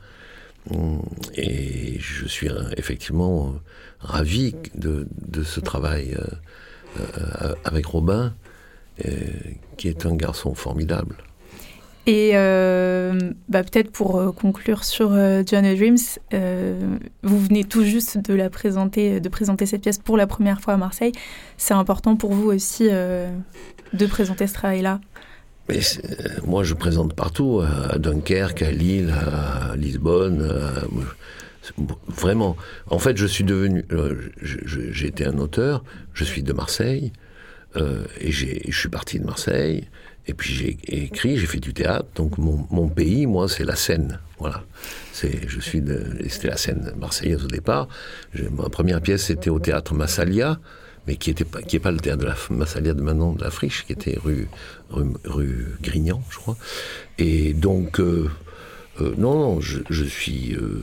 Hum, 0.70 1.02
Et 1.34 1.98
je 1.98 2.26
suis 2.26 2.48
euh, 2.48 2.70
effectivement 2.76 3.46
euh, 3.46 3.50
ravi 4.00 4.54
de, 4.74 5.06
ce 5.44 5.60
travail 5.60 6.16
euh, 6.98 7.54
avec 7.64 7.86
Robin, 7.86 8.34
qui 9.76 9.88
est 9.88 10.06
un 10.06 10.16
garçon 10.16 10.54
formidable. 10.54 11.16
Et 12.06 12.32
bah, 12.32 13.62
peut-être 13.62 13.90
pour 13.90 14.34
conclure 14.34 14.84
sur 14.84 15.10
John. 15.44 15.74
Dreams, 15.74 15.98
vous 17.22 17.38
venez 17.38 17.64
tout 17.64 17.84
juste 17.84 18.18
de 18.18 18.48
présenter, 18.48 19.20
cette 19.66 19.82
pièce 19.82 19.98
pour 19.98 20.16
la 20.16 20.26
première 20.26 20.62
fois 20.62 20.74
à 20.74 20.76
Marseille. 20.78 21.12
C'est 21.58 21.74
important 21.74 22.16
pour 22.16 22.32
vous 22.32 22.50
aussi 22.50 22.84
de 22.88 24.06
présenter 24.06 24.46
ce 24.46 24.54
travail-là? 24.54 25.00
Mais 25.68 25.78
euh, 25.78 26.28
moi, 26.46 26.62
je 26.64 26.74
présente 26.74 27.14
partout, 27.14 27.60
à 27.92 27.98
Dunkerque, 27.98 28.62
à 28.62 28.70
Lille, 28.70 29.12
à 29.12 29.74
Lisbonne. 29.76 30.42
à- 30.42 30.84
c'est- 31.62 31.74
vraiment. 32.06 32.56
En 32.88 32.98
fait, 32.98 33.16
je 33.16 33.26
suis 33.26 33.44
devenu. 33.44 33.84
euh, 33.92 34.14
J'ai 34.42 35.06
été 35.08 35.24
un 35.26 35.38
auteur. 35.38 35.82
Je 36.14 36.24
suis 36.24 36.42
de 36.42 36.52
Marseille 36.52 37.12
euh, 37.76 38.04
et 38.20 38.30
je 38.30 38.70
suis 38.78 38.88
parti 38.88 39.18
de 39.18 39.24
Marseille. 39.24 39.88
Et 40.28 40.34
puis 40.34 40.52
j'ai 40.52 40.76
écrit, 40.88 41.36
j'ai 41.38 41.46
fait 41.46 41.60
du 41.60 41.72
théâtre. 41.72 42.06
Donc 42.16 42.36
mon, 42.38 42.66
mon 42.70 42.88
pays, 42.88 43.26
moi, 43.26 43.48
c'est 43.48 43.64
la 43.64 43.76
Seine. 43.76 44.18
Voilà. 44.38 44.64
Je 45.22 45.60
suis 45.60 45.80
de, 45.80 46.02
c'était 46.28 46.48
la 46.48 46.56
Seine 46.56 46.92
marseillaise 46.98 47.44
au 47.44 47.48
départ. 47.48 47.88
Ma 48.52 48.68
première 48.68 49.00
pièce, 49.00 49.24
c'était 49.24 49.50
au 49.50 49.60
théâtre 49.60 49.94
Massalia, 49.94 50.58
mais 51.06 51.16
qui 51.16 51.30
était 51.30 51.44
pas, 51.44 51.62
qui 51.62 51.78
pas 51.78 51.90
le 51.90 51.98
théâtre 51.98 52.20
de 52.22 52.26
la 52.26 52.36
Massalia 52.50 52.94
de 52.94 53.00
maintenant 53.02 53.32
de 53.32 53.42
la 53.42 53.50
Friche, 53.50 53.84
qui 53.86 53.92
était 53.92 54.18
rue, 54.22 54.48
rue, 54.90 55.12
rue 55.24 55.66
Grignan, 55.82 56.22
je 56.30 56.36
crois. 56.36 56.56
Et 57.18 57.54
donc, 57.54 58.00
euh, 58.00 58.28
euh, 59.00 59.14
non, 59.16 59.34
non, 59.34 59.60
je, 59.60 59.80
je 59.90 60.04
suis. 60.04 60.54
euh, 60.54 60.82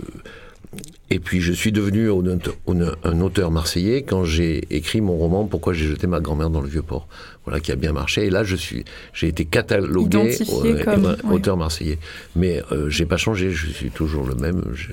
et 1.09 1.20
puis 1.20 1.41
je 1.41 1.53
suis 1.53 1.72
devenu 1.72 2.09
un 2.09 3.22
auteur- 3.22 3.51
marseillais 3.51 4.01
quand 4.01 4.24
j'ai 4.24 4.64
écrit 4.76 5.01
mon 5.01 5.16
roman 5.16 5.45
Pourquoi 5.45 5.74
j'ai 5.74 5.86
jeté 5.86 6.07
ma 6.07 6.20
grand-mère 6.20 6.49
dans 6.49 6.61
le 6.61 6.68
vieux 6.68 6.82
port. 6.82 7.07
Voilà 7.45 7.59
qui 7.59 7.72
a 7.72 7.76
bien 7.76 7.93
marché. 7.93 8.26
Et 8.26 8.30
là 8.30 8.43
je 8.43 8.55
suis, 8.55 8.84
j'ai 9.14 9.28
été 9.28 9.45
catalogué 9.45 10.38
euh, 10.49 10.84
comme, 10.84 11.05
euh, 11.05 11.16
ouais. 11.26 11.36
auteur 11.36 11.57
marseillais. 11.57 11.99
Mais 12.36 12.64
euh, 12.72 12.89
j'ai 12.89 13.05
pas 13.05 13.18
changé. 13.18 13.51
Je 13.51 13.68
suis 13.70 13.91
toujours 13.91 14.26
le 14.26 14.36
même. 14.36 14.64
Je, 14.74 14.91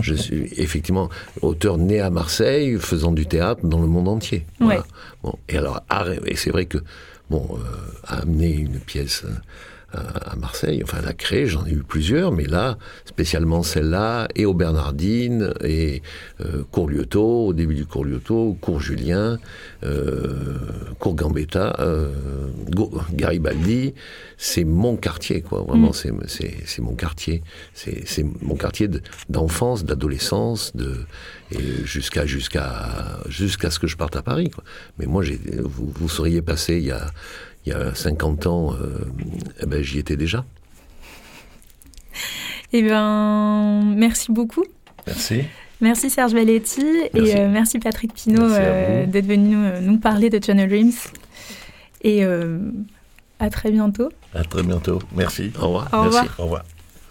je 0.00 0.14
suis 0.14 0.52
effectivement 0.58 1.08
auteur 1.40 1.78
né 1.78 2.00
à 2.00 2.10
Marseille, 2.10 2.76
faisant 2.78 3.12
du 3.12 3.26
théâtre 3.26 3.64
dans 3.66 3.80
le 3.80 3.86
monde 3.88 4.08
entier. 4.08 4.44
Voilà. 4.60 4.80
Ouais. 4.80 4.86
Bon, 5.22 5.38
et 5.48 5.56
alors 5.56 5.80
et 6.26 6.36
c'est 6.36 6.50
vrai 6.50 6.66
que 6.66 6.78
bon, 7.30 7.48
euh, 7.52 7.58
amener 8.06 8.52
une 8.52 8.78
pièce. 8.78 9.24
Euh, 9.94 9.98
à 9.98 10.32
à 10.32 10.36
Marseille, 10.36 10.80
enfin 10.82 10.98
à 10.98 11.02
la 11.02 11.12
créer, 11.12 11.46
j'en 11.46 11.64
ai 11.66 11.70
eu 11.72 11.82
plusieurs, 11.86 12.32
mais 12.32 12.44
là, 12.46 12.78
spécialement 13.04 13.62
celle-là, 13.62 14.28
et 14.34 14.44
au 14.46 14.54
Bernardine, 14.54 15.52
et 15.62 16.02
euh, 16.40 16.62
Cours 16.70 16.88
Lieuteau, 16.88 17.46
au 17.48 17.52
début 17.52 17.74
du 17.74 17.84
Cours 17.86 18.04
Lieuteau, 18.04 18.56
Cours 18.60 18.80
Julien, 18.80 19.38
euh, 19.84 20.56
Cours 20.98 21.14
Gambetta, 21.14 21.76
euh, 21.80 22.10
Garibaldi, 23.12 23.94
c'est 24.38 24.64
mon 24.64 24.96
quartier, 24.96 25.42
quoi, 25.42 25.62
vraiment, 25.62 25.90
Mm. 25.90 25.92
c'est 25.94 26.12
c'est 26.28 26.54
c'est 26.66 26.82
mon 26.82 26.94
quartier, 26.94 27.42
c'est 27.74 28.06
c'est 28.06 28.24
mon 28.42 28.56
quartier 28.56 28.88
de- 28.88 29.02
d'enfance, 29.28 29.84
d'adolescence, 29.84 30.74
de 30.74 30.94
et 31.50 31.84
jusqu'à 31.84 32.24
jusqu'à 32.26 33.18
jusqu'à 33.28 33.70
ce 33.70 33.78
que 33.78 33.86
je 33.86 33.96
parte 33.96 34.16
à 34.16 34.22
Paris, 34.22 34.50
quoi. 34.50 34.64
Mais 34.98 35.06
moi, 35.06 35.22
j'ai 35.22 35.38
vous, 35.62 35.92
vous 35.94 36.08
seriez 36.08 36.40
passé 36.42 36.76
il 36.78 36.84
y 36.84 36.90
a 36.90 37.06
il 37.66 37.72
y 37.72 37.74
a 37.74 37.94
50 37.94 38.46
ans, 38.46 38.74
euh, 38.74 39.06
eh 39.62 39.66
ben, 39.66 39.82
j'y 39.82 39.98
étais 39.98 40.16
déjà. 40.16 40.44
Eh 42.72 42.82
bien, 42.82 43.82
merci 43.96 44.32
beaucoup. 44.32 44.64
Merci. 45.06 45.42
Merci 45.82 46.10
Serge 46.10 46.32
Valetti 46.32 46.84
Merci. 47.12 47.32
et 47.32 47.40
euh, 47.40 47.48
merci 47.50 47.78
Patrick 47.80 48.14
Pinault 48.14 48.46
Merci 48.46 48.60
euh, 48.60 49.06
d'être 49.06 49.26
venu 49.26 49.56
nous, 49.56 49.80
nous 49.80 49.98
parler 49.98 50.30
de 50.30 50.36
A. 50.36 50.66
Dreams. 50.66 50.92
Et 52.02 52.24
euh, 52.24 52.58
à 53.40 53.50
très 53.50 53.72
bientôt. 53.72 54.08
À 54.32 54.44
très 54.44 54.62
bientôt. 54.62 55.00
Merci. 55.14 55.52
Au 55.60 55.66
revoir. 55.66 55.88
Au 55.92 56.02
Merci. 56.04 56.18
revoir. 56.18 56.34
Au 56.38 56.42
revoir. 56.44 56.64